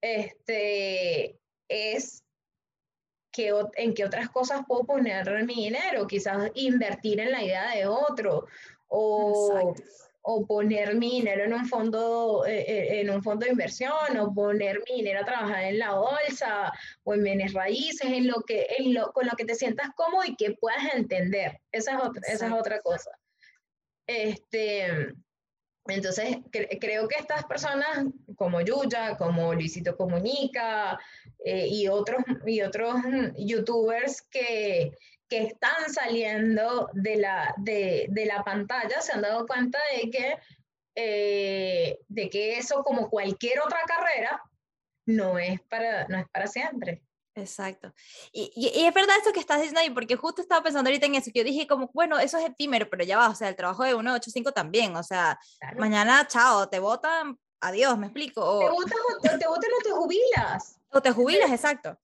este, 0.00 1.38
es 1.68 2.24
que, 3.30 3.52
en 3.76 3.94
qué 3.94 4.04
otras 4.04 4.30
cosas 4.30 4.62
puedo 4.66 4.84
poner 4.84 5.44
mi 5.44 5.54
dinero, 5.54 6.06
quizás 6.06 6.50
invertir 6.54 7.20
en 7.20 7.30
la 7.30 7.42
idea 7.42 7.74
de 7.74 7.86
otro, 7.86 8.46
o, 8.88 9.74
o 10.22 10.46
poner 10.46 10.94
mi 10.94 11.10
dinero 11.10 11.44
en 11.44 11.52
un 11.52 11.66
fondo, 11.66 12.46
eh, 12.46 12.64
eh, 12.66 13.00
en 13.00 13.10
un 13.10 13.22
fondo 13.22 13.44
de 13.44 13.52
inversión, 13.52 14.16
o 14.18 14.32
poner 14.32 14.80
mi 14.88 14.96
dinero 14.96 15.20
a 15.20 15.24
trabajar 15.24 15.64
en 15.64 15.78
la 15.78 15.94
bolsa, 15.94 16.72
o 17.04 17.14
en 17.14 17.24
bienes 17.24 17.52
raíces, 17.52 18.08
en 18.08 18.28
lo 18.28 18.40
que, 18.42 18.66
en 18.78 18.94
lo, 18.94 19.12
con 19.12 19.26
lo 19.26 19.32
que 19.32 19.44
te 19.44 19.54
sientas 19.54 19.90
cómodo 19.96 20.24
y 20.24 20.36
que 20.36 20.52
puedas 20.52 20.94
entender. 20.94 21.60
Esa 21.72 21.96
es 21.96 22.02
otra, 22.02 22.22
esa 22.28 22.46
es 22.46 22.52
otra 22.52 22.80
cosa. 22.80 23.10
Este, 24.06 25.12
entonces, 25.86 26.36
creo 26.80 27.08
que 27.08 27.18
estas 27.18 27.44
personas 27.44 28.04
como 28.36 28.60
Yuya, 28.60 29.16
como 29.16 29.52
Luisito 29.52 29.96
Comunica 29.96 30.98
eh, 31.44 31.66
y, 31.68 31.88
otros, 31.88 32.22
y 32.46 32.62
otros 32.62 32.96
youtubers 33.36 34.22
que, 34.22 34.92
que 35.32 35.44
están 35.44 35.90
saliendo 35.90 36.90
de 36.92 37.16
la, 37.16 37.54
de, 37.56 38.06
de, 38.10 38.26
la 38.26 38.44
pantalla 38.44 39.00
se 39.00 39.12
han 39.12 39.22
dado 39.22 39.46
cuenta 39.46 39.78
de 39.96 40.10
que, 40.10 40.38
eh, 40.94 41.98
de 42.06 42.28
que 42.28 42.58
eso, 42.58 42.84
como 42.84 43.08
cualquier 43.08 43.60
otra 43.60 43.80
carrera, 43.86 44.42
no 45.06 45.38
es 45.38 45.58
para, 45.62 46.06
no 46.08 46.18
es 46.18 46.26
para 46.28 46.46
siempre. 46.46 47.02
Exacto. 47.34 47.94
Y, 48.30 48.52
y, 48.54 48.84
es 48.84 48.92
verdad 48.92 49.16
eso 49.22 49.32
que 49.32 49.40
estás 49.40 49.56
diciendo 49.56 49.80
ahí, 49.80 49.88
porque 49.88 50.16
justo 50.16 50.42
estaba 50.42 50.62
pensando 50.62 50.90
ahorita 50.90 51.06
en 51.06 51.14
eso, 51.14 51.30
que 51.32 51.38
yo 51.38 51.44
dije 51.46 51.66
como, 51.66 51.90
bueno, 51.94 52.18
eso 52.18 52.36
es 52.36 52.50
efímero, 52.50 52.90
pero 52.90 53.02
ya 53.02 53.16
va, 53.16 53.30
o 53.30 53.34
sea, 53.34 53.48
el 53.48 53.56
trabajo 53.56 53.84
de 53.84 53.92
185 53.92 54.52
también, 54.52 54.94
o 54.96 55.02
sea, 55.02 55.38
mañana, 55.78 56.28
chao, 56.28 56.68
te 56.68 56.78
votan, 56.78 57.38
adiós, 57.62 57.96
me 57.96 58.08
explico. 58.08 58.44
O, 58.44 58.60
te 58.60 58.70
votan 58.70 58.98
o 59.16 59.20
te, 59.22 59.28
te, 59.38 59.46
votan 59.46 59.70
o 59.80 59.82
te 59.82 59.90
jubilas. 59.92 60.78
O 60.90 61.00
te 61.00 61.10
jubilas, 61.10 61.50
exacto. 61.50 61.98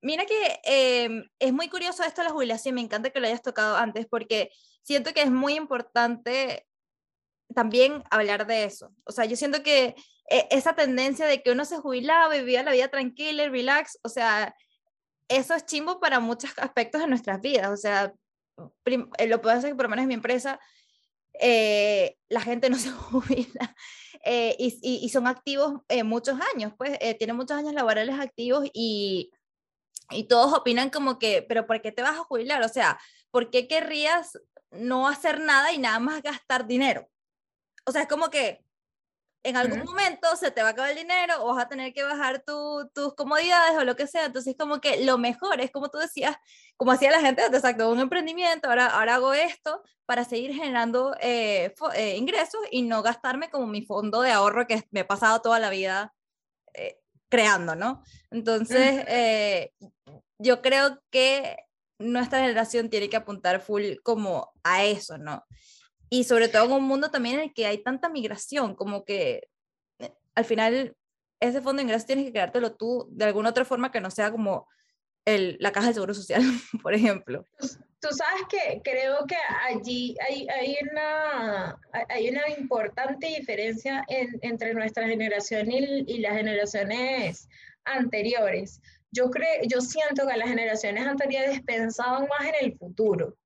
Mira 0.00 0.24
que 0.26 0.60
em, 0.64 1.28
es 1.38 1.52
muy 1.52 1.68
curioso 1.68 2.04
esto 2.04 2.20
de 2.20 2.28
la 2.28 2.34
jubilación, 2.34 2.74
me 2.74 2.80
encanta 2.80 3.10
que 3.10 3.20
lo 3.20 3.26
hayas 3.26 3.42
tocado 3.42 3.76
antes 3.76 4.06
porque 4.06 4.50
siento 4.82 5.12
que 5.12 5.22
es 5.22 5.30
muy 5.30 5.54
importante 5.54 6.66
también 7.54 8.04
hablar 8.10 8.46
de 8.46 8.64
eso. 8.64 8.92
O 9.04 9.12
sea, 9.12 9.24
yo 9.24 9.36
siento 9.36 9.62
que 9.62 9.96
e, 10.30 10.48
esa 10.50 10.74
tendencia 10.74 11.26
de 11.26 11.42
que 11.42 11.50
uno 11.50 11.64
se 11.64 11.78
jubilaba, 11.78 12.34
vivía 12.34 12.62
la 12.62 12.72
vida 12.72 12.88
tranquila, 12.88 13.48
relax, 13.48 13.98
o 14.02 14.08
sea, 14.08 14.54
eso 15.28 15.54
es 15.54 15.66
chimbo 15.66 16.00
para 16.00 16.20
muchos 16.20 16.52
aspectos 16.58 17.00
de 17.00 17.08
nuestras 17.08 17.40
vidas. 17.40 17.68
O 17.70 17.76
sea, 17.76 18.12
eh, 18.86 19.26
lo 19.26 19.40
puedo 19.40 19.56
hacer 19.56 19.74
por 19.76 19.84
lo 19.84 19.90
menos 19.90 20.04
en 20.04 20.08
mi 20.08 20.14
empresa 20.14 20.58
eh, 21.40 22.16
la 22.28 22.40
gente 22.40 22.70
no 22.70 22.76
se 22.78 22.90
jubila 22.90 23.76
eh, 24.24 24.56
y, 24.58 25.00
y, 25.04 25.08
son 25.10 25.26
activos 25.26 25.80
muchos 26.04 26.38
años, 26.54 26.72
pues 26.76 26.98
tienen 27.18 27.36
muchos 27.36 27.56
años 27.56 27.72
laborales 27.72 28.18
activos 28.18 28.68
y 28.74 29.30
y 30.10 30.28
todos 30.28 30.52
opinan 30.52 30.90
como 30.90 31.18
que, 31.18 31.42
pero 31.42 31.66
¿por 31.66 31.82
qué 31.82 31.92
te 31.92 32.02
vas 32.02 32.18
a 32.18 32.24
jubilar? 32.24 32.62
O 32.62 32.68
sea, 32.68 32.98
¿por 33.30 33.50
qué 33.50 33.68
querrías 33.68 34.38
no 34.70 35.08
hacer 35.08 35.40
nada 35.40 35.72
y 35.72 35.78
nada 35.78 35.98
más 35.98 36.22
gastar 36.22 36.66
dinero? 36.66 37.08
O 37.84 37.92
sea, 37.92 38.02
es 38.02 38.08
como 38.08 38.30
que 38.30 38.64
en 39.44 39.56
algún 39.56 39.84
momento 39.84 40.34
se 40.36 40.50
te 40.50 40.62
va 40.62 40.68
a 40.68 40.70
acabar 40.72 40.90
el 40.90 40.98
dinero 40.98 41.34
o 41.40 41.54
vas 41.54 41.64
a 41.64 41.68
tener 41.68 41.92
que 41.92 42.02
bajar 42.02 42.44
tus 42.44 43.14
comodidades 43.14 43.78
o 43.78 43.84
lo 43.84 43.96
que 43.96 44.06
sea. 44.06 44.26
Entonces, 44.26 44.56
como 44.58 44.80
que 44.80 45.04
lo 45.04 45.16
mejor 45.16 45.60
es 45.60 45.70
como 45.70 45.88
tú 45.90 45.98
decías, 45.98 46.36
como 46.76 46.92
hacía 46.92 47.10
la 47.10 47.20
gente, 47.20 47.44
exacto, 47.44 47.90
un 47.90 48.00
emprendimiento, 48.00 48.68
ahora, 48.68 48.86
ahora 48.86 49.14
hago 49.14 49.32
esto 49.34 49.82
para 50.06 50.24
seguir 50.24 50.54
generando 50.54 51.14
eh, 51.20 51.74
eh, 51.94 52.16
ingresos 52.16 52.60
y 52.70 52.82
no 52.82 53.02
gastarme 53.02 53.50
como 53.50 53.66
mi 53.66 53.82
fondo 53.82 54.22
de 54.22 54.32
ahorro 54.32 54.66
que 54.66 54.84
me 54.90 55.00
he 55.00 55.04
pasado 55.04 55.40
toda 55.40 55.58
la 55.58 55.70
vida 55.70 56.14
eh, 56.74 57.00
creando, 57.28 57.74
¿no? 57.74 58.02
Entonces, 58.30 59.04
eh, 59.08 59.72
yo 60.38 60.62
creo 60.62 61.00
que 61.10 61.56
nuestra 61.98 62.40
generación 62.40 62.90
tiene 62.90 63.08
que 63.08 63.16
apuntar 63.16 63.60
full 63.60 63.96
como 64.02 64.52
a 64.62 64.84
eso, 64.84 65.18
¿no? 65.18 65.44
Y 66.10 66.24
sobre 66.24 66.48
todo 66.48 66.64
en 66.64 66.72
un 66.72 66.84
mundo 66.84 67.10
también 67.10 67.36
en 67.36 67.42
el 67.42 67.54
que 67.54 67.66
hay 67.66 67.82
tanta 67.82 68.08
migración, 68.08 68.74
como 68.74 69.04
que 69.04 69.48
eh, 69.98 70.14
al 70.34 70.44
final 70.44 70.96
ese 71.40 71.60
fondo 71.60 71.78
de 71.78 71.84
ingresos 71.84 72.06
tienes 72.06 72.24
que 72.24 72.32
creártelo 72.32 72.74
tú 72.74 73.08
de 73.10 73.26
alguna 73.26 73.50
otra 73.50 73.64
forma 73.64 73.92
que 73.92 74.00
no 74.00 74.10
sea 74.10 74.30
como 74.30 74.66
el, 75.34 75.56
la 75.60 75.72
caja 75.72 75.88
de 75.88 75.94
seguro 75.94 76.14
social, 76.14 76.42
por 76.82 76.94
ejemplo. 76.94 77.44
Tú 78.00 78.08
sabes 78.10 78.42
que 78.48 78.80
creo 78.82 79.26
que 79.26 79.36
allí 79.68 80.14
hay, 80.26 80.46
hay, 80.48 80.76
una, 80.90 81.76
hay 82.08 82.28
una 82.28 82.48
importante 82.56 83.26
diferencia 83.26 84.04
entre 84.08 84.72
nuestra 84.72 85.08
generación 85.08 85.70
y, 85.70 86.04
y, 86.06 86.18
las 86.18 86.36
generaciones 86.36 87.48
anteriores. 87.84 88.80
Yo, 89.10 89.30
creo, 89.30 89.62
yo 89.66 89.80
siento 89.80 90.26
que 90.28 90.36
las 90.36 90.48
generaciones 90.48 91.06
anteriores 91.06 91.60
pensaban 91.62 92.28
más 92.28 92.48
en 92.48 92.66
el 92.66 92.78
futuro. 92.78 93.36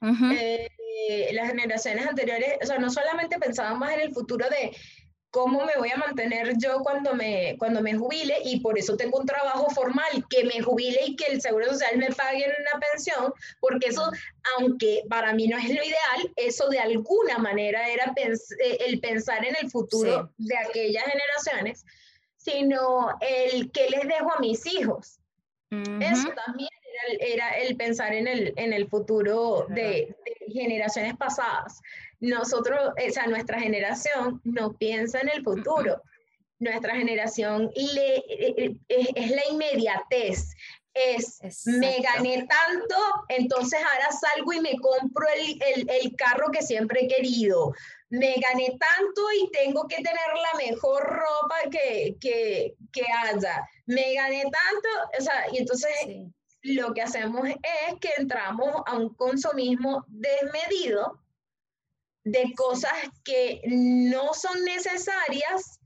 Eh, 0.00 1.30
las 1.32 1.48
generaciones 1.48 2.06
anteriores, 2.06 2.56
o 2.62 2.66
sea, 2.66 2.78
no 2.78 2.90
solamente 2.90 3.38
pensaban 3.38 3.78
más 3.78 3.92
en 3.92 4.00
el 4.00 4.12
futuro 4.12 4.48
de 4.48 4.76
cómo 5.30 5.64
me 5.64 5.76
voy 5.76 5.90
a 5.90 5.96
mantener 5.96 6.54
yo 6.58 6.80
cuando 6.82 7.14
me, 7.14 7.56
cuando 7.58 7.82
me 7.82 7.94
jubile 7.94 8.38
y 8.44 8.60
por 8.60 8.78
eso 8.78 8.96
tengo 8.96 9.18
un 9.18 9.26
trabajo 9.26 9.68
formal, 9.70 10.24
que 10.30 10.44
me 10.44 10.62
jubile 10.62 11.00
y 11.06 11.16
que 11.16 11.26
el 11.26 11.40
Seguro 11.40 11.66
Social 11.66 11.98
me 11.98 12.10
pague 12.12 12.44
una 12.44 12.80
pensión, 12.80 13.32
porque 13.60 13.88
eso, 13.88 14.10
aunque 14.56 15.02
para 15.08 15.32
mí 15.34 15.46
no 15.46 15.58
es 15.58 15.68
lo 15.68 15.82
ideal, 15.82 16.32
eso 16.36 16.68
de 16.68 16.78
alguna 16.78 17.38
manera 17.38 17.88
era 17.88 18.12
eh, 18.16 18.78
el 18.86 19.00
pensar 19.00 19.44
en 19.44 19.56
el 19.60 19.70
futuro 19.70 20.30
de 20.38 20.56
aquellas 20.56 21.04
generaciones, 21.04 21.84
sino 22.36 23.08
el 23.20 23.70
que 23.72 23.90
les 23.90 24.08
dejo 24.08 24.32
a 24.32 24.40
mis 24.40 24.64
hijos. 24.66 25.20
Eso 25.70 26.30
también 26.46 26.70
era, 27.20 27.50
el 27.58 27.76
pensar 27.76 28.14
en 28.14 28.26
el, 28.26 28.54
en 28.56 28.72
el 28.72 28.88
futuro 28.88 29.66
de, 29.68 30.16
de 30.24 30.52
generaciones 30.52 31.14
pasadas 31.18 31.82
nosotros, 32.20 32.78
o 32.90 33.12
sea, 33.12 33.26
nuestra 33.26 33.60
generación 33.60 34.40
no 34.44 34.72
piensa 34.72 35.20
en 35.20 35.28
el 35.28 35.42
futuro. 35.42 36.02
Nuestra 36.58 36.96
generación 36.96 37.70
le, 37.74 38.16
eh, 38.16 38.76
eh, 38.88 39.06
es, 39.14 39.30
la 39.30 39.42
inmediatez, 39.50 40.50
es 40.92 41.38
me 41.66 42.00
gané 42.00 42.48
tanto, 42.48 42.96
entonces 43.28 43.78
ahora 43.78 44.10
salgo 44.10 44.52
y 44.52 44.60
me 44.60 44.76
compro 44.80 45.26
el, 45.36 45.62
el, 45.62 45.90
el, 45.90 46.16
carro 46.16 46.50
que 46.50 46.62
siempre 46.62 47.04
he 47.04 47.08
querido. 47.08 47.72
me 48.08 48.34
gané 48.34 48.76
tanto 48.80 49.22
y 49.40 49.50
tengo 49.50 49.86
que 49.86 49.96
tener 49.96 50.16
la 50.16 50.66
mejor 50.66 51.04
ropa 51.04 51.56
que, 51.70 52.16
que, 52.20 52.74
que 52.90 53.04
haya, 53.24 53.64
me 53.86 54.14
gané 54.14 54.42
tanto, 54.42 54.88
o 55.16 55.22
sea, 55.22 55.46
y 55.52 55.58
entonces 55.58 55.92
lo 56.62 56.92
que 56.92 57.02
hacemos 57.02 57.48
es 57.48 57.94
que 58.00 58.10
entramos 58.18 58.82
a 58.86 58.96
un 58.96 59.14
consumismo 59.14 60.04
desmedido 60.08 61.20
de 62.32 62.52
cosas 62.56 62.92
que 63.24 63.60
no 63.66 64.34
son 64.34 64.64
necesarias 64.64 65.80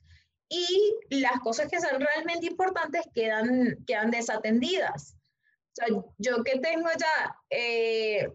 y 0.48 0.94
las 1.10 1.40
cosas 1.40 1.68
que 1.68 1.80
son 1.80 2.00
realmente 2.00 2.46
importantes 2.46 3.02
quedan, 3.14 3.76
quedan 3.86 4.10
desatendidas. 4.10 5.16
O 5.16 5.74
sea, 5.74 5.86
yo 6.18 6.44
que 6.44 6.58
tengo 6.58 6.88
ya 6.98 7.36
eh, 7.48 8.28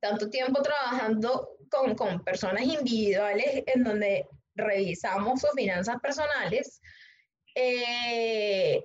tanto 0.00 0.30
tiempo 0.30 0.62
trabajando 0.62 1.56
con, 1.70 1.94
con 1.94 2.24
personas 2.24 2.62
individuales 2.64 3.62
en 3.66 3.84
donde 3.84 4.26
revisamos 4.54 5.40
sus 5.40 5.50
finanzas 5.54 6.00
personales, 6.00 6.80
eh, 7.54 8.84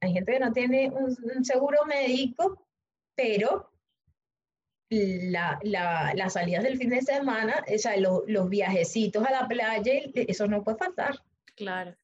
hay 0.00 0.12
gente 0.12 0.32
que 0.32 0.40
no 0.40 0.52
tiene 0.52 0.90
un, 0.90 1.44
seguro 1.44 1.84
médico, 1.86 2.66
pero 3.14 3.71
la, 4.92 5.58
la, 5.62 6.12
las 6.14 6.34
salidas 6.34 6.64
del 6.64 6.76
fin 6.76 6.90
de 6.90 7.00
semana, 7.00 7.64
o 7.66 7.78
sea, 7.78 7.96
los 7.96 8.48
viajecitos 8.48 9.24
a 9.24 9.30
la 9.30 9.48
playa, 9.48 9.92
eso 10.14 10.46
no 10.46 10.62
puede 10.62 10.78
faltar. 10.78 11.18
Claro. 11.56 11.94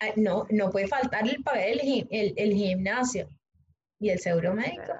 Ah, 0.00 0.12
no, 0.16 0.46
no 0.50 0.70
puede 0.70 0.88
faltar 0.88 1.28
el 1.28 1.42
pagar 1.42 1.68
el, 1.68 2.06
el, 2.10 2.34
el 2.36 2.52
gimnasio 2.54 3.28
y 3.98 4.10
el 4.10 4.20
seguro 4.20 4.54
médico. 4.54 4.92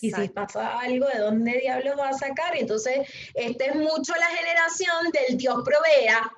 Y 0.00 0.10
si 0.10 0.28
pasa 0.28 0.78
algo, 0.80 1.06
¿de 1.06 1.18
dónde 1.18 1.58
diablos 1.58 1.98
va 1.98 2.10
a 2.10 2.12
sacar? 2.12 2.56
Entonces, 2.56 3.08
esta 3.34 3.64
es 3.64 3.74
mucho 3.74 4.12
la 4.14 4.26
generación 4.26 5.10
del 5.12 5.36
Dios 5.38 5.62
provea. 5.64 6.30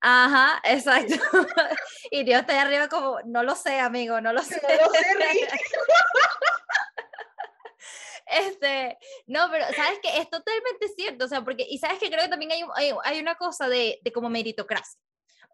Ajá, 0.00 0.60
exacto. 0.64 1.14
y 2.10 2.24
Dios 2.24 2.40
está 2.40 2.52
ahí 2.52 2.58
arriba 2.60 2.88
como, 2.88 3.20
no 3.24 3.42
lo 3.42 3.54
sé, 3.54 3.80
amigo, 3.80 4.20
no 4.20 4.32
lo 4.32 4.42
sé. 4.42 4.60
No 4.62 4.86
lo 4.86 4.92
sé, 4.92 5.04
Este, 8.26 8.98
no, 9.26 9.48
pero 9.50 9.64
sabes 9.74 10.00
que 10.02 10.18
es 10.18 10.28
totalmente 10.28 10.88
cierto, 10.96 11.26
o 11.26 11.28
sea, 11.28 11.44
porque, 11.44 11.64
y 11.68 11.78
sabes 11.78 11.98
que 11.98 12.08
creo 12.10 12.22
que 12.22 12.28
también 12.28 12.52
hay, 12.52 12.62
hay, 12.74 12.92
hay 13.04 13.20
una 13.20 13.36
cosa 13.36 13.68
de, 13.68 14.00
de 14.02 14.12
como 14.12 14.28
meritocracia. 14.28 15.00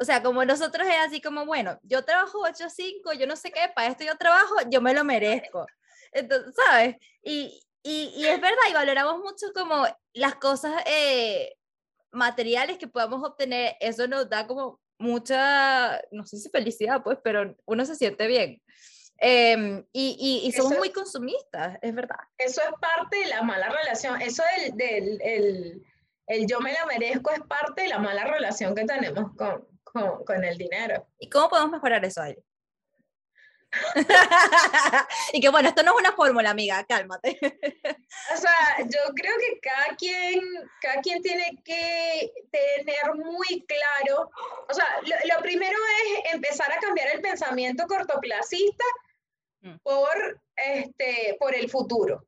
O 0.01 0.05
sea, 0.05 0.23
como 0.23 0.45
nosotros 0.45 0.87
es 0.89 0.97
así 0.99 1.21
como, 1.21 1.45
bueno, 1.45 1.79
yo 1.83 2.05
trabajo 2.05 2.41
8 2.43 2.65
a 2.65 2.71
5, 2.71 3.13
yo 3.13 3.27
no 3.27 3.37
sé 3.37 3.53
qué, 3.53 3.61
para 3.75 3.89
esto 3.89 4.05
yo 4.05 4.17
trabajo, 4.17 4.57
yo 4.71 4.81
me 4.81 4.95
lo 4.95 5.05
merezco. 5.05 5.67
Entonces, 6.13 6.55
¿sabes? 6.57 6.97
Y, 7.23 7.63
y, 7.83 8.13
y 8.17 8.27
es 8.27 8.41
verdad, 8.41 8.63
y 8.71 8.75
valoramos 8.75 9.19
mucho 9.19 9.53
como 9.55 9.87
las 10.15 10.37
cosas 10.37 10.83
eh, 10.87 11.55
materiales 12.11 12.79
que 12.79 12.89
podamos 12.89 13.23
obtener, 13.23 13.77
eso 13.81 14.07
nos 14.07 14.29
da 14.29 14.47
como 14.47 14.81
mucha, 14.99 16.01
no 16.11 16.25
sé 16.27 16.39
si 16.39 16.49
felicidad, 16.49 17.03
pues, 17.03 17.19
pero 17.23 17.57
uno 17.67 17.85
se 17.85 17.97
siente 17.97 18.27
bien. 18.27 18.63
Em, 19.19 19.85
y, 19.93 20.43
y, 20.45 20.53
somos 20.53 20.79
muy 20.79 20.91
consumistas, 20.91 21.79
es 21.81 21.95
verdad. 21.95 22.19
Eso 22.39 22.61
es 22.61 22.73
parte 22.81 23.19
de 23.19 23.27
la 23.27 23.43
mala 23.43 23.69
relación, 23.69 24.21
eso 24.21 24.43
del, 24.57 24.77
del 24.77 25.23
el, 25.23 25.87
el 26.27 26.47
yo 26.47 26.61
me 26.61 26.73
la 26.73 26.85
merezco 26.87 27.31
es 27.31 27.41
parte 27.41 27.83
de 27.83 27.89
la 27.89 27.99
mala 27.99 28.25
relación 28.25 28.75
que 28.75 28.85
tenemos 28.85 29.35
con, 29.37 29.65
con, 29.85 30.25
con 30.25 30.45
el 30.45 30.59
dinero. 30.59 31.07
¿Y 31.19 31.29
cómo 31.29 31.49
podemos 31.49 31.71
mejorar 31.71 32.05
eso, 32.05 32.21
ahí? 32.21 32.37
y 35.33 35.41
que 35.41 35.49
bueno, 35.49 35.69
esto 35.69 35.83
no 35.83 35.93
es 35.93 36.01
una 36.01 36.13
fórmula, 36.13 36.51
amiga, 36.51 36.85
cálmate. 36.85 37.39
o 37.43 38.37
sea, 38.37 38.79
yo 38.81 39.01
creo 39.15 39.35
que 39.39 39.61
cada 39.61 39.97
quien, 39.97 40.41
cada 40.81 41.01
quien 41.01 41.23
tiene 41.23 41.59
que 41.65 42.33
tener 42.51 43.15
muy 43.15 43.65
claro, 43.67 44.31
o 44.69 44.75
sea, 44.75 44.87
lo, 45.03 45.43
primero 45.43 45.77
es 46.05 46.35
empezar 46.35 46.73
a 46.73 46.79
cambiar 46.79 47.09
el 47.15 47.21
pensamiento 47.21 47.87
cortoplacista 47.87 48.85
mm. 49.63 49.77
por, 49.83 50.41
este, 50.57 51.37
por 51.39 51.55
el 51.55 51.71
futuro. 51.71 52.27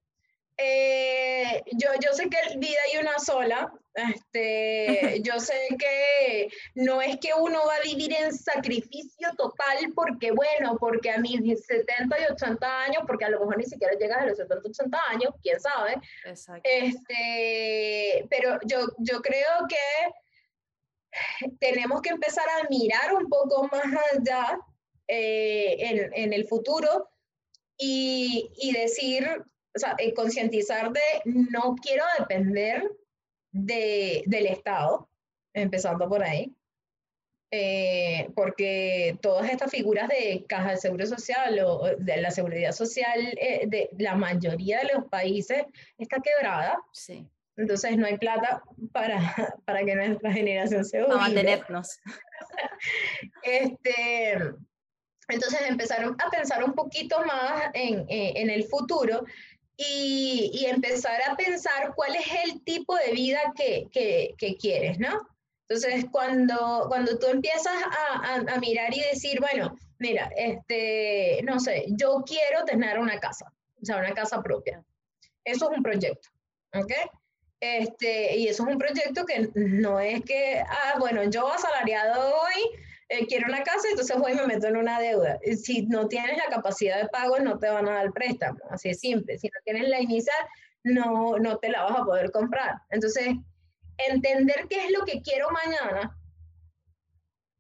Eh, 0.57 1.63
yo, 1.73 1.89
yo 2.01 2.13
sé 2.13 2.29
que 2.31 2.39
vida 2.59 2.79
hay 2.93 3.01
una 3.01 3.19
sola, 3.19 3.73
este, 3.95 5.21
yo 5.23 5.39
sé 5.39 5.55
que 5.79 6.49
no 6.75 7.01
es 7.01 7.19
que 7.19 7.33
uno 7.39 7.61
va 7.67 7.77
a 7.77 7.81
vivir 7.83 8.13
en 8.13 8.33
sacrificio 8.33 9.29
total 9.37 9.93
porque, 9.95 10.33
bueno, 10.33 10.77
porque 10.79 11.11
a 11.11 11.19
mis 11.19 11.65
70 11.65 12.21
y 12.21 12.33
80 12.33 12.83
años, 12.83 13.03
porque 13.07 13.25
a 13.25 13.29
lo 13.31 13.41
mejor 13.41 13.59
ni 13.59 13.65
siquiera 13.65 13.95
llegas 13.95 14.23
a 14.23 14.27
los 14.27 14.37
70 14.37 14.63
y 14.65 14.71
80 14.71 14.99
años, 15.11 15.35
quién 15.43 15.61
sabe. 15.61 16.01
Este, 16.65 18.27
pero 18.29 18.59
yo, 18.65 18.87
yo 18.99 19.23
creo 19.23 19.67
que 19.69 19.77
tenemos 21.61 22.03
que 22.03 22.11
empezar 22.11 22.47
a 22.49 22.69
mirar 22.69 23.15
un 23.15 23.29
poco 23.29 23.69
más 23.69 23.85
allá 24.13 24.59
eh, 25.07 25.77
en, 25.79 26.11
en 26.15 26.33
el 26.33 26.49
futuro 26.49 27.09
y, 27.79 28.51
y 28.57 28.73
decir, 28.73 29.29
o 29.75 29.79
sea, 29.79 29.95
eh, 29.99 30.15
concientizar 30.15 30.93
de 30.93 31.01
no 31.25 31.77
quiero 31.81 32.05
depender 32.19 32.91
de, 33.55 34.25
del 34.27 34.47
Estado, 34.47 35.09
empezando 35.55 36.09
por 36.09 36.23
ahí, 36.23 36.53
eh, 37.53 38.31
porque 38.35 39.17
todas 39.23 39.49
estas 39.49 39.71
figuras 39.71 40.09
de 40.09 40.45
caja 40.49 40.73
de 40.73 40.77
seguro 40.77 41.07
social 41.07 41.61
o 41.65 41.87
de 41.97 42.17
la 42.17 42.33
seguridad 42.33 42.73
social 42.73 43.21
eh, 43.41 43.67
de 43.69 43.91
la 43.97 44.17
mayoría 44.17 44.81
de 44.81 44.91
los 44.93 45.05
países 45.05 45.65
está 45.97 46.19
quebrada. 46.21 46.77
Sí. 46.93 47.29
Entonces 47.57 47.97
no 47.97 48.07
hay 48.07 48.19
plata 48.19 48.65
para, 48.91 49.19
para 49.65 49.85
que 49.85 49.95
nuestra 49.95 50.33
generación 50.33 50.85
se 50.85 51.05
Para 51.05 51.17
mantenernos. 51.17 52.01
este, 53.45 54.33
entonces 55.29 55.61
empezaron 55.69 56.17
a 56.27 56.31
pensar 56.31 56.65
un 56.65 56.73
poquito 56.73 57.25
más 57.25 57.71
en, 57.73 58.05
en 58.09 58.51
el 58.51 58.65
futuro 58.65 59.25
y, 59.77 60.51
y, 60.55 60.67
empezar 60.67 61.21
a 61.29 61.37
pensar 61.37 61.95
cuál 61.97 62.15
es 62.15 62.27
el 62.45 62.63
tipo 62.63 62.95
de 62.97 63.13
vida 63.13 63.41
que, 63.57 63.89
que, 63.91 64.35
que 64.39 64.57
quieres, 64.57 64.99
¿no? 64.99 65.29
Entonces, 65.69 66.05
cuando, 66.13 66.87
cuando 66.89 67.19
tú 67.19 67.27
empiezas 67.27 67.75
a, 68.23 68.35
a, 68.37 68.59
mirar 68.61 68.95
y 68.95 69.01
decir, 69.01 69.41
bueno, 69.41 69.77
mira, 69.99 70.31
este, 70.37 71.41
no 71.43 71.59
sé, 71.59 71.87
yo 71.89 72.23
quiero 72.27 72.65
tener 72.65 72.99
una 72.99 73.19
casa, 73.19 73.51
o 73.81 73.85
sea, 73.85 73.97
una 73.97 74.13
casa 74.13 74.43
propia. 74.43 74.85
Eso 75.43 75.71
es 75.71 75.77
un 75.77 75.83
proyecto, 75.83 76.29
¿ok? 76.75 76.93
Este, 77.61 78.37
y 78.37 78.49
eso 78.49 78.65
es 78.65 78.75
un 78.75 78.79
proyecto 78.79 79.25
que 79.25 79.49
no 79.55 79.99
es 79.99 80.23
que, 80.23 80.61
ah, 80.61 80.97
bueno, 80.99 81.25
yo 81.25 81.51
asalariado 81.51 82.35
hoy, 82.43 82.81
eh, 83.09 83.27
quiero 83.27 83.49
una 83.49 83.63
casa, 83.63 83.89
entonces 83.91 84.17
voy 84.19 84.33
y 84.33 84.37
me 84.37 84.47
meto 84.47 84.67
en 84.67 84.77
una 84.77 84.99
deuda. 84.99 85.39
Si 85.63 85.83
no 85.83 86.09
tienes 86.09 86.37
la 86.37 86.55
capacidad 86.55 87.01
de 87.01 87.09
pago, 87.09 87.39
no 87.39 87.59
te 87.59 87.69
van 87.69 87.89
a 87.89 87.95
dar 87.95 88.13
préstamo, 88.13 88.59
así 88.71 88.91
es 88.91 89.01
simple. 89.01 89.39
Si 89.39 89.49
no 89.49 89.61
tienes 89.65 89.89
la 89.89 90.01
inicial, 90.01 90.37
no, 90.85 91.39
no 91.39 91.59
te 91.59 91.69
la 91.69 91.83
vas 91.83 92.01
a 92.01 92.05
poder 92.05 92.31
comprar. 92.31 92.81
Entonces, 92.91 93.35
entender 93.99 94.67
qué 94.69 94.87
es 94.87 94.91
lo 94.91 95.05
que 95.05 95.23
quiero 95.23 95.49
mañana 95.51 96.19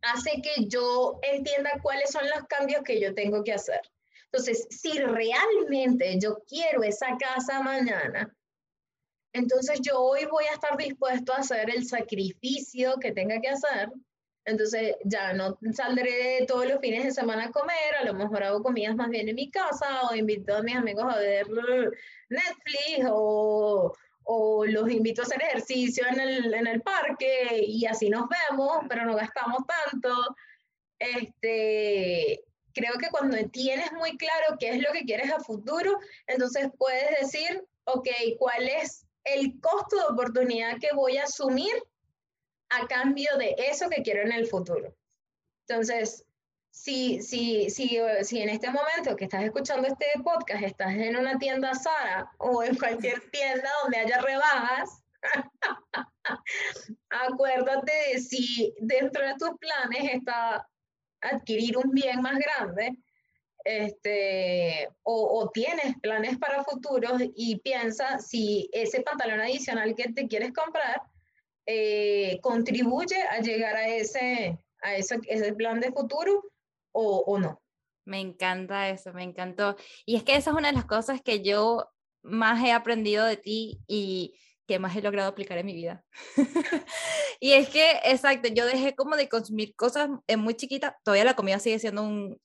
hace 0.02 0.42
que 0.42 0.66
yo 0.66 1.18
entienda 1.22 1.70
cuáles 1.82 2.10
son 2.10 2.22
los 2.34 2.44
cambios 2.46 2.82
que 2.82 3.00
yo 3.00 3.14
tengo 3.14 3.42
que 3.42 3.52
hacer. 3.52 3.80
Entonces, 4.26 4.66
si 4.70 4.98
realmente 4.98 6.18
yo 6.20 6.42
quiero 6.46 6.82
esa 6.82 7.16
casa 7.16 7.62
mañana, 7.62 8.34
entonces 9.32 9.80
yo 9.80 10.00
hoy 10.00 10.26
voy 10.26 10.44
a 10.44 10.54
estar 10.54 10.76
dispuesto 10.76 11.32
a 11.32 11.38
hacer 11.38 11.70
el 11.70 11.86
sacrificio 11.86 12.96
que 13.00 13.12
tenga 13.12 13.40
que 13.40 13.48
hacer 13.48 13.90
entonces 14.44 14.96
ya 15.04 15.32
no 15.32 15.58
saldré 15.72 16.44
todos 16.46 16.66
los 16.66 16.80
fines 16.80 17.04
de 17.04 17.12
semana 17.12 17.46
a 17.46 17.50
comer, 17.50 17.94
a 17.98 18.04
lo 18.04 18.14
mejor 18.14 18.42
hago 18.42 18.62
comidas 18.62 18.94
más 18.94 19.08
bien 19.08 19.28
en 19.28 19.34
mi 19.34 19.50
casa 19.50 20.08
o 20.10 20.14
invito 20.14 20.56
a 20.56 20.62
mis 20.62 20.76
amigos 20.76 21.04
a 21.12 21.18
ver 21.18 21.46
Netflix 22.28 23.06
o, 23.10 23.94
o 24.24 24.66
los 24.66 24.90
invito 24.90 25.22
a 25.22 25.24
hacer 25.24 25.42
ejercicio 25.42 26.04
en 26.08 26.20
el, 26.20 26.54
en 26.54 26.66
el 26.66 26.82
parque 26.82 27.64
y 27.66 27.86
así 27.86 28.10
nos 28.10 28.26
vemos, 28.50 28.84
pero 28.88 29.04
no 29.04 29.14
gastamos 29.14 29.62
tanto. 29.66 30.10
Este, 30.98 32.42
creo 32.72 32.94
que 32.98 33.10
cuando 33.10 33.36
tienes 33.50 33.92
muy 33.92 34.16
claro 34.16 34.56
qué 34.58 34.70
es 34.70 34.82
lo 34.82 34.92
que 34.92 35.04
quieres 35.04 35.32
a 35.32 35.40
futuro, 35.40 35.98
entonces 36.26 36.68
puedes 36.78 37.20
decir, 37.20 37.62
ok, 37.84 38.08
¿cuál 38.38 38.68
es 38.68 39.06
el 39.24 39.58
costo 39.60 39.96
de 39.96 40.12
oportunidad 40.12 40.78
que 40.78 40.94
voy 40.94 41.16
a 41.16 41.24
asumir 41.24 41.72
a 42.80 42.86
cambio 42.86 43.36
de 43.38 43.54
eso 43.58 43.88
que 43.88 44.02
quiero 44.02 44.22
en 44.22 44.32
el 44.32 44.46
futuro. 44.46 44.94
Entonces, 45.66 46.24
si, 46.70 47.22
si, 47.22 47.70
si, 47.70 47.98
si 48.22 48.42
en 48.42 48.48
este 48.48 48.70
momento 48.70 49.16
que 49.16 49.24
estás 49.24 49.44
escuchando 49.44 49.86
este 49.86 50.06
podcast 50.22 50.64
estás 50.64 50.92
en 50.92 51.16
una 51.16 51.38
tienda 51.38 51.74
Sara 51.74 52.30
o 52.38 52.62
en 52.62 52.76
cualquier 52.76 53.20
tienda 53.30 53.70
donde 53.82 53.98
haya 53.98 54.20
rebajas, 54.20 55.02
acuérdate 57.10 57.92
de 58.12 58.18
si 58.20 58.74
dentro 58.80 59.24
de 59.24 59.34
tus 59.38 59.50
planes 59.58 60.14
está 60.14 60.68
adquirir 61.20 61.78
un 61.78 61.90
bien 61.92 62.20
más 62.20 62.38
grande 62.38 62.98
este, 63.64 64.88
o, 65.02 65.40
o, 65.40 65.50
tienes 65.50 65.98
planes 66.02 66.36
para 66.38 66.64
futuros 66.64 67.22
y 67.34 67.56
piensa 67.60 68.18
si 68.18 68.68
ese 68.72 69.00
pantalón 69.00 69.40
adicional 69.40 69.94
que 69.94 70.12
te 70.12 70.28
quieres 70.28 70.52
comprar 70.52 71.00
eh, 71.66 72.38
contribuye 72.42 73.20
a 73.22 73.40
llegar 73.40 73.76
a 73.76 73.88
ese, 73.88 74.58
a 74.82 74.96
ese, 74.96 75.18
ese 75.26 75.54
plan 75.54 75.80
de 75.80 75.92
futuro 75.92 76.44
o, 76.92 77.24
o 77.26 77.38
no. 77.38 77.60
Me 78.04 78.20
encanta 78.20 78.90
eso, 78.90 79.12
me 79.12 79.22
encantó. 79.22 79.76
Y 80.04 80.16
es 80.16 80.24
que 80.24 80.36
esa 80.36 80.50
es 80.50 80.56
una 80.56 80.68
de 80.68 80.74
las 80.74 80.84
cosas 80.84 81.22
que 81.22 81.42
yo 81.42 81.88
más 82.22 82.62
he 82.64 82.72
aprendido 82.72 83.24
de 83.24 83.36
ti 83.36 83.80
y 83.86 84.34
que 84.66 84.78
más 84.78 84.96
he 84.96 85.02
logrado 85.02 85.28
aplicar 85.28 85.58
en 85.58 85.66
mi 85.66 85.74
vida. 85.74 86.04
y 87.40 87.52
es 87.52 87.68
que, 87.68 88.00
exacto, 88.04 88.48
yo 88.48 88.66
dejé 88.66 88.94
como 88.94 89.16
de 89.16 89.28
consumir 89.28 89.74
cosas 89.76 90.08
muy 90.36 90.54
chiquita, 90.54 90.98
todavía 91.02 91.24
la 91.24 91.36
comida 91.36 91.58
sigue 91.58 91.78
siendo 91.78 92.02
un... 92.02 92.40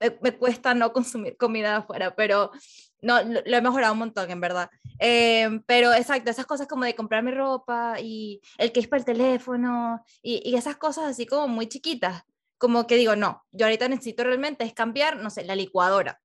Me, 0.00 0.36
cuesta 0.38 0.74
no 0.74 0.92
consumir 0.92 1.36
comida 1.36 1.78
afuera, 1.78 2.14
pero 2.14 2.52
no, 3.00 3.22
lo, 3.22 3.40
he 3.44 3.62
mejorado 3.62 3.92
un 3.92 4.00
montón, 4.00 4.30
en 4.30 4.40
verdad. 4.40 4.70
Em, 4.98 5.62
pero 5.66 5.92
exacto, 5.92 6.30
esas 6.30 6.46
cosas 6.46 6.66
como 6.66 6.84
de 6.84 6.94
comprar 6.94 7.22
mi 7.22 7.30
ropa 7.30 8.00
y 8.00 8.40
el 8.58 8.72
que 8.72 8.80
es 8.80 8.88
para 8.88 9.00
el 9.00 9.04
teléfono 9.04 10.02
y, 10.22 10.42
y 10.48 10.56
esas 10.56 10.76
cosas 10.76 11.04
así 11.04 11.26
como 11.26 11.48
muy 11.48 11.68
chiquitas, 11.68 12.22
como 12.58 12.86
que 12.86 12.96
digo, 12.96 13.16
no, 13.16 13.44
yo 13.52 13.66
ahorita 13.66 13.88
necesito 13.88 14.24
realmente 14.24 14.64
es 14.64 14.74
cambiar, 14.74 15.16
no 15.16 15.30
sé, 15.30 15.44
la 15.44 15.54
licuadora. 15.54 16.20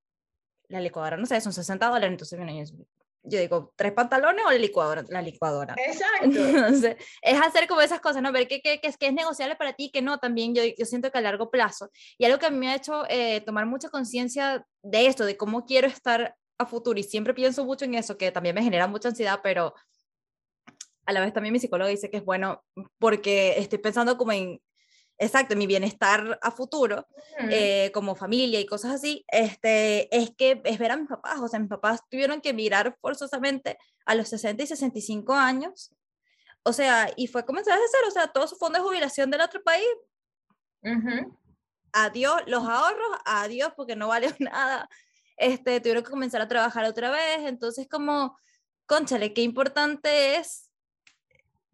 La 0.69 0.82
licuadora, 0.82 1.17
no 1.17 1.26
sé, 1.26 1.39
son 1.41 1.53
60 1.53 1.86
dólares, 1.88 2.11
entonces 2.11 2.39
yo 3.26 3.39
digo, 3.39 3.74
¿tres 3.78 3.93
pantalones 3.93 4.43
o 4.45 4.51
la 4.51 4.57
licuadora? 4.57 5.03
La 5.07 5.21
licuadora. 5.21 5.76
Exacto. 5.78 6.26
Entonces, 6.26 6.97
es 7.21 7.41
hacer 7.41 7.67
como 7.67 7.82
esas 7.82 8.01
cosas, 8.01 8.21
¿no? 8.21 8.32
Ver 8.32 8.47
qué, 8.47 8.61
qué, 8.61 8.80
qué, 8.82 8.89
es, 8.89 8.97
qué 8.97 9.07
es 9.07 9.13
negociable 9.13 9.55
para 9.55 9.74
ti, 9.74 9.91
que 9.91 10.01
no, 10.01 10.17
también 10.17 10.53
yo, 10.53 10.63
yo 10.78 10.86
siento 10.86 11.09
que 11.09 11.19
a 11.19 11.21
largo 11.21 11.49
plazo. 11.49 11.89
Y 12.17 12.26
algo 12.26 12.38
que 12.38 12.47
a 12.47 12.49
mí 12.49 12.57
me 12.57 12.69
ha 12.69 12.76
hecho 12.76 13.05
eh, 13.09 13.41
tomar 13.41 13.65
mucha 13.65 13.89
conciencia 13.89 14.65
de 14.82 15.05
esto, 15.05 15.26
de 15.26 15.38
cómo 15.38 15.65
quiero 15.65 15.88
estar 15.88 16.36
a 16.64 16.68
futuro, 16.68 16.99
y 16.99 17.03
siempre 17.03 17.34
pienso 17.34 17.66
mucho 17.66 17.86
en 17.86 17.95
eso, 17.95 18.18
que 18.18 18.32
también 18.32 18.55
me 18.55 18.64
genera 18.64 18.88
mucha 18.88 19.09
ansiedad, 19.09 19.39
pero 19.43 19.74
a 21.05 21.14
la 21.14 21.20
vez 21.20 21.34
también 21.34 21.53
mi 21.53 21.59
psicólogo 21.59 21.89
dice 21.89 22.09
que 22.09 22.18
es 22.18 22.26
bueno 22.26 22.64
porque 22.97 23.59
estoy 23.59 23.80
pensando 23.80 24.18
como 24.18 24.32
en 24.32 24.61
exacto, 25.18 25.55
mi 25.55 25.68
bienestar 25.68 26.39
a 26.41 26.51
futuro, 26.51 27.07
eh, 27.49 27.91
como 27.93 28.16
familia 28.16 28.59
y 28.59 28.66
cosas 28.66 28.93
así, 28.93 29.26
este, 29.28 30.16
es 30.16 30.32
que 30.36 30.61
es 30.64 30.80
ver 30.80 30.91
a 30.91 30.97
mis 30.97 31.07
papás, 31.07 31.39
o 31.39 31.47
sea, 31.47 31.59
mis 31.59 31.70
papás 31.70 32.01
tuvieron 32.09 32.41
que 32.41 32.53
mirar 32.53 32.97
forzosamente 32.99 33.78
a 34.05 34.16
los 34.16 34.30
60 34.30 34.64
y 34.64 34.68
65 34.68 35.34
años, 35.34 35.93
o 36.64 36.74
sea, 36.74 37.11
y 37.16 37.28
fue 37.28 37.45
comenzar 37.45 37.74
a 37.74 37.84
hacer, 37.84 38.07
o 38.07 38.11
sea, 38.11 38.28
todo 38.28 38.47
su 38.47 38.55
fondo 38.55 38.80
de 38.80 38.86
jubilación 38.86 39.30
del 39.32 39.41
otro 39.41 39.61
país, 39.64 39.88
adiós, 41.93 42.41
los 42.47 42.64
ahorros, 42.64 43.18
adiós, 43.26 43.72
porque 43.76 43.95
no 43.95 44.07
vale 44.07 44.28
nada, 44.39 44.89
este, 45.44 45.80
tuvieron 45.80 46.04
que 46.04 46.12
comenzar 46.12 46.41
a 46.41 46.48
trabajar 46.48 46.86
otra 46.86 47.12
vez, 47.12 47.39
entonces 47.46 47.88
como, 47.89 48.38
conchale, 48.86 49.34
qué 49.34 49.41
importante 49.41 50.38
es 50.38 50.70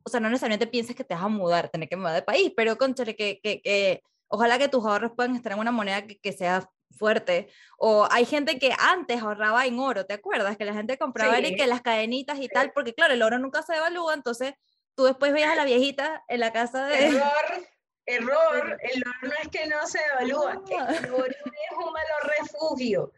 o 0.04 0.10
sea, 0.10 0.20
no 0.20 0.30
necesariamente 0.30 0.68
pienses 0.68 0.96
que 0.96 1.04
te 1.04 1.14
vas 1.14 1.24
a 1.24 1.28
mudar, 1.28 1.70
tener 1.70 1.88
que 1.88 1.96
mudar 1.96 2.16
de 2.16 2.22
país, 2.22 2.52
pero 2.56 2.78
conchale, 2.78 3.16
que, 3.16 3.40
que, 3.42 3.62
que 3.62 4.02
ojalá 4.28 4.58
que 4.58 4.68
tus 4.68 4.84
ahorros 4.86 5.12
puedan 5.16 5.36
estar 5.36 5.52
en 5.52 5.60
una 5.60 5.72
moneda 5.72 6.06
que, 6.06 6.18
que, 6.20 6.32
sea 6.32 6.68
fuerte. 6.98 7.50
O 7.78 8.08
hay 8.10 8.26
gente 8.26 8.58
que 8.58 8.74
antes 8.78 9.22
ahorraba 9.22 9.66
en 9.66 9.80
oro, 9.80 10.06
¿te 10.06 10.16
acuerdas? 10.16 10.58
Que 10.58 10.66
la 10.66 10.74
gente 10.74 10.98
compraba 10.98 11.38
sí. 11.38 11.46
y 11.48 11.56
que 11.56 11.68
las 11.68 11.82
cadenitas 11.82 12.40
y 12.40 12.48
tal, 12.48 12.72
porque 12.74 12.94
claro, 12.94 13.14
el 13.14 13.22
oro 13.22 13.38
nunca 13.40 13.62
se 13.62 13.74
devalúa, 13.74 14.14
entonces 14.14 14.54
tú 14.96 15.04
después 15.04 15.32
veías 15.32 15.52
a 15.52 15.56
la 15.56 15.66
viejita 15.66 16.24
en 16.28 16.40
la 16.40 16.52
casa 16.52 16.88
de... 16.88 17.08
Error, 17.08 17.68
error, 18.06 18.78
el 18.82 19.04
oro 19.04 19.18
no 19.22 19.34
es 19.44 19.48
que 19.50 19.68
no 19.68 19.86
se 19.86 20.00
devalúa, 20.00 20.54
el 20.54 21.14
oro 21.14 21.26
es 21.26 21.78
un 21.78 21.94
valor 21.94 22.34
refugio. 22.40 23.14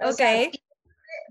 O 0.00 0.10
ok. 0.10 0.16
Sea, 0.16 0.50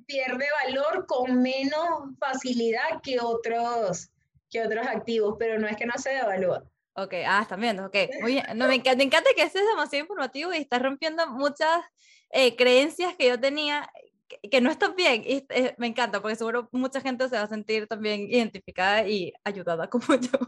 pierde 0.05 0.45
valor 0.65 1.05
con 1.05 1.41
menos 1.41 2.15
facilidad 2.19 3.01
que 3.03 3.19
otros 3.19 4.09
que 4.49 4.61
otros 4.61 4.87
activos, 4.87 5.35
pero 5.37 5.59
no 5.59 5.67
es 5.67 5.75
que 5.75 5.85
no 5.85 5.97
se 5.97 6.11
devalúa. 6.11 6.63
Ok, 6.93 7.13
ah, 7.27 7.41
están 7.41 7.61
viendo, 7.61 7.85
ok. 7.85 7.95
Muy 8.21 8.33
bien. 8.33 8.45
No, 8.55 8.67
me, 8.67 8.75
encanta, 8.75 8.97
me 8.97 9.03
encanta 9.03 9.29
que 9.35 9.43
este 9.43 9.59
es 9.59 9.67
demasiado 9.67 10.03
informativo 10.03 10.53
y 10.53 10.57
está 10.57 10.79
rompiendo 10.79 11.27
muchas 11.27 11.83
eh, 12.31 12.55
creencias 12.55 13.15
que 13.15 13.27
yo 13.27 13.39
tenía 13.39 13.89
que, 14.27 14.49
que 14.49 14.61
no 14.61 14.69
están 14.69 14.95
bien. 14.95 15.23
Y, 15.25 15.45
eh, 15.49 15.75
me 15.77 15.87
encanta 15.87 16.21
porque 16.21 16.35
seguro 16.35 16.69
mucha 16.71 17.01
gente 17.01 17.27
se 17.29 17.35
va 17.37 17.43
a 17.43 17.47
sentir 17.47 17.87
también 17.87 18.21
identificada 18.29 19.07
y 19.07 19.33
ayudada 19.43 19.89
como 19.89 20.15
yo. 20.15 20.39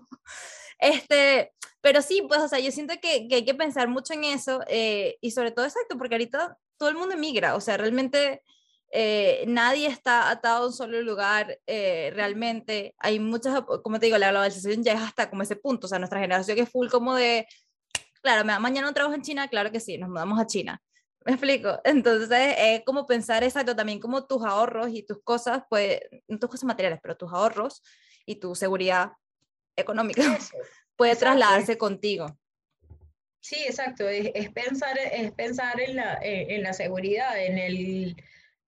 Este, 0.80 1.54
pero 1.82 2.02
sí, 2.02 2.24
pues, 2.28 2.42
o 2.42 2.48
sea, 2.48 2.60
yo 2.60 2.72
siento 2.72 2.94
que, 3.02 3.28
que 3.28 3.36
hay 3.36 3.46
que 3.46 3.56
pensar 3.56 3.88
mucho 3.88 4.14
en 4.14 4.24
eso 4.26 4.62
eh, 4.68 5.18
y 5.22 5.32
sobre 5.32 5.52
todo, 5.52 5.66
exacto, 5.66 5.98
porque 5.98 6.16
ahorita 6.16 6.58
todo 6.78 6.90
el 6.90 6.96
mundo 6.96 7.16
emigra, 7.16 7.56
o 7.56 7.62
sea, 7.62 7.78
realmente 7.78 8.42
eh, 8.92 9.44
nadie 9.48 9.88
está 9.88 10.30
atado 10.32 10.64
a 10.64 10.68
un 10.68 10.74
solo 10.74 11.02
lugar 11.02 11.60
eh, 11.68 12.12
realmente. 12.16 12.96
Hay 13.00 13.20
muchas, 13.20 13.62
como 13.84 14.00
te 14.00 14.08
digo, 14.08 14.18
la 14.18 14.32
globalización 14.32 14.84
ya 14.84 14.94
es 14.94 15.02
hasta 15.02 15.30
como 15.30 15.44
ese 15.44 15.56
punto, 15.56 15.88
o 15.88 15.90
sea, 15.90 16.00
nuestra 16.00 16.20
generación 16.20 16.56
que 16.56 16.64
es 16.64 16.70
full 16.70 16.90
como 16.90 17.16
de, 17.16 17.48
claro, 18.22 18.46
mañana 18.60 18.88
no 18.88 18.94
trabajo 18.94 19.16
en 19.16 19.22
China, 19.22 19.48
claro 19.48 19.72
que 19.72 19.80
sí, 19.80 19.98
nos 19.98 20.10
mudamos 20.10 20.40
a 20.40 20.48
China. 20.48 20.82
¿Me 21.26 21.34
explico? 21.34 21.80
Entonces, 21.84 22.56
es 22.58 22.84
como 22.86 23.06
pensar 23.06 23.44
exacto 23.44 23.76
también 23.76 24.00
como 24.00 24.26
tus 24.26 24.44
ahorros 24.44 24.90
y 24.92 25.04
tus 25.04 25.22
cosas, 25.22 25.64
pues, 25.70 26.00
no 26.28 26.40
tus 26.40 26.50
cosas 26.50 26.66
materiales, 26.66 27.00
pero 27.02 27.18
tus 27.18 27.32
ahorros 27.32 27.84
y 28.26 28.36
tu 28.36 28.56
seguridad 28.56 29.12
económica 29.76 30.22
Eso. 30.22 30.56
puede 30.96 31.14
exacto. 31.14 31.38
trasladarse 31.38 31.78
contigo. 31.78 32.38
Sí, 33.42 33.58
exacto, 33.66 34.08
es, 34.08 34.32
es, 34.34 34.52
pensar, 34.52 34.98
es 34.98 35.32
pensar 35.32 35.80
en 35.80 35.96
la, 35.96 36.20
en 36.22 36.62
la 36.62 36.74
seguridad, 36.74 37.42
en 37.42 37.58
el, 37.58 38.16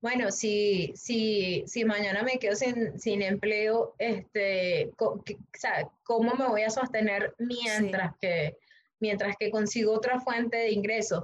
bueno, 0.02 0.32
si, 0.32 0.94
si, 0.96 1.64
si 1.68 1.86
mañana 1.86 2.24
me 2.24 2.40
quedo 2.40 2.56
sin, 2.56 3.00
sin 3.00 3.22
empleo, 3.22 3.94
este, 4.00 4.92
o 4.98 5.24
sea, 5.54 5.88
¿cómo 6.04 6.34
me 6.34 6.48
voy 6.48 6.64
a 6.64 6.72
sostener 6.72 7.36
mientras, 7.38 8.14
sí. 8.14 8.18
que, 8.22 8.58
mientras 9.00 9.36
que 9.38 9.52
consigo 9.52 9.94
otra 9.94 10.20
fuente 10.20 10.58
de 10.58 10.72
ingresos? 10.72 11.24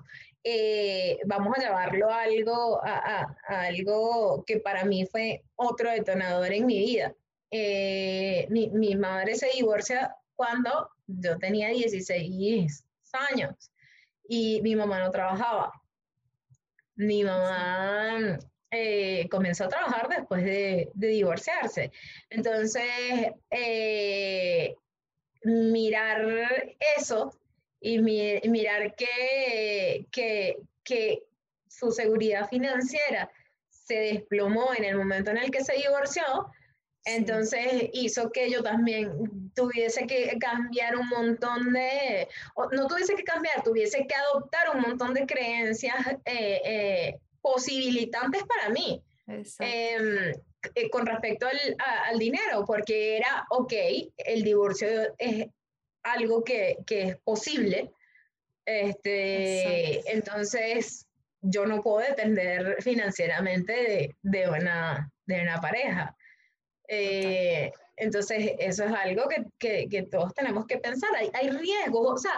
Eh, 0.49 1.19
vamos 1.25 1.57
a 1.57 1.59
llevarlo 1.59 2.09
a 2.09 2.21
algo, 2.21 2.79
a, 2.81 3.35
algo 3.49 4.45
que 4.47 4.61
para 4.61 4.85
mí 4.85 5.05
fue 5.05 5.43
otro 5.57 5.91
detonador 5.91 6.53
en 6.53 6.65
mi 6.65 6.79
vida. 6.79 7.13
Eh, 7.51 8.47
mi, 8.49 8.69
mi 8.69 8.95
madre 8.95 9.35
se 9.35 9.49
divorcia 9.53 10.15
cuando 10.37 10.89
yo 11.05 11.37
tenía 11.37 11.67
16 11.67 12.81
años 13.29 13.73
y 14.29 14.61
mi 14.61 14.73
mamá 14.77 14.99
no 14.99 15.11
trabajaba. 15.11 15.73
Mi 16.95 17.25
mamá 17.25 18.39
eh, 18.71 19.27
comenzó 19.29 19.65
a 19.65 19.67
trabajar 19.67 20.07
después 20.07 20.45
de, 20.45 20.89
divorciarse. 20.93 21.91
Entonces, 22.29 22.85
mirar 25.43 26.25
eso 26.97 27.37
y 27.79 27.99
mi, 27.99 28.39
mirar 28.45 28.95
que, 28.95 30.05
que, 30.11 30.57
que 30.83 31.23
su 31.67 31.91
seguridad 31.91 32.49
financiera 32.49 33.29
se 33.69 33.95
desplomó 33.95 34.73
en 34.75 34.83
el 34.83 34.97
momento 34.97 35.31
en 35.31 35.37
el 35.37 35.51
que 35.51 35.63
se 35.63 35.73
divorció, 35.73 36.23
entonces 37.05 37.89
hizo 37.93 38.31
que 38.31 38.49
yo 38.49 38.61
también 38.61 39.51
tuviese 39.55 40.05
que 40.07 40.37
cambiar 40.39 40.97
un 40.97 41.07
montón 41.07 41.71
de, 41.71 42.27
no 42.73 42.87
tuviese 42.87 43.15
que 43.15 43.23
cambiar, 43.23 43.63
tuviese 43.63 44.05
que 44.05 44.15
adoptar 44.15 44.75
un 44.75 44.81
montón 44.81 45.13
de 45.13 45.25
creencias 45.25 45.95
eh, 46.25 46.61
eh, 46.65 47.19
posibilitantes 47.41 48.43
para 48.43 48.69
mí 48.69 49.01
eh, 49.59 50.33
eh, 50.75 50.89
con 50.89 51.05
respecto 51.05 51.47
al, 51.47 51.57
a, 51.79 52.09
al, 52.09 52.19
dinero, 52.19 52.65
porque 52.65 53.17
era, 53.17 53.45
ok, 53.49 53.73
el 54.17 54.43
divorcio 54.43 54.87
es 55.17 55.47
algo 56.13 56.43
que, 56.43 56.77
que 56.85 57.03
es 57.03 57.17
posible, 57.17 57.91
este, 58.65 60.11
entonces 60.11 61.07
yo 61.41 61.65
no 61.65 61.81
puedo 61.81 62.05
depender 62.05 62.81
financieramente 62.81 63.73
de, 63.73 64.15
de, 64.21 64.49
una, 64.49 65.09
de 65.25 65.41
una 65.41 65.61
pareja. 65.61 66.15
Eh, 66.87 67.71
entonces, 67.95 68.51
eso 68.59 68.83
es 68.83 68.93
algo 68.93 69.27
que, 69.27 69.45
que, 69.57 69.89
que, 69.89 70.03
todos 70.03 70.33
tenemos 70.33 70.67
que 70.67 70.77
pensar. 70.77 71.09
Hay, 71.15 71.31
hay 71.33 71.49
riesgos. 71.49 72.13
O 72.13 72.17
sea, 72.17 72.33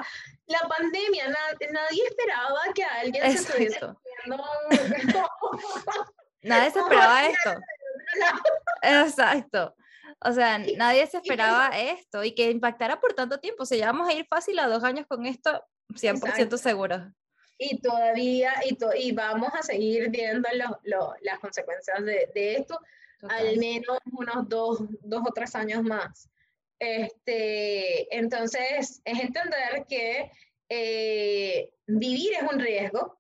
la 0.48 0.60
pandemia, 0.68 1.28
na, 1.28 1.40
nadie 1.72 2.04
esperaba 2.08 2.60
que 2.74 2.84
alguien 2.84 3.26
Exacto. 3.26 3.58
se 3.58 3.64
estuviese 3.64 3.80
Nadie 6.44 6.72
se 6.72 6.80
esperaba 6.80 7.26
esto. 7.28 7.56
Exacto. 8.82 9.76
O 10.22 10.34
sea, 10.34 10.58
nadie 10.78 11.08
se 11.08 11.18
esperaba 11.18 11.70
esto 11.70 12.24
y 12.24 12.34
que 12.34 12.52
impactara 12.52 13.00
por 13.00 13.14
tanto 13.14 13.40
tiempo. 13.40 13.64
O 13.64 13.66
sea, 13.66 13.78
ya 13.78 13.86
vamos 13.88 14.10
a 14.10 14.14
ir 14.14 14.26
fácil 14.28 14.60
a 14.60 14.68
dos 14.68 14.84
años 14.84 15.06
con 15.08 15.26
esto, 15.26 15.64
100% 15.90 16.28
Exacto. 16.28 16.58
seguros. 16.58 17.02
Y 17.58 17.82
todavía, 17.82 18.54
y, 18.66 18.76
to 18.76 18.90
y 18.96 19.12
vamos 19.12 19.50
a 19.54 19.62
seguir 19.62 20.10
viendo 20.10 20.48
lo, 20.54 20.80
lo, 20.84 21.14
las 21.22 21.40
consecuencias 21.40 22.04
de, 22.06 22.30
de 22.34 22.56
esto, 22.56 22.80
Total. 23.20 23.48
al 23.48 23.58
menos 23.58 23.98
unos 24.12 24.48
dos, 24.48 24.80
dos 25.02 25.24
o 25.28 25.34
tres 25.34 25.56
años 25.56 25.84
más. 25.84 26.30
Este, 26.80 28.16
entonces, 28.16 29.02
es 29.04 29.20
entender 29.20 29.86
que 29.88 30.32
eh, 30.70 31.74
vivir 31.88 32.34
es 32.34 32.44
un 32.50 32.60
riesgo, 32.60 33.19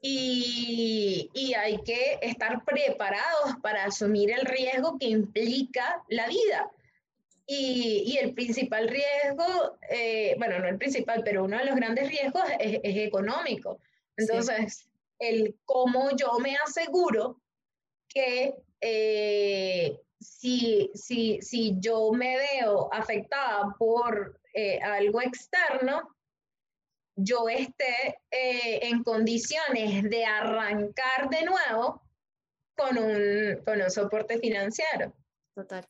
y, 0.00 1.30
y, 1.34 1.54
hay 1.54 1.82
que 1.82 2.18
estar 2.22 2.64
preparados 2.64 3.56
para 3.62 3.84
asumir 3.84 4.30
el 4.30 4.46
riesgo 4.46 4.96
que 4.98 5.06
implica 5.06 6.02
la 6.08 6.28
vida. 6.28 6.70
Y, 7.46 8.04
y 8.06 8.18
el 8.18 8.34
principal 8.34 8.88
riesgo, 8.88 9.78
eh, 9.90 10.36
bueno, 10.38 10.60
no 10.60 10.68
el 10.68 10.78
principal, 10.78 11.22
pero 11.24 11.44
uno 11.44 11.58
de 11.58 11.64
los 11.64 11.76
grandes 11.76 12.08
riesgos 12.08 12.44
es, 12.60 12.78
es 12.82 12.96
económico. 12.96 13.80
Entonces, 14.16 14.88
el 15.18 15.56
cómo 15.64 16.10
yo 16.16 16.38
me 16.38 16.56
aseguro 16.56 17.40
que 18.08 18.54
eh, 18.80 19.98
si, 20.20 20.90
si, 20.94 21.40
si 21.42 21.74
yo 21.78 22.12
me 22.12 22.36
veo 22.36 22.92
afectada 22.92 23.74
por 23.78 24.40
eh, 24.54 24.78
algo 24.80 25.20
externo, 25.20 26.16
yo 27.20 27.48
esté 27.48 28.20
eh, 28.30 28.78
en 28.82 29.02
condiciones 29.02 30.04
de 30.04 30.24
arrancar 30.24 31.28
de 31.28 31.44
nuevo 31.44 32.00
con 32.76 32.96
un, 32.96 33.60
con 33.64 33.82
un 33.82 33.90
soporte 33.90 34.38
financiero. 34.38 35.12
Total. 35.54 35.84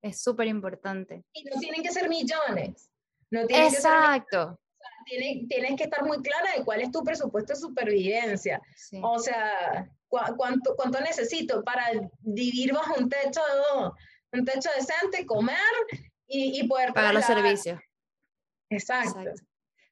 Es 0.00 0.22
súper 0.22 0.46
importante. 0.46 1.24
Y 1.32 1.42
no 1.42 1.58
tienen 1.58 1.82
que 1.82 1.90
ser 1.90 2.08
millones. 2.08 2.88
No 3.30 3.40
Exacto. 3.40 4.60
Que 5.08 5.16
tienes, 5.16 5.48
tienes, 5.48 5.76
que 5.76 5.84
estar 5.84 6.04
muy 6.04 6.22
clara 6.22 6.52
de 6.56 6.64
cuál 6.64 6.82
es 6.82 6.92
tu 6.92 7.02
presupuesto 7.02 7.54
de 7.54 7.58
supervivencia. 7.58 8.62
O 9.02 9.18
sea, 9.18 9.90
cuánto, 10.06 10.76
cuánto 10.76 11.00
necesito 11.00 11.64
para 11.64 11.90
vivir 12.20 12.72
bajo 12.72 12.94
un 12.96 13.08
techo, 13.08 13.40
un 14.32 14.44
techo 14.44 14.70
decente, 14.76 15.26
comer 15.26 15.56
y, 16.28 16.60
y 16.60 16.68
poder 16.68 16.92
pagar 16.92 17.14
los 17.14 17.24
servicios. 17.24 17.80
Exacto. 18.70 19.32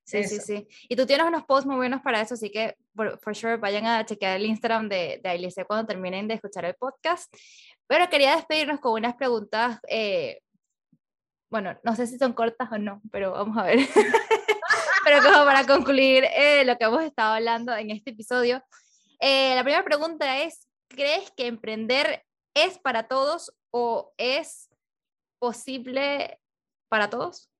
Sí, 0.07 0.23
sí, 0.23 0.39
sí. 0.39 0.69
Y 0.89 0.95
tú 0.95 1.05
tienes 1.05 1.27
unos 1.27 1.45
posts 1.45 1.67
muy 1.67 1.75
buenos 1.75 2.01
para 2.01 2.21
eso, 2.21 2.35
así 2.35 2.49
que 2.49 2.77
por, 2.95 3.19
sure 3.35 3.57
vayan 3.57 3.87
a 3.87 4.07
chequear 4.07 4.37
el 4.37 4.47
Instagram 4.47 4.89
de, 4.89 5.21
de 5.21 5.65
cuando 5.67 5.85
terminen 5.85 6.29
de 6.29 6.35
escuchar 6.35 6.65
el 6.65 6.77
podcast. 6.77 7.35
Pero 7.89 8.09
quería 8.09 8.37
despedirnos 8.37 8.79
con 8.79 8.93
unas 8.93 9.17
preguntas, 9.17 9.81
eh, 9.89 10.41
bueno, 11.51 11.77
no 11.83 11.97
sé 11.97 12.07
si 12.07 12.19
son 12.19 12.35
cortas 12.35 12.71
o 12.71 12.79
no, 12.79 13.03
pero 13.11 13.33
vamos 13.33 13.59
a 13.59 13.65
ver. 13.65 13.79
pero 15.05 15.23
como 15.23 15.45
para 15.45 15.67
concluir 15.67 16.25
eh, 16.25 16.65
lo 16.65 16.79
que 16.79 16.85
hemos 16.85 17.03
estado 17.03 17.35
hablando 17.35 17.75
en 17.75 17.91
este 17.91 18.11
episodio, 18.11 18.63
eh, 19.19 19.57
la 19.57 19.65
primera 19.65 19.85
pregunta 19.85 20.39
es, 20.43 20.69
¿crees 20.89 21.33
que 21.33 21.49
emprender 21.49 22.25
es 22.55 22.79
para 22.79 23.09
todos 23.09 23.53
o 23.73 24.13
es 24.19 24.71
posible 25.41 26.39
para 26.89 27.11
todos? 27.11 27.51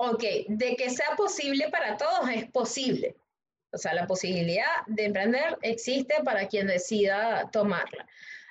Ok, 0.00 0.22
de 0.46 0.76
que 0.76 0.90
sea 0.90 1.16
posible 1.16 1.68
para 1.70 1.96
todos 1.96 2.30
es 2.30 2.48
posible. 2.50 3.16
O 3.72 3.78
sea, 3.78 3.94
la 3.94 4.06
posibilidad 4.06 4.86
de 4.86 5.06
emprender 5.06 5.58
existe 5.62 6.14
para 6.24 6.46
quien 6.46 6.68
decida 6.68 7.50
tomarla. 7.50 8.06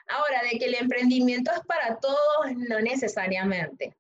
Ahora, 0.10 0.42
de 0.44 0.60
que 0.60 0.66
el 0.66 0.76
emprendimiento 0.76 1.52
es 1.52 1.62
para 1.62 1.98
todos, 2.00 2.54
no 2.56 2.82
necesariamente. 2.82 3.96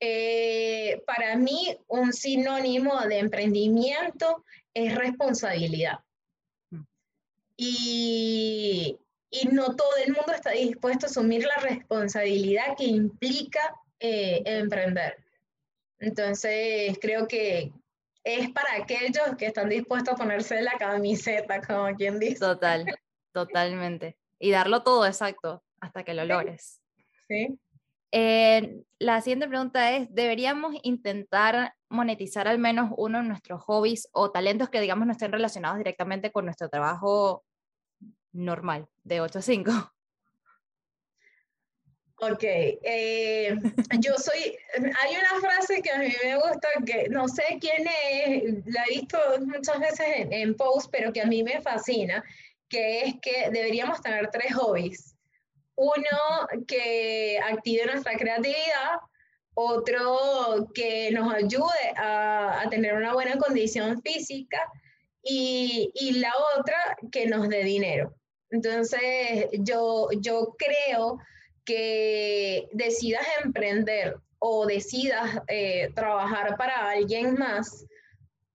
Eh, 0.00 1.02
para 1.06 1.36
mí, 1.36 1.76
un 1.88 2.12
sinónimo 2.12 3.00
de 3.02 3.18
emprendimiento 3.18 4.44
es 4.72 4.94
responsabilidad. 4.94 6.00
Mm. 6.70 6.82
Y, 7.56 8.98
y, 9.30 9.48
no 9.48 9.76
todo 9.76 9.96
el 10.04 10.12
mundo 10.12 10.32
está 10.32 10.52
dispuesto 10.52 11.06
a 11.06 11.10
asumir 11.10 11.44
la 11.44 11.56
responsabilidad 11.56 12.76
que 12.76 12.84
implica 12.84 13.74
eh, 14.00 14.42
emprender. 14.44 15.27
Entonces, 16.00 16.98
creo 17.00 17.26
que 17.26 17.72
es 18.24 18.50
para 18.50 18.82
aquellos 18.82 19.36
que 19.36 19.46
están 19.46 19.68
dispuestos 19.68 20.14
a 20.14 20.16
ponerse 20.16 20.60
la 20.62 20.72
camiseta, 20.78 21.60
como 21.60 21.94
quien 21.96 22.18
dice. 22.18 22.38
Total, 22.38 22.84
totalmente. 23.32 24.16
Y 24.38 24.50
darlo 24.50 24.82
todo 24.82 25.06
exacto 25.06 25.62
hasta 25.80 26.04
que 26.04 26.14
lo 26.14 26.24
logres. 26.24 26.80
Sí. 27.26 27.58
Eh, 28.10 28.82
la 28.98 29.20
siguiente 29.20 29.48
pregunta 29.48 29.96
es, 29.96 30.12
¿deberíamos 30.14 30.74
intentar 30.82 31.74
monetizar 31.88 32.48
al 32.48 32.58
menos 32.58 32.90
uno 32.96 33.18
de 33.18 33.28
nuestros 33.28 33.62
hobbies 33.64 34.08
o 34.12 34.30
talentos 34.30 34.70
que 34.70 34.80
digamos 34.80 35.06
no 35.06 35.12
estén 35.12 35.32
relacionados 35.32 35.78
directamente 35.78 36.32
con 36.32 36.44
nuestro 36.44 36.68
trabajo 36.68 37.44
normal 38.32 38.88
de 39.04 39.20
8 39.20 39.38
a 39.38 39.42
5? 39.42 39.72
Ok, 42.20 42.42
eh, 42.42 43.56
yo 44.00 44.14
soy, 44.16 44.56
hay 44.74 45.16
una 45.16 45.40
frase 45.40 45.80
que 45.80 45.90
a 45.90 45.98
mí 45.98 46.12
me 46.24 46.34
gusta, 46.34 46.68
que 46.84 47.08
no 47.10 47.28
sé 47.28 47.58
quién 47.60 47.86
es, 47.86 48.66
la 48.66 48.82
he 48.86 48.98
visto 48.98 49.18
muchas 49.46 49.78
veces 49.78 50.06
en, 50.16 50.32
en 50.32 50.56
post, 50.56 50.90
pero 50.90 51.12
que 51.12 51.20
a 51.20 51.26
mí 51.26 51.44
me 51.44 51.60
fascina, 51.60 52.24
que 52.68 53.02
es 53.02 53.14
que 53.22 53.50
deberíamos 53.52 54.00
tener 54.00 54.30
tres 54.32 54.52
hobbies. 54.56 55.14
Uno 55.76 56.64
que 56.66 57.38
active 57.38 57.86
nuestra 57.86 58.16
creatividad, 58.16 58.98
otro 59.54 60.68
que 60.74 61.12
nos 61.12 61.32
ayude 61.32 61.92
a, 61.96 62.62
a 62.62 62.68
tener 62.68 62.94
una 62.94 63.14
buena 63.14 63.38
condición 63.38 64.02
física 64.02 64.60
y, 65.22 65.92
y, 65.94 66.18
la 66.18 66.32
otra 66.56 66.96
que 67.12 67.26
nos 67.26 67.48
dé 67.48 67.62
dinero. 67.62 68.12
Entonces, 68.50 69.46
yo, 69.52 70.08
yo 70.20 70.56
creo 70.58 71.18
que 71.68 72.66
decidas 72.72 73.26
emprender 73.44 74.16
o 74.38 74.64
decidas 74.64 75.42
eh, 75.48 75.90
trabajar 75.94 76.56
para 76.56 76.88
alguien 76.88 77.34
más, 77.34 77.84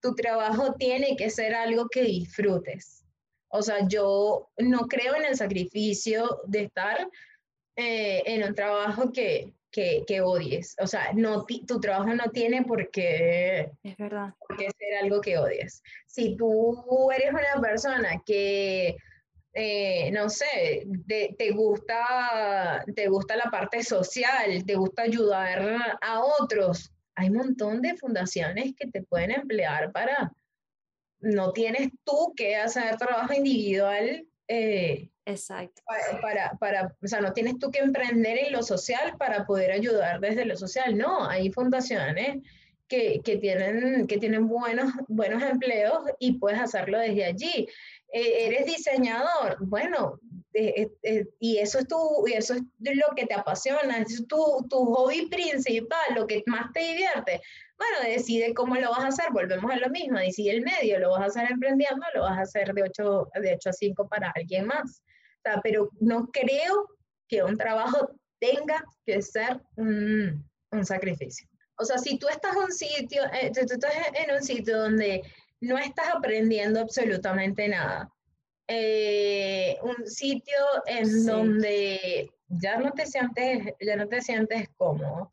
tu 0.01 0.15
trabajo 0.15 0.73
tiene 0.73 1.15
que 1.15 1.29
ser 1.29 1.53
algo 1.53 1.87
que 1.89 2.01
disfrutes. 2.01 3.05
O 3.49 3.61
sea, 3.61 3.87
yo 3.87 4.49
no 4.57 4.87
creo 4.87 5.15
en 5.15 5.25
el 5.25 5.35
sacrificio 5.35 6.41
de 6.47 6.63
estar 6.63 7.07
eh, 7.75 8.23
en 8.25 8.47
un 8.47 8.55
trabajo 8.55 9.11
que, 9.11 9.53
que, 9.69 10.03
que, 10.07 10.21
odies. 10.21 10.75
O 10.81 10.87
sea, 10.87 11.11
no, 11.13 11.45
tu 11.67 11.79
trabajo 11.79 12.15
no 12.15 12.31
tiene 12.31 12.63
por 12.63 12.89
qué, 12.89 13.69
es 13.83 13.97
verdad. 13.97 14.33
por 14.39 14.57
qué 14.57 14.71
ser 14.71 15.03
algo 15.03 15.21
que 15.21 15.37
odies. 15.37 15.83
Si 16.07 16.35
tú 16.35 17.11
eres 17.11 17.29
una 17.31 17.61
persona 17.61 18.23
que 18.25 18.97
eh, 19.53 20.09
no 20.11 20.29
sé, 20.29 20.87
te, 21.07 21.51
gusta, 21.51 22.83
te 22.95 23.07
gusta 23.07 23.35
la 23.35 23.51
parte 23.51 23.83
social, 23.83 24.65
te 24.65 24.75
gusta 24.75 25.03
ayudar 25.03 25.97
a 26.01 26.23
otros. 26.23 26.91
Hay 27.15 27.29
un 27.29 27.37
montón 27.37 27.81
de 27.81 27.95
fundaciones 27.95 28.73
que 28.75 28.87
te 28.87 29.03
pueden 29.03 29.31
emplear 29.31 29.91
para, 29.91 30.33
no 31.19 31.53
tienes 31.53 31.89
tú 32.03 32.33
que 32.35 32.55
hacer 32.55 32.97
trabajo 32.97 33.33
individual. 33.33 34.25
Eh, 34.47 35.09
Exacto. 35.25 35.83
Para, 36.21 36.57
para, 36.57 36.95
o 37.01 37.07
sea, 37.07 37.21
no 37.21 37.31
tienes 37.31 37.59
tú 37.59 37.71
que 37.71 37.79
emprender 37.79 38.39
en 38.39 38.51
lo 38.51 38.63
social 38.63 39.15
para 39.17 39.45
poder 39.45 39.71
ayudar 39.71 40.19
desde 40.19 40.45
lo 40.45 40.57
social. 40.57 40.97
No, 40.97 41.29
hay 41.29 41.51
fundaciones 41.51 42.43
que, 42.93 43.21
que, 43.23 43.37
tienen, 43.37 44.05
que 44.05 44.19
tienen 44.19 44.47
buenos, 44.47 44.93
buenos 45.07 45.41
empleos 45.41 46.03
y 46.19 46.33
puedes 46.33 46.59
hacerlo 46.59 46.99
desde 46.99 47.25
allí. 47.25 47.67
Eh, 48.11 48.45
eres 48.45 48.67
diseñador, 48.67 49.57
bueno, 49.61 50.19
eh, 50.53 50.91
eh, 51.01 51.25
y 51.39 51.57
eso 51.57 51.79
es, 51.79 51.87
tu, 51.87 51.97
y 52.27 52.33
eso 52.33 52.53
es 52.53 52.61
lo 52.79 53.15
que 53.15 53.25
te 53.25 53.33
apasiona, 53.33 53.97
es 53.97 54.27
tu, 54.27 54.67
tu 54.69 54.85
hobby 54.85 55.25
principal, 55.25 56.13
lo 56.13 56.27
que 56.27 56.43
más 56.45 56.71
te 56.71 56.81
divierte. 56.81 57.41
Bueno, 57.79 58.15
decide 58.15 58.53
cómo 58.53 58.75
lo 58.75 58.91
vas 58.91 59.05
a 59.05 59.07
hacer, 59.07 59.31
volvemos 59.33 59.71
a 59.71 59.77
lo 59.77 59.89
mismo, 59.89 60.19
decide 60.19 60.51
el 60.51 60.61
medio, 60.61 60.99
lo 60.99 61.09
vas 61.09 61.21
a 61.21 61.25
hacer 61.25 61.51
emprendiendo, 61.51 62.05
lo 62.13 62.21
vas 62.21 62.37
a 62.37 62.41
hacer 62.41 62.75
de 62.75 62.83
8, 62.83 63.29
de 63.41 63.55
8 63.55 63.69
a 63.69 63.73
5 63.73 64.07
para 64.07 64.31
alguien 64.35 64.67
más. 64.67 65.01
O 65.01 65.41
sea, 65.43 65.61
pero 65.63 65.89
no 65.99 66.27
creo 66.27 66.89
que 67.27 67.41
un 67.41 67.57
trabajo 67.57 68.11
tenga 68.39 68.85
que 69.03 69.19
ser 69.23 69.59
un, 69.77 70.47
un 70.71 70.85
sacrificio. 70.85 71.47
O 71.83 71.85
sea, 71.85 71.97
si 71.97 72.17
tú 72.17 72.29
estás, 72.29 72.55
un 72.55 72.71
sitio, 72.71 73.23
tú 73.53 73.73
estás 73.73 73.93
en 74.13 74.33
un 74.33 74.41
sitio 74.41 74.77
donde 74.77 75.21
no 75.59 75.77
estás 75.77 76.07
aprendiendo 76.15 76.79
absolutamente 76.79 77.67
nada. 77.67 78.09
Eh, 78.69 79.77
un 79.81 80.07
sitio 80.07 80.55
en 80.85 81.25
donde 81.25 82.31
ya 82.47 82.77
no 82.77 82.91
te 82.91 83.05
sientes, 83.05 83.73
ya 83.81 83.97
no 83.97 84.07
te 84.07 84.21
sientes 84.21 84.69
cómodo, 84.77 85.32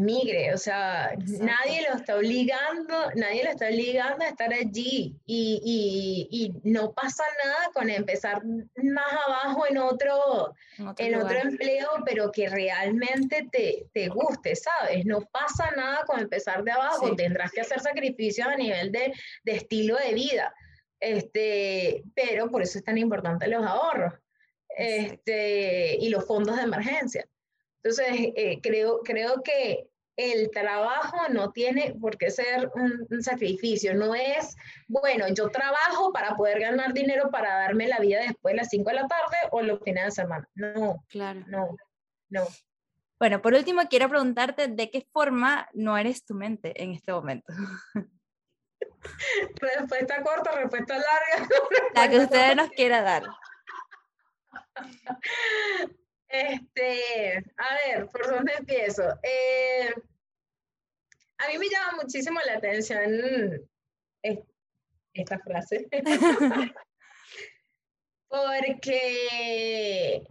migre, 0.00 0.52
o 0.54 0.58
sea, 0.58 1.14
nadie 1.40 1.86
lo 1.88 1.96
está 1.96 2.16
obligando, 2.16 3.10
nadie 3.14 3.44
lo 3.44 3.50
está 3.50 3.66
obligando 3.66 4.24
a 4.24 4.28
estar 4.28 4.52
allí 4.52 5.16
y, 5.26 5.60
y, 5.64 6.28
y, 6.30 6.70
no 6.70 6.92
pasa 6.92 7.22
nada 7.44 7.70
con 7.74 7.90
empezar 7.90 8.42
más 8.44 9.12
abajo 9.26 9.66
en 9.68 9.78
otro, 9.78 10.54
en 10.98 11.14
otro, 11.14 11.38
empleo, 11.38 11.88
pero 12.04 12.32
que 12.32 12.48
realmente 12.48 13.48
te, 13.52 13.86
te, 13.92 14.08
guste, 14.08 14.56
¿sabes? 14.56 15.04
No 15.04 15.20
pasa 15.20 15.70
nada 15.76 16.04
con 16.06 16.20
empezar 16.20 16.64
de 16.64 16.72
abajo, 16.72 17.14
tendrás 17.14 17.52
que 17.52 17.60
hacer 17.60 17.80
sacrificios 17.80 18.48
a 18.48 18.56
nivel 18.56 18.90
de, 18.90 19.12
de, 19.44 19.52
estilo 19.52 19.96
de 19.96 20.14
vida, 20.14 20.54
este, 20.98 22.02
pero 22.14 22.50
por 22.50 22.62
eso 22.62 22.78
es 22.78 22.84
tan 22.84 22.98
importante 22.98 23.46
los 23.48 23.64
ahorros 23.64 24.14
este, 24.76 25.96
y 26.00 26.08
los 26.08 26.26
fondos 26.26 26.56
de 26.56 26.62
emergencia. 26.62 27.28
Entonces, 27.82 28.32
eh, 28.36 28.60
creo, 28.62 29.00
creo 29.00 29.42
que 29.42 29.89
el 30.20 30.50
trabajo 30.50 31.16
no 31.30 31.52
tiene 31.52 31.94
por 32.00 32.16
qué 32.16 32.30
ser 32.30 32.70
un, 32.74 33.22
sacrificio, 33.22 33.94
no 33.94 34.14
es, 34.14 34.56
bueno, 34.88 35.26
yo 35.28 35.50
trabajo 35.50 36.12
para 36.12 36.36
poder 36.36 36.60
ganar 36.60 36.92
dinero 36.92 37.30
para 37.30 37.54
darme 37.54 37.88
la 37.88 37.98
vida 37.98 38.20
después 38.20 38.52
de 38.52 38.58
las 38.58 38.68
5 38.68 38.90
de 38.90 38.96
la 38.96 39.08
tarde 39.08 39.36
o 39.50 39.62
los 39.62 39.80
fines 39.82 40.04
de 40.04 40.10
semana. 40.10 40.48
No, 40.54 41.04
claro. 41.08 41.42
No. 41.48 41.76
no. 42.28 42.46
Bueno, 43.18 43.42
por 43.42 43.54
último, 43.54 43.82
quiero 43.90 44.08
preguntarte 44.08 44.68
de 44.68 44.90
qué 44.90 45.06
forma 45.12 45.68
no 45.74 45.98
eres 45.98 46.24
tu 46.24 46.34
mente 46.34 46.82
en 46.82 46.92
este 46.92 47.12
momento. 47.12 47.52
Respuesta 49.60 50.22
corta, 50.22 50.52
respuesta 50.52 50.94
larga. 50.94 51.48
La 51.94 52.08
que 52.08 52.18
usted 52.18 52.54
nos 52.54 52.70
quiera 52.70 53.02
dar. 53.02 53.24
Este, 56.28 57.44
a 57.56 57.74
ver, 57.74 58.06
¿por 58.08 58.30
dónde 58.30 58.54
empiezo? 58.54 59.02
Eh, 59.22 59.92
a 61.40 61.48
mí 61.48 61.58
me 61.58 61.68
llama 61.68 62.02
muchísimo 62.02 62.38
la 62.46 62.54
atención 62.54 63.68
esta 65.14 65.38
frase. 65.38 65.88
Porque 68.28 70.22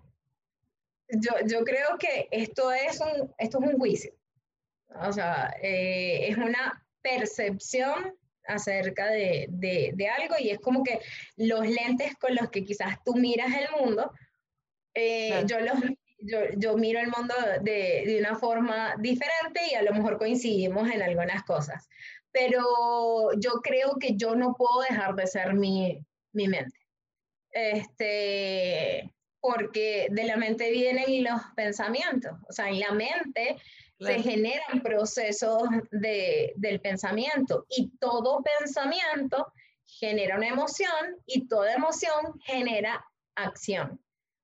yo, 1.09 1.31
yo, 1.45 1.63
creo 1.63 1.97
que 1.97 2.27
esto 2.31 2.71
es 2.71 3.01
un, 3.01 3.33
esto 3.37 3.59
es 3.61 3.71
un 3.71 3.77
juicio. 3.77 4.13
O 5.01 5.11
sea, 5.11 5.53
eh, 5.61 6.29
es 6.29 6.37
una 6.37 6.85
percepción 7.01 8.15
acerca 8.45 9.07
de, 9.07 9.47
de, 9.49 9.91
de, 9.95 10.07
algo 10.07 10.35
y 10.39 10.49
es 10.49 10.59
como 10.59 10.83
que 10.83 10.99
los 11.35 11.67
lentes 11.67 12.15
con 12.15 12.33
los 12.35 12.49
que 12.49 12.63
quizás 12.63 13.03
tú 13.03 13.15
miras 13.15 13.49
el 13.53 13.69
mundo, 13.79 14.11
eh, 14.95 15.43
yo, 15.45 15.59
los, 15.59 15.75
yo, 16.21 16.39
yo, 16.57 16.77
miro 16.77 16.99
el 16.99 17.09
mundo 17.09 17.33
de, 17.61 18.03
de, 18.05 18.17
una 18.19 18.37
forma 18.37 18.95
diferente 18.99 19.61
y 19.71 19.75
a 19.75 19.83
lo 19.83 19.93
mejor 19.93 20.17
coincidimos 20.17 20.89
en 20.89 21.01
algunas 21.01 21.43
cosas. 21.43 21.87
Pero 22.31 23.31
yo 23.39 23.53
creo 23.63 23.97
que 23.99 24.15
yo 24.15 24.35
no 24.35 24.55
puedo 24.55 24.81
dejar 24.81 25.15
de 25.15 25.27
ser 25.27 25.53
mi, 25.53 25.99
mi 26.33 26.47
mente. 26.47 26.77
Este, 27.51 29.11
porque 29.39 30.07
de 30.11 30.23
la 30.25 30.37
mente 30.37 30.71
vienen 30.71 31.23
los 31.23 31.41
pensamientos. 31.55 32.33
O 32.47 32.51
sea, 32.51 32.69
en 32.69 32.79
la 32.79 32.91
mente 32.91 33.57
se 33.99 34.21
generan 34.21 34.81
procesos 34.81 35.63
de, 35.91 36.53
del 36.55 36.79
pensamiento 36.79 37.65
y 37.69 37.89
todo 37.99 38.41
pensamiento 38.59 39.51
genera 39.85 40.37
una 40.37 40.47
emoción 40.47 41.17
y 41.25 41.47
toda 41.47 41.73
emoción 41.73 42.39
genera 42.45 43.03
acción. 43.35 43.99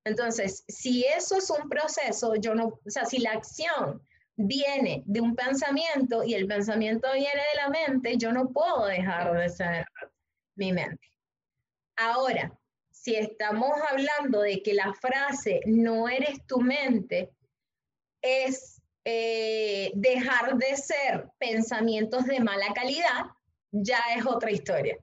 Entonces, 0.05 0.63
si 0.67 1.03
eso 1.03 1.37
es 1.37 1.49
un 1.49 1.67
proceso, 1.67 2.35
yo 2.35 2.53
no, 2.53 2.79
o 2.85 2.89
sea, 2.89 3.05
si 3.05 3.17
la 3.17 3.31
acción 3.31 4.01
viene 4.35 5.03
de 5.05 5.19
un 5.19 5.35
pensamiento 5.35 6.23
y 6.23 6.35
el 6.35 6.45
pensamiento 6.45 7.11
viene 7.13 7.41
de 7.53 7.61
la 7.61 7.69
mente, 7.69 8.17
yo 8.17 8.31
no 8.31 8.49
puedo 8.49 8.85
dejar 8.85 9.33
de 9.33 9.49
ser 9.49 9.85
mi 10.55 10.71
mente. 10.71 11.11
Ahora, 11.97 12.55
si 12.91 13.15
estamos 13.15 13.71
hablando 13.89 14.41
de 14.41 14.61
que 14.61 14.73
la 14.73 14.93
frase 14.93 15.61
no 15.65 16.07
eres 16.07 16.45
tu 16.45 16.59
mente 16.59 17.31
es 18.21 18.81
eh, 19.05 19.91
dejar 19.95 20.55
de 20.57 20.75
ser 20.75 21.29
pensamientos 21.39 22.25
de 22.25 22.39
mala 22.39 22.73
calidad, 22.73 23.25
ya 23.71 23.99
es 24.15 24.25
otra 24.25 24.51
historia. 24.51 24.97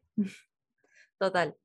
Total. 1.18 1.56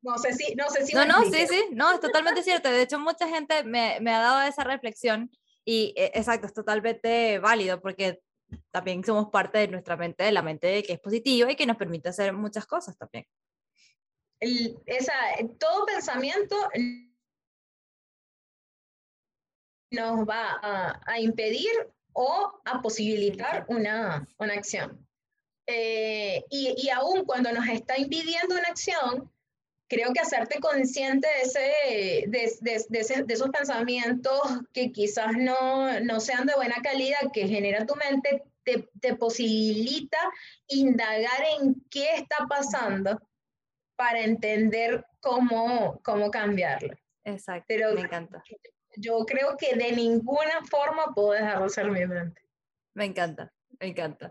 No 0.00 0.16
sé 0.18 0.32
si, 0.32 0.54
no 0.54 0.68
sé 0.70 0.86
si. 0.86 0.94
No, 0.94 1.04
no, 1.04 1.24
sí, 1.24 1.46
sí, 1.48 1.64
no, 1.72 1.92
es 1.92 2.00
totalmente 2.00 2.42
cierto. 2.42 2.70
De 2.70 2.82
hecho, 2.82 2.98
mucha 2.98 3.28
gente 3.28 3.64
me, 3.64 3.98
me 4.00 4.12
ha 4.12 4.20
dado 4.20 4.42
esa 4.42 4.64
reflexión 4.64 5.30
y 5.64 5.92
e, 5.96 6.12
exacto, 6.14 6.46
es 6.46 6.54
totalmente 6.54 7.38
válido 7.40 7.80
porque 7.80 8.22
también 8.70 9.04
somos 9.04 9.28
parte 9.30 9.58
de 9.58 9.68
nuestra 9.68 9.96
mente, 9.96 10.24
de 10.24 10.32
la 10.32 10.42
mente 10.42 10.82
que 10.82 10.94
es 10.94 11.00
positiva 11.00 11.50
y 11.50 11.56
que 11.56 11.66
nos 11.66 11.76
permite 11.76 12.08
hacer 12.08 12.32
muchas 12.32 12.66
cosas 12.66 12.96
también. 12.96 13.26
El, 14.40 14.78
esa, 14.86 15.12
todo 15.58 15.84
pensamiento 15.84 16.56
nos 19.90 20.28
va 20.28 21.00
a, 21.04 21.20
impedir 21.20 21.70
o 22.12 22.60
a 22.64 22.80
posibilitar 22.80 23.64
una, 23.68 24.26
una 24.38 24.54
acción. 24.54 25.06
Eh, 25.66 26.44
y, 26.50 26.74
y, 26.78 26.88
aún 26.88 27.26
cuando 27.26 27.52
nos 27.52 27.66
está 27.68 27.98
impidiendo 27.98 28.54
una 28.54 28.68
acción, 28.68 29.30
creo 29.88 30.12
que 30.12 30.20
hacerte 30.20 30.60
consciente 30.60 31.26
de, 31.28 31.42
ese, 31.42 32.28
de, 32.28 32.52
de, 32.60 33.24
de, 33.24 33.34
esos 33.34 33.50
pensamientos 33.50 34.40
que 34.72 34.92
quizás 34.92 35.32
no, 35.36 36.00
no, 36.00 36.20
sean 36.20 36.46
de 36.46 36.54
buena 36.54 36.76
calidad 36.82 37.32
que 37.32 37.48
genera 37.48 37.86
tu 37.86 37.94
mente, 37.96 38.44
te, 38.64 38.88
te, 39.00 39.16
posibilita 39.16 40.18
indagar 40.68 41.42
en 41.60 41.74
qué 41.90 42.14
está 42.14 42.46
pasando 42.48 43.20
para 43.96 44.20
entender 44.20 45.04
cómo, 45.20 46.00
cómo 46.04 46.30
cambiarlo. 46.30 46.94
Exacto, 47.24 47.64
Pero, 47.66 47.94
me 47.94 48.02
encanta 48.02 48.42
yo 49.00 49.24
creo 49.26 49.56
que 49.56 49.76
de 49.76 49.92
ninguna 49.92 50.64
forma 50.70 51.14
puedo 51.14 51.32
dejar 51.32 51.62
de 51.62 51.68
ser 51.68 51.90
mi 51.90 52.06
mente. 52.06 52.42
Me 52.94 53.04
encanta, 53.04 53.52
me 53.80 53.88
encanta. 53.88 54.30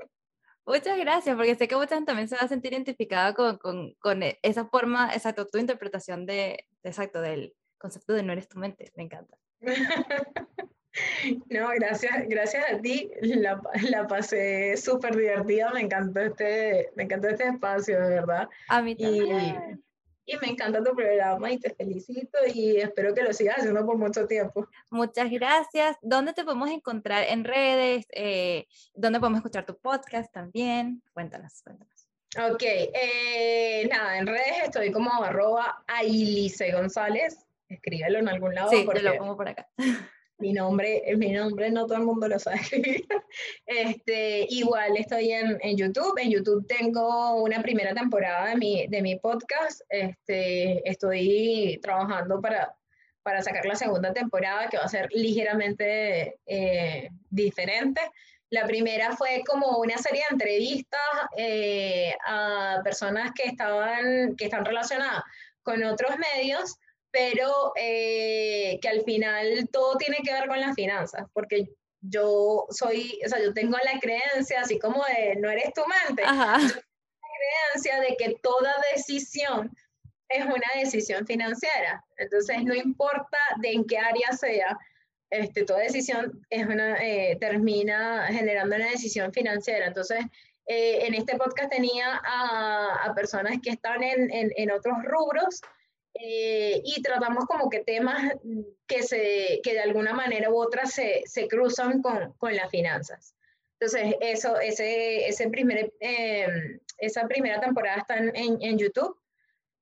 Muchas 0.67 0.97
gracias, 0.97 1.35
porque 1.37 1.55
sé 1.55 1.67
que 1.69 1.77
mucha 1.77 1.95
gente 1.95 2.07
también 2.07 2.27
se 2.27 2.35
va 2.35 2.41
a 2.41 2.47
sentir 2.49 2.73
identificada 2.73 3.33
con, 3.33 3.57
con, 3.57 3.93
con 3.99 4.21
e, 4.21 4.37
esa 4.43 4.65
forma, 4.65 5.13
exacto, 5.13 5.47
tu 5.47 5.57
interpretación 5.59 6.25
de, 6.25 6.65
exacto, 6.83 7.21
del 7.21 7.55
concepto 7.77 8.11
de 8.11 8.23
no 8.23 8.33
eres 8.33 8.49
tu 8.49 8.59
mente. 8.59 8.91
Me 8.95 9.03
encanta. 9.03 9.37
No, 11.51 11.69
gracias, 11.75 12.27
gracias 12.27 12.65
a 12.73 12.81
ti. 12.81 13.11
La, 13.21 13.61
la 13.91 14.07
pasé 14.07 14.75
súper 14.77 15.15
divertida. 15.15 15.71
Me 15.71 15.81
encantó 15.81 16.21
este, 16.21 16.89
me 16.95 17.03
encantó 17.03 17.27
este 17.27 17.43
espacio, 17.43 18.01
de 18.01 18.09
verdad. 18.09 18.49
A 18.67 18.81
mí 18.81 18.95
también 18.95 19.27
y 19.27 19.86
me 20.41 20.49
encanta 20.49 20.83
tu 20.83 20.93
programa 20.95 21.51
y 21.51 21.57
te 21.57 21.73
felicito 21.73 22.37
y 22.53 22.77
espero 22.77 23.13
que 23.13 23.23
lo 23.23 23.31
sigas 23.33 23.59
haciendo 23.59 23.85
por 23.85 23.97
mucho 23.97 24.27
tiempo. 24.27 24.67
Muchas 24.91 25.31
gracias. 25.31 25.97
¿Dónde 26.01 26.33
te 26.33 26.43
podemos 26.43 26.69
encontrar 26.69 27.23
en 27.29 27.45
redes? 27.45 28.05
Eh, 28.11 28.65
¿Dónde 28.93 29.19
podemos 29.19 29.39
escuchar 29.39 29.65
tu 29.65 29.77
podcast 29.77 30.31
también? 30.33 31.01
Cuéntanos, 31.13 31.61
cuéntanos. 31.63 32.07
Ok, 32.51 32.63
eh, 32.63 33.87
nada, 33.89 34.17
en 34.17 34.27
redes 34.27 34.63
estoy 34.65 34.91
como 34.91 35.23
arroba 35.23 35.83
Ailice 35.87 36.71
González. 36.73 37.45
Escríbelo 37.69 38.19
en 38.19 38.27
algún 38.27 38.53
lado. 38.53 38.69
Sí, 38.69 38.85
te 38.93 39.01
lo 39.01 39.17
pongo 39.17 39.37
por 39.37 39.47
acá. 39.47 39.67
mi 40.39 40.53
nombre, 40.53 41.03
mi 41.17 41.31
nombre 41.31 41.71
no 41.71 41.85
todo 41.85 41.97
el 41.97 42.03
mundo 42.03 42.27
lo 42.27 42.37
sabe 42.39 42.59
Este, 43.65 44.45
igual 44.49 44.95
estoy 44.97 45.31
en, 45.31 45.57
en, 45.61 45.77
YouTube. 45.77 46.17
En 46.17 46.31
YouTube 46.31 46.67
tengo 46.67 47.41
una 47.41 47.61
primera 47.61 47.93
temporada 47.93 48.49
de 48.49 48.55
mi, 48.55 48.87
de 48.87 49.01
mi 49.01 49.17
podcast. 49.17 49.81
Este, 49.89 50.87
estoy 50.89 51.79
trabajando 51.81 52.39
para, 52.39 52.75
para 53.23 53.41
sacar 53.41 53.65
la 53.65 53.75
segunda 53.75 54.13
temporada 54.13 54.69
que 54.69 54.77
va 54.77 54.83
a 54.83 54.89
ser 54.89 55.09
ligeramente 55.11 56.39
eh, 56.45 57.09
diferente. 57.29 58.01
La 58.49 58.65
primera 58.65 59.15
fue 59.17 59.43
como 59.45 59.79
una 59.79 59.97
serie 59.97 60.21
de 60.29 60.35
entrevistas 60.35 61.01
eh, 61.35 62.15
a 62.25 62.79
personas 62.83 63.31
que, 63.33 63.43
estaban, 63.43 64.35
que 64.37 64.45
están 64.45 64.63
relacionadas 64.63 65.23
con 65.63 65.83
otros 65.83 66.15
medios 66.17 66.77
pero 67.11 67.73
eh, 67.75 68.79
que 68.81 68.89
al 68.89 69.03
final 69.03 69.69
todo 69.71 69.97
tiene 69.97 70.17
que 70.23 70.33
ver 70.33 70.47
con 70.47 70.59
las 70.59 70.75
finanzas, 70.75 71.25
porque 71.33 71.69
yo 72.01 72.65
soy, 72.69 73.19
o 73.25 73.29
sea, 73.29 73.41
yo 73.41 73.53
tengo 73.53 73.77
la 73.83 73.99
creencia, 73.99 74.61
así 74.61 74.77
como 74.79 75.03
de 75.05 75.35
no 75.37 75.49
eres 75.49 75.73
tu 75.73 75.81
mente, 76.05 76.23
Ajá. 76.23 76.57
Yo 76.59 76.67
tengo 76.67 76.79
la 77.21 77.71
creencia 77.73 78.01
de 78.01 78.15
que 78.17 78.39
toda 78.41 78.73
decisión 78.95 79.71
es 80.29 80.45
una 80.45 80.67
decisión 80.75 81.25
financiera. 81.25 82.03
Entonces, 82.17 82.63
no 82.63 82.75
importa 82.75 83.37
de 83.61 83.71
en 83.71 83.85
qué 83.85 83.97
área 83.97 84.31
sea, 84.33 84.77
este, 85.29 85.63
toda 85.63 85.79
decisión 85.79 86.45
es 86.49 86.65
una, 86.65 86.95
eh, 87.03 87.37
termina 87.39 88.27
generando 88.27 88.75
una 88.75 88.89
decisión 88.89 89.31
financiera. 89.33 89.87
Entonces, 89.87 90.25
eh, 90.67 91.05
en 91.05 91.13
este 91.13 91.37
podcast 91.37 91.69
tenía 91.69 92.21
a, 92.23 93.05
a 93.05 93.13
personas 93.15 93.57
que 93.63 93.69
están 93.69 94.03
en, 94.03 94.31
en, 94.31 94.51
en 94.55 94.71
otros 94.71 94.97
rubros 95.03 95.61
eh, 96.19 96.81
y 96.83 97.01
tratamos 97.01 97.45
como 97.45 97.69
que 97.69 97.83
temas 97.83 98.33
que, 98.87 99.03
se, 99.03 99.59
que 99.63 99.73
de 99.73 99.81
alguna 99.81 100.13
manera 100.13 100.49
u 100.49 100.57
otra 100.57 100.85
se, 100.85 101.23
se 101.25 101.47
cruzan 101.47 102.01
con, 102.01 102.33
con, 102.33 102.55
las 102.55 102.69
finanzas. 102.69 103.35
Entonces, 103.79 104.15
eso, 104.21 104.59
ese, 104.59 105.27
ese 105.27 105.49
primer, 105.49 105.93
em, 105.99 106.79
esa 106.97 107.27
primera 107.27 107.59
temporada 107.59 107.97
está 107.97 108.17
en, 108.17 108.57
en, 108.61 108.77
YouTube. 108.77 109.15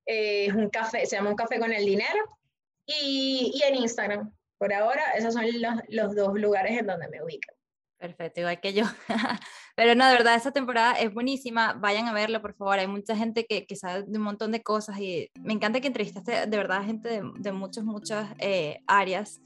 Eh, 0.05 0.47
es 0.47 0.53
un 0.53 0.69
café, 0.69 1.05
se 1.05 1.15
llama 1.15 1.29
Un 1.29 1.35
Café 1.35 1.59
con 1.59 1.71
el 1.71 1.85
Dinero. 1.85 2.37
Y, 2.85 3.51
y 3.55 3.63
en 3.63 3.75
Instagram. 3.75 4.31
Por 4.57 4.73
ahora, 4.73 5.13
esos 5.17 5.33
son 5.33 5.45
los, 5.61 5.75
los 5.89 6.15
dos 6.15 6.33
lugares 6.39 6.77
en 6.77 6.87
donde 6.87 7.07
me 7.09 7.23
ubican. 7.23 7.55
Perfecto, 7.97 8.41
igual 8.41 8.59
que 8.59 8.73
yo. 8.73 8.83
Pero 9.75 9.93
no, 9.93 10.07
de 10.07 10.13
verdad, 10.13 10.35
esta 10.35 10.51
temporada 10.51 10.93
es 10.93 11.13
buenísima. 11.13 11.73
Vayan 11.73 12.07
a 12.07 12.13
verlo, 12.13 12.41
por 12.41 12.53
favor. 12.53 12.79
Hay 12.79 12.87
mucha 12.87 13.15
gente 13.15 13.45
que, 13.45 13.65
que 13.65 13.75
sabe 13.75 14.03
de 14.03 14.17
un 14.17 14.23
montón 14.23 14.51
de 14.51 14.63
cosas 14.63 14.99
y 14.99 15.29
me 15.41 15.53
encanta 15.53 15.81
que 15.81 15.87
entrevistaste 15.87 16.47
de 16.47 16.57
verdad 16.57 16.85
gente 16.85 17.09
de, 17.09 17.21
de 17.37 17.51
muchas, 17.51 17.83
muchas 17.83 18.29
eh, 18.39 18.79
áreas. 18.87 19.41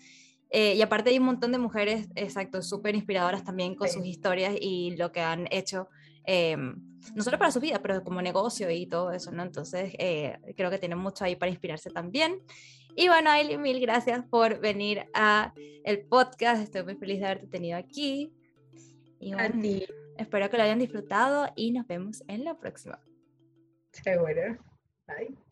Eh, 0.52 0.76
y 0.76 0.82
aparte 0.82 1.10
hay 1.10 1.18
un 1.18 1.26
montón 1.26 1.52
de 1.52 1.58
mujeres, 1.58 2.08
exacto, 2.16 2.62
súper 2.62 2.96
inspiradoras 2.96 3.44
también 3.44 3.76
con 3.76 3.88
sus 3.88 4.06
historias 4.06 4.56
y 4.60 4.96
lo 4.98 5.12
que 5.12 5.22
han 5.22 5.48
hecho, 5.52 5.90
eh, 6.26 6.58
no 6.58 7.24
solo 7.24 7.38
para 7.38 7.52
su 7.52 7.60
vida, 7.60 7.82
pero 7.82 8.04
como 8.04 8.22
negocio 8.22 8.70
y 8.70 8.88
todo 8.88 9.12
eso, 9.12 9.32
¿no? 9.32 9.44
Entonces, 9.44 9.94
creo 10.56 10.70
que 10.70 10.78
tienen 10.78 10.98
mucho 10.98 11.24
ahí 11.24 11.36
para 11.36 11.52
inspirarse 11.52 11.90
también. 11.90 12.42
Y 12.96 13.08
bueno, 13.08 13.30
Ailey, 13.30 13.58
mil 13.58 13.80
gracias 13.80 14.26
por 14.30 14.60
venir 14.60 15.06
a 15.14 15.54
el 15.84 16.02
podcast. 16.06 16.62
Estoy 16.62 16.84
muy 16.84 16.96
feliz 16.96 17.20
de 17.20 17.26
haberte 17.26 17.48
tenido 17.48 17.78
aquí. 17.78 18.34
Y 19.20 19.34
A 19.34 19.52
ti. 19.52 19.86
Espero 20.20 20.50
que 20.50 20.58
lo 20.58 20.64
hayan 20.64 20.80
disfrutado 20.80 21.48
y 21.56 21.72
nos 21.72 21.88
vemos 21.88 22.24
en 22.28 22.44
la 22.44 22.58
próxima. 22.58 23.00
Seguro. 23.92 24.58
Bye. 25.08 25.49